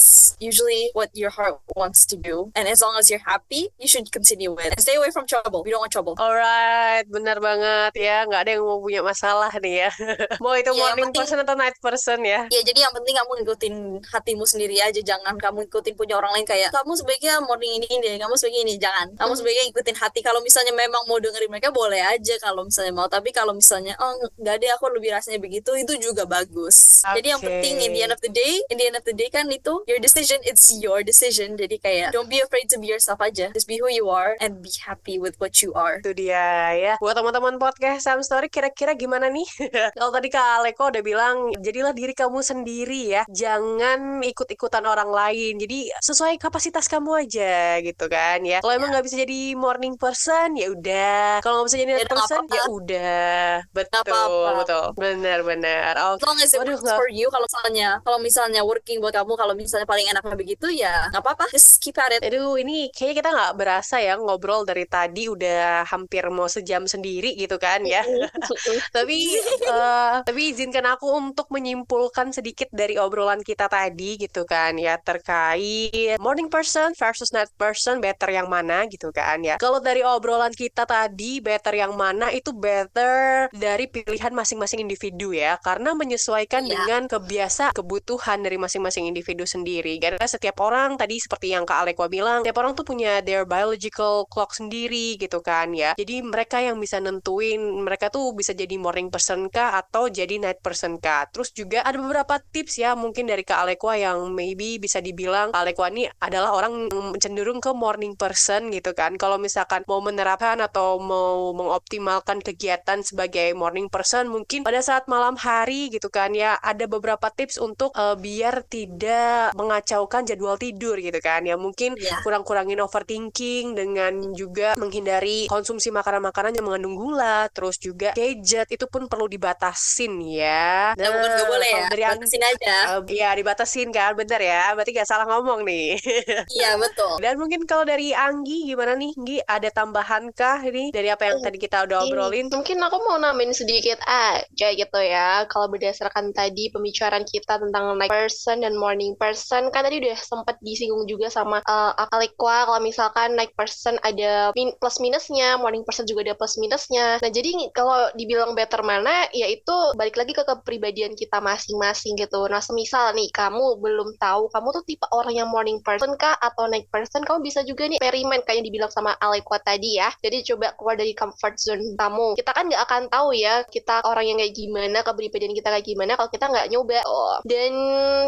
usually 0.43 0.91
what 0.99 1.15
your 1.15 1.31
heart 1.31 1.63
wants 1.79 2.03
to 2.11 2.17
do, 2.19 2.51
and 2.59 2.67
as 2.67 2.83
long 2.83 2.99
as 2.99 3.07
you're 3.07 3.23
happy, 3.23 3.71
you 3.79 3.87
should 3.87 4.11
continue 4.11 4.53
it. 4.59 4.75
And 4.75 4.81
stay 4.83 4.99
away 4.99 5.15
from 5.15 5.31
trouble. 5.31 5.63
We 5.63 5.71
don't 5.71 5.85
want 5.85 5.95
trouble. 5.95 6.19
Alright, 6.19 7.07
benar 7.07 7.39
banget 7.39 7.95
ya. 7.97 8.27
Nggak 8.27 8.41
ada 8.49 8.51
yang 8.59 8.65
mau 8.67 8.83
punya 8.83 9.01
masalah 9.05 9.53
nih 9.63 9.87
ya. 9.87 9.91
mau 10.45 10.57
itu 10.59 10.73
yang 10.75 10.97
morning 10.99 11.13
penting- 11.13 11.21
person 11.23 11.39
atau 11.39 11.55
night 11.55 11.77
person 11.79 12.19
ya. 12.27 12.51
Ya 12.51 12.61
jadi 12.67 12.89
yang 12.89 12.95
penting 12.97 13.15
kamu 13.15 13.33
ngikutin 13.45 13.75
hatimu 14.09 14.45
sendiri 14.49 14.81
aja 14.81 15.01
Jangan 15.03 15.37
kamu 15.39 15.69
ngikutin 15.69 15.95
punya 15.95 16.19
orang 16.19 16.33
lain 16.35 16.47
kayak 16.49 16.73
Kamu 16.73 16.97
sebaiknya 16.97 17.39
morning 17.45 17.79
ini 17.79 17.89
deh 18.01 18.17
Kamu 18.19 18.35
sebaiknya 18.35 18.63
ini 18.65 18.75
Jangan 18.81 19.07
Kamu 19.19 19.33
sebaiknya 19.37 19.63
ngikutin 19.71 19.97
hati 19.99 20.21
Kalau 20.25 20.41
misalnya 20.41 20.73
memang 20.73 21.05
mau 21.07 21.19
dengerin 21.21 21.51
mereka 21.51 21.71
Boleh 21.71 22.01
aja 22.01 22.32
kalau 22.41 22.65
misalnya 22.65 22.93
mau 22.95 23.09
Tapi 23.11 23.35
kalau 23.35 23.53
misalnya 23.53 23.99
Oh 23.99 24.13
nggak 24.41 24.57
deh 24.63 24.71
aku 24.73 24.89
lebih 24.95 25.13
rasanya 25.13 25.43
begitu 25.43 25.75
Itu 25.77 25.99
juga 25.99 26.25
bagus 26.25 27.03
Jadi 27.05 27.29
yang 27.35 27.43
penting 27.43 27.83
In 27.83 27.91
the 27.93 28.03
end 28.07 28.15
of 28.15 28.21
the 28.23 28.33
day 28.33 28.63
In 28.71 28.77
the 28.79 28.87
end 28.89 28.97
of 28.97 29.05
the 29.05 29.17
day 29.17 29.29
kan 29.29 29.51
itu 29.51 29.83
Your 29.91 29.99
decision 29.99 30.41
It's 30.47 30.71
your 30.73 31.03
decision 31.03 31.59
Jadi 31.59 31.77
kayak 31.83 32.15
Don't 32.15 32.31
be 32.31 32.41
afraid 32.41 32.71
to 32.73 32.79
be 32.79 32.89
yourself 32.89 33.19
aja 33.21 33.51
Just 33.53 33.69
be 33.69 33.83
who 33.83 33.91
you 33.91 34.09
are 34.09 34.39
And 34.39 34.63
be 34.63 34.73
happy 34.85 35.19
with 35.19 35.37
what 35.43 35.61
you 35.61 35.75
are 35.75 36.01
Itu 36.01 36.15
dia 36.15 36.73
ya. 36.77 36.95
Buat 37.03 37.19
teman-teman 37.19 37.57
podcast 37.59 38.07
Sam 38.07 38.21
Story 38.23 38.53
kira-kira 38.53 38.95
gimana 38.95 39.33
nih? 39.33 39.49
Kalau 39.99 40.11
tadi 40.13 40.29
Kak 40.29 40.63
Aleko 40.63 40.93
udah 40.93 41.03
bilang, 41.03 41.37
jadilah 41.59 41.95
diri 41.97 42.13
kamu 42.13 42.43
sendiri 42.43 43.19
ya. 43.19 43.23
Jangan 43.31 44.23
ikut-ikutan 44.23 44.85
orang 44.85 45.11
lain. 45.11 45.59
Jadi 45.59 45.91
sesuai 45.99 46.37
kapasitas 46.39 46.87
kamu 46.87 47.27
aja 47.27 47.79
gitu 47.81 48.07
kan 48.07 48.43
ya. 48.45 48.61
Kalau 48.61 48.75
emang 48.77 48.93
nggak 48.93 49.05
bisa 49.07 49.17
jadi 49.23 49.55
morning 49.57 49.97
person 49.97 50.55
ya 50.59 50.71
udah. 50.71 51.41
Kalau 51.41 51.63
nggak 51.63 51.67
bisa 51.73 51.79
jadi 51.81 51.91
night 51.97 52.11
person 52.11 52.22
apa-apa. 52.25 52.55
ya 52.55 52.63
udah. 52.69 53.49
Betul, 53.71 54.01
apa-apa. 54.05 54.51
betul. 54.61 54.85
Benar-benar. 54.97 55.93
As 55.95 56.07
Oke. 56.15 56.25
long 56.25 56.39
as 56.39 56.51
it 56.51 56.59
Waduh, 56.59 56.73
works 56.73 56.85
nggak- 56.85 56.99
for 56.99 57.09
you 57.09 57.27
kalau 57.29 57.47
misalnya 57.47 57.89
kalau 58.03 58.19
misalnya 58.19 58.61
working 58.63 58.99
buat 58.99 59.13
kamu 59.13 59.33
kalau 59.35 59.55
misalnya 59.55 59.87
paling 59.87 60.07
enaknya 60.07 60.37
begitu 60.37 60.67
ya 60.69 61.09
nggak 61.09 61.23
apa-apa 61.23 61.45
just 61.51 61.79
keep 61.79 61.97
at 61.97 62.13
it 62.13 62.21
Aduh, 62.23 62.55
ini 62.55 62.91
kayaknya 62.91 63.17
kita 63.19 63.31
nggak 63.31 63.53
berasa 63.55 63.97
ya 63.99 64.15
ngobrol 64.15 64.63
dari 64.63 64.85
tadi 64.85 65.27
udah 65.27 65.85
hampir 65.85 66.23
mau 66.29 66.47
sejam 66.47 66.85
sendiri 66.85 67.35
gitu 67.35 67.57
kan 67.57 67.83
ya. 67.83 68.03
tapi 68.97 69.33
eh, 69.63 70.15
tapi 70.23 70.41
izinkan 70.53 70.85
aku 70.89 71.09
untuk 71.11 71.49
menyimpulkan 71.49 72.31
sedikit 72.31 72.69
dari 72.71 72.97
obrolan 72.97 73.41
kita 73.41 73.67
tadi 73.67 74.19
gitu 74.19 74.45
kan 74.45 74.77
ya 74.77 74.99
terkait 74.99 76.19
morning 76.19 76.47
person 76.47 76.93
versus 76.95 77.33
night 77.33 77.49
person 77.57 77.99
better 77.99 78.29
yang 78.29 78.47
mana 78.47 78.85
gitu 78.87 79.09
kan 79.11 79.41
ya. 79.41 79.57
Kalau 79.57 79.81
dari 79.81 80.05
obrolan 80.05 80.53
kita 80.53 80.85
tadi 80.85 81.41
better 81.41 81.73
yang 81.75 81.95
mana 81.95 82.12
itu 82.33 82.53
better 82.53 83.49
dari 83.55 83.89
pilihan 83.89 84.33
masing-masing 84.33 84.85
individu 84.85 85.33
ya 85.33 85.57
karena 85.63 85.95
menyesuaikan 85.97 86.65
Iya. 86.67 86.75
dengan 86.85 87.03
kebiasaan 87.09 87.73
kebutuhan 87.73 88.43
dari 88.43 88.59
masing-masing 88.59 89.09
individu 89.09 89.47
sendiri. 89.47 89.97
Karena 89.97 90.27
setiap 90.27 90.61
orang 90.61 90.99
tadi 91.01 91.17
seperti 91.19 91.55
yang 91.55 91.65
Kak 91.65 91.87
Alekwa 91.87 92.07
bilang, 92.11 92.41
setiap 92.45 92.61
orang 92.61 92.73
tuh 92.77 92.85
punya 92.85 93.23
their 93.25 93.47
biological 93.47 94.27
clock 94.29 94.53
sendiri 94.53 95.17
gitu 95.17 95.41
kan 95.41 95.73
ya. 95.73 95.95
Jadi 95.97 96.21
mereka 96.23 96.59
yang 96.61 96.77
bisa 96.79 96.99
nentuin 96.99 97.61
mereka 97.83 98.09
tuh 98.13 98.35
bisa 98.37 98.53
jadi 98.53 98.75
morning 98.77 99.09
person 99.09 99.49
kah 99.49 99.79
atau 99.79 100.09
jadi 100.11 100.39
night 100.39 100.61
person 100.61 100.99
kah. 100.99 101.25
Terus 101.31 101.55
juga 101.55 101.83
ada 101.87 101.97
beberapa 101.97 102.39
tips 102.53 102.79
ya 102.79 102.93
mungkin 102.99 103.31
dari 103.31 103.43
Kak 103.47 103.65
Alekwa 103.65 103.95
yang 103.97 104.19
maybe 104.35 104.77
bisa 104.77 104.99
dibilang 105.01 105.55
Kak 105.55 105.63
Alekwa 105.65 105.87
ini 105.95 106.05
adalah 106.21 106.53
orang 106.53 106.89
cenderung 107.23 107.63
ke 107.63 107.71
morning 107.73 108.15
person 108.19 108.69
gitu 108.75 108.93
kan. 108.93 109.15
Kalau 109.17 109.39
misalkan 109.39 109.87
mau 109.87 110.01
menerapkan 110.03 110.59
atau 110.61 110.99
mau 110.99 111.53
mengoptimalkan 111.55 112.02
kegiatan 112.07 112.99
sebagai 113.03 113.53
morning 113.55 113.87
person 113.87 114.27
mungkin 114.29 114.65
pada 114.67 114.81
saat 114.83 115.07
malam 115.07 115.37
hari 115.37 115.89
gitu 115.93 116.09
kan 116.09 116.33
ya. 116.33 116.57
Ada 116.59 116.87
beberapa 116.89 117.29
tips 117.31 117.59
untuk 117.61 117.93
eh, 117.95 118.17
biar 118.17 118.65
tidak 118.67 119.53
mengacaukan 119.55 120.23
jadwal 120.27 120.57
tidur 120.59 120.97
gitu 120.99 121.19
kan 121.23 121.45
ya. 121.45 121.55
Mungkin 121.55 121.95
Iya. 121.99 122.25
kurang-kurangin 122.25 122.81
overthinking 122.81 123.75
dengan 123.77 124.33
juga 124.35 124.75
menghindari 124.77 125.47
konsumsi 125.47 125.93
makanan-makanan 125.93 126.57
yang 126.57 126.67
mengandung 126.67 126.97
gula 126.97 127.47
terus 127.53 127.77
juga 127.79 128.13
gadget 128.17 128.69
itu 128.71 128.87
pun 128.89 129.07
perlu 129.07 129.29
dibatasin 129.29 130.19
ya. 130.23 130.93
Ya 130.97 131.09
bukan 131.11 131.31
nggak 131.31 131.49
boleh 131.49 131.69
ya 131.69 131.85
dari 131.89 132.03
batasin 132.07 132.43
aja. 132.43 132.75
Eh, 132.97 133.01
Iya 133.13 133.29
dibatasin 133.37 133.89
kan 133.93 134.13
bener 134.17 134.41
ya. 134.41 134.73
Berarti 134.73 134.91
gak 134.97 135.09
salah 135.09 135.27
ngomong 135.29 135.63
nih. 135.67 135.97
Iya 136.57 136.77
betul. 136.81 137.19
Dan 137.21 137.37
mungkin 137.39 137.65
kalau 137.65 137.85
dari 137.85 138.13
Anggi 138.13 138.67
gimana 138.69 138.97
nih 138.97 139.13
Anggi? 139.17 139.39
Ada 139.45 139.69
tambahan 139.73 140.33
kah 140.33 140.61
ini 140.63 140.91
dari 140.91 141.09
apa 141.09 141.29
yang 141.29 141.39
Hmm. 141.43 141.47
tadi 141.49 141.59
kita 141.59 141.82
udah 141.87 141.99
obrolin 142.07 142.47
Mungkin 142.53 142.79
aku 142.79 142.97
mau 143.09 143.17
nambahin 143.17 143.57
sedikit 143.57 143.99
aja 144.05 144.69
gitu 144.77 144.99
ya. 145.01 145.49
Kalau 145.49 145.73
berdasarkan 145.73 146.31
tadi 146.37 146.69
pembicaraan 146.69 147.25
kita 147.25 147.57
tentang 147.57 147.97
night 147.97 148.13
person 148.13 148.61
dan 148.61 148.77
morning 148.77 149.17
person, 149.17 149.73
kan 149.73 149.89
tadi 149.89 150.05
udah 150.05 150.19
sempat 150.21 150.61
disinggung 150.61 151.09
juga 151.09 151.33
sama 151.33 151.65
uh, 151.65 151.97
Akalikwa 151.97 152.69
kalau 152.69 152.81
misalkan 152.85 153.35
night 153.35 153.57
person 153.57 153.97
ada 154.05 154.53
min- 154.53 154.77
plus 154.77 155.01
minusnya, 155.01 155.57
morning 155.57 155.83
person 155.83 156.05
juga 156.05 156.29
ada 156.29 156.35
plus 156.37 156.61
minusnya. 156.61 157.19
Nah, 157.25 157.31
jadi 157.33 157.73
kalau 157.73 158.13
dibilang 158.13 158.53
better 158.53 158.85
mana, 158.85 159.27
ya 159.33 159.49
itu 159.49 159.73
balik 159.97 160.21
lagi 160.21 160.37
ke 160.37 160.45
kepribadian 160.45 161.17
kita 161.17 161.41
masing-masing 161.41 162.21
gitu. 162.21 162.45
Nah, 162.53 162.61
semisal 162.61 163.17
nih 163.17 163.33
kamu 163.33 163.81
belum 163.81 164.21
tahu 164.21 164.53
kamu 164.53 164.69
tuh 164.77 164.85
tipe 164.85 165.07
orang 165.09 165.33
yang 165.33 165.49
morning 165.49 165.81
person 165.81 166.13
kah 166.21 166.37
atau 166.37 166.69
night 166.69 166.87
person, 166.93 167.25
kamu 167.25 167.41
bisa 167.41 167.65
juga 167.65 167.89
nih 167.89 167.97
eksperimen 167.97 168.45
kayak 168.45 168.61
yang 168.61 168.67
dibilang 168.69 168.93
sama 168.93 169.17
Alekwa 169.17 169.57
tadi 169.65 169.97
ya. 169.97 170.13
Jadi 170.21 170.45
coba 170.53 170.77
keluar 170.77 171.01
dari 171.01 171.17
comfort 171.17 171.57
zone 171.57 171.72
kamu. 171.79 172.39
Kita 172.39 172.51
kan 172.53 172.65
nggak 172.69 172.83
akan 172.85 173.03
tahu 173.09 173.29
ya 173.37 173.63
kita 173.69 174.03
orang 174.05 174.25
yang 174.29 174.39
kayak 174.41 174.55
gimana, 174.55 174.99
kepribadian 175.01 175.55
kita 175.57 175.69
kayak 175.73 175.87
gimana 175.87 176.13
kalau 176.19 176.31
kita 176.33 176.47
nggak 176.51 176.69
nyoba. 176.73 177.01
Oh. 177.07 177.39
Dan 177.47 177.73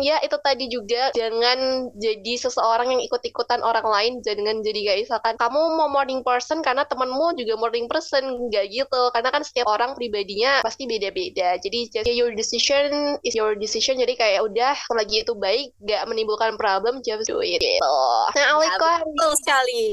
ya 0.00 0.20
itu 0.22 0.36
tadi 0.40 0.66
juga 0.70 1.10
jangan 1.12 1.90
jadi 1.98 2.34
seseorang 2.38 2.94
yang 2.96 3.02
ikut-ikutan 3.04 3.60
orang 3.60 3.86
lain, 3.86 4.12
jangan 4.22 4.62
jadi 4.62 4.80
kayak 4.92 4.98
misalkan 5.08 5.34
kamu 5.36 5.60
mau 5.76 5.88
morning 5.90 6.22
person 6.22 6.62
karena 6.62 6.86
temenmu 6.86 7.36
juga 7.36 7.54
morning 7.58 7.86
person, 7.90 8.24
nggak 8.48 8.64
gitu. 8.70 9.02
Karena 9.12 9.28
kan 9.34 9.42
setiap 9.42 9.68
orang 9.68 9.92
pribadinya 9.98 10.62
pasti 10.62 10.86
beda-beda. 10.88 11.58
Jadi 11.58 11.90
just 11.90 12.08
your 12.08 12.32
decision 12.32 13.18
is 13.26 13.34
your 13.34 13.58
decision. 13.58 13.98
Jadi 13.98 14.14
kayak 14.14 14.46
udah 14.46 14.78
selagi 14.88 15.26
itu 15.26 15.34
baik, 15.34 15.74
nggak 15.82 16.02
menimbulkan 16.06 16.54
problem, 16.54 17.02
just 17.02 17.26
do 17.26 17.42
it. 17.42 17.58
Gitu. 17.58 17.98
Nah, 18.34 18.46
Aleko, 18.54 18.90
betul 19.10 19.32
sekali 19.42 19.84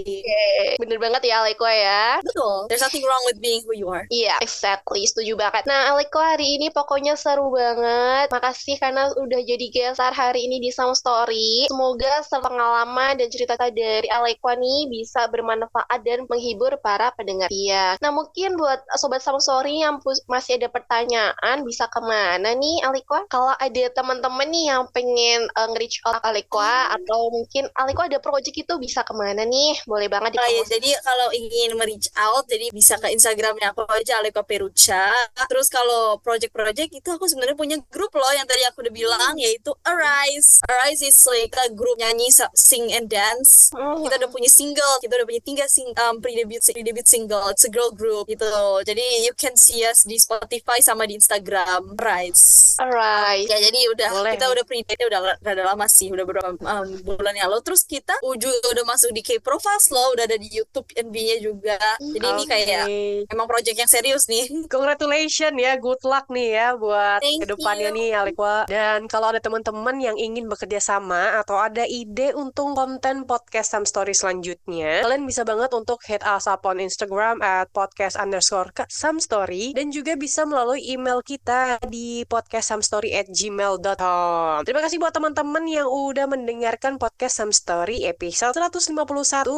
bener 0.78 0.98
banget 0.98 1.22
ya 1.30 1.44
Aleko 1.44 1.66
ya. 1.68 2.22
betul 2.22 2.66
there's 2.70 2.84
nothing 2.84 3.04
wrong 3.06 3.24
with 3.28 3.40
being 3.42 3.66
who 3.66 3.74
you 3.74 3.90
are 3.90 4.06
Iya, 4.08 4.38
exactly. 4.40 5.08
Setuju 5.08 5.34
banget. 5.34 5.64
Nah, 5.66 5.96
Aleko 5.96 6.20
hari 6.20 6.60
ini 6.60 6.68
pokoknya 6.70 7.16
seru 7.16 7.50
banget. 7.50 8.28
Makasih 8.30 8.76
karena 8.78 9.08
udah 9.16 9.42
jadi 9.42 9.66
gestar 9.72 10.12
hari 10.12 10.46
ini 10.46 10.60
di 10.60 10.70
Sound 10.70 10.96
Story. 10.96 11.66
Semoga 11.72 12.22
pengalaman 12.28 13.18
dan 13.18 13.28
cerita 13.32 13.56
dari 13.58 14.08
Aleko 14.12 14.52
nih 14.54 14.92
bisa 14.92 15.26
bermanfaat 15.32 16.00
dan 16.04 16.28
menghibur 16.28 16.76
para 16.84 17.10
pendengar 17.16 17.48
dia. 17.48 17.96
Nah, 18.04 18.12
mungkin 18.12 18.60
buat 18.60 18.84
Sobat 19.00 19.24
Sound 19.24 19.42
Story 19.42 19.82
yang 19.82 19.98
masih 20.28 20.60
ada 20.60 20.68
pertanyaan, 20.68 21.64
bisa 21.64 21.88
ke 21.88 22.02
mana 22.04 22.52
nih 22.52 22.84
Aleko? 22.84 23.26
Kalau 23.32 23.56
ada 23.56 23.84
teman-teman 23.96 24.48
nih 24.52 24.66
yang 24.70 24.84
pengen 24.92 25.48
uh, 25.56 25.68
nge-reach 25.72 26.04
out 26.04 26.20
Aleko 26.22 26.60
atau 26.62 27.32
mungkin 27.32 27.72
Aleko 27.74 28.06
ada 28.06 28.20
project 28.20 28.54
itu 28.60 28.74
bisa 28.78 29.02
ke 29.02 29.16
mana 29.16 29.48
nih? 29.48 29.80
Boleh 29.88 30.12
banget 30.12 30.36
Oh 30.36 30.44
iya, 30.44 30.62
dipromosikan. 30.62 30.74
jadi 30.76 30.90
kalau 31.02 31.28
ingin 31.32 31.72
reach 31.80 32.10
out, 32.20 32.44
jadi 32.46 32.68
bisa 32.70 33.00
ke 33.00 33.08
Instagramnya 33.32 33.72
aku 33.72 33.88
aja 33.88 34.20
Aleko 34.20 34.44
Peruca. 34.44 35.08
Terus 35.48 35.72
kalau 35.72 36.20
project-project 36.20 37.00
itu 37.00 37.10
aku 37.16 37.32
sebenarnya 37.32 37.56
punya 37.56 37.78
grup 37.88 38.12
loh 38.12 38.28
yang 38.36 38.44
tadi 38.44 38.68
aku 38.68 38.84
udah 38.84 38.92
bilang 38.92 39.40
yaitu 39.40 39.72
Arise. 39.88 40.60
Arise 40.68 41.00
is 41.00 41.16
like 41.32 41.56
a 41.56 41.72
grup 41.72 41.96
nyanyi, 41.96 42.28
sing 42.52 42.92
and 42.92 43.08
dance. 43.08 43.72
Hmm. 43.72 44.04
Kita 44.04 44.20
udah 44.20 44.28
punya 44.36 44.52
single, 44.52 45.00
kita 45.00 45.16
udah 45.16 45.28
punya 45.32 45.40
tiga 45.48 45.64
sing 45.72 45.88
um, 45.96 46.20
pre-debut 46.20 46.60
pre-debut 46.60 47.08
single. 47.08 47.48
It's 47.56 47.64
a 47.64 47.72
girl 47.72 47.96
group 47.96 48.28
gitu. 48.28 48.52
Jadi 48.84 49.24
you 49.24 49.32
can 49.40 49.56
see 49.56 49.88
us 49.88 50.04
di 50.04 50.20
Spotify 50.20 50.84
sama 50.84 51.08
di 51.08 51.16
Instagram 51.16 51.96
Arise. 52.04 52.76
Alright. 52.84 53.48
Ya 53.48 53.64
jadi 53.64 53.80
udah 53.96 54.10
Boleh. 54.12 54.32
kita 54.36 54.46
udah 54.52 54.64
pre-date 54.68 55.08
udah 55.08 55.40
rada 55.40 55.64
lama 55.64 55.88
sih, 55.88 56.12
udah 56.12 56.28
beberapa 56.28 56.52
um, 56.52 56.88
bulan 57.08 57.32
yang 57.32 57.48
lalu. 57.48 57.64
Terus 57.64 57.88
kita 57.88 58.20
juga 58.36 58.76
udah 58.76 58.84
masuk 58.84 59.16
di 59.16 59.24
K-Pro 59.24 59.56
Fast 59.56 59.96
loh, 59.96 60.20
udah 60.20 60.28
ada 60.28 60.36
di 60.36 60.52
YouTube 60.52 60.92
NB-nya 61.00 61.40
juga. 61.40 61.80
Jadi 61.96 62.28
ini 62.28 62.44
kayak. 62.44 62.86
Emang 63.30 63.46
project 63.46 63.78
yang 63.78 63.92
serius 63.92 64.26
nih. 64.32 64.50
Congratulations 64.74 65.58
ya, 65.60 65.78
good 65.78 66.02
luck 66.08 66.26
nih 66.32 66.58
ya 66.58 66.68
buat 66.74 67.20
Thank 67.22 67.46
ke 67.46 67.48
depannya 67.54 67.90
you. 67.92 67.98
nih 67.98 68.10
Alekwa. 68.16 68.66
Dan 68.66 69.06
kalau 69.06 69.30
ada 69.30 69.44
teman-teman 69.44 70.00
yang 70.02 70.16
ingin 70.18 70.48
bekerja 70.48 70.80
sama 70.82 71.38
atau 71.38 71.60
ada 71.60 71.86
ide 71.86 72.34
untuk 72.34 72.74
konten 72.74 73.28
podcast 73.28 73.76
Sam 73.76 73.84
Story 73.84 74.16
selanjutnya, 74.16 75.04
kalian 75.06 75.28
bisa 75.28 75.44
banget 75.44 75.70
untuk 75.76 76.00
hit 76.08 76.24
us 76.24 76.48
up 76.48 76.64
on 76.66 76.80
Instagram 76.80 77.44
at 77.44 77.70
podcast 77.76 78.16
underscore 78.16 78.72
Sam 78.88 79.20
Story 79.20 79.76
dan 79.76 79.92
juga 79.92 80.16
bisa 80.16 80.48
melalui 80.48 80.82
email 80.88 81.20
kita 81.22 81.78
di 81.92 82.24
podcastsamstory 82.26 83.12
at 83.12 83.28
gmail.com. 83.28 84.64
Terima 84.64 84.82
kasih 84.82 84.98
buat 84.98 85.12
teman-teman 85.12 85.68
yang 85.68 85.88
udah 85.92 86.26
mendengarkan 86.32 86.96
podcast 86.96 87.44
Sam 87.44 87.52
Story 87.52 88.08
episode 88.08 88.56
151 88.56 88.96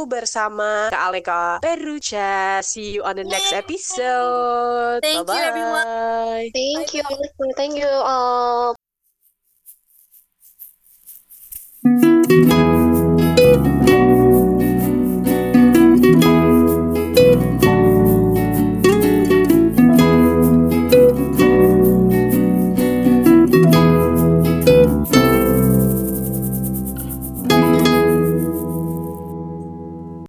bersama 0.10 0.90
Kak 0.90 1.04
Aleka 1.14 1.44
Peruca. 1.62 2.60
See 2.66 2.98
you 2.98 3.06
on 3.06 3.22
the 3.22 3.26
next 3.28 3.53
episode. 3.54 5.02
Thank 5.02 5.28
you, 5.30 5.36
everyone. 5.36 5.86
Bye-bye. 5.86 6.52
Thank 6.54 6.94
you, 6.94 7.04
thank 7.56 7.78
you 7.78 7.88
all. 7.88 8.76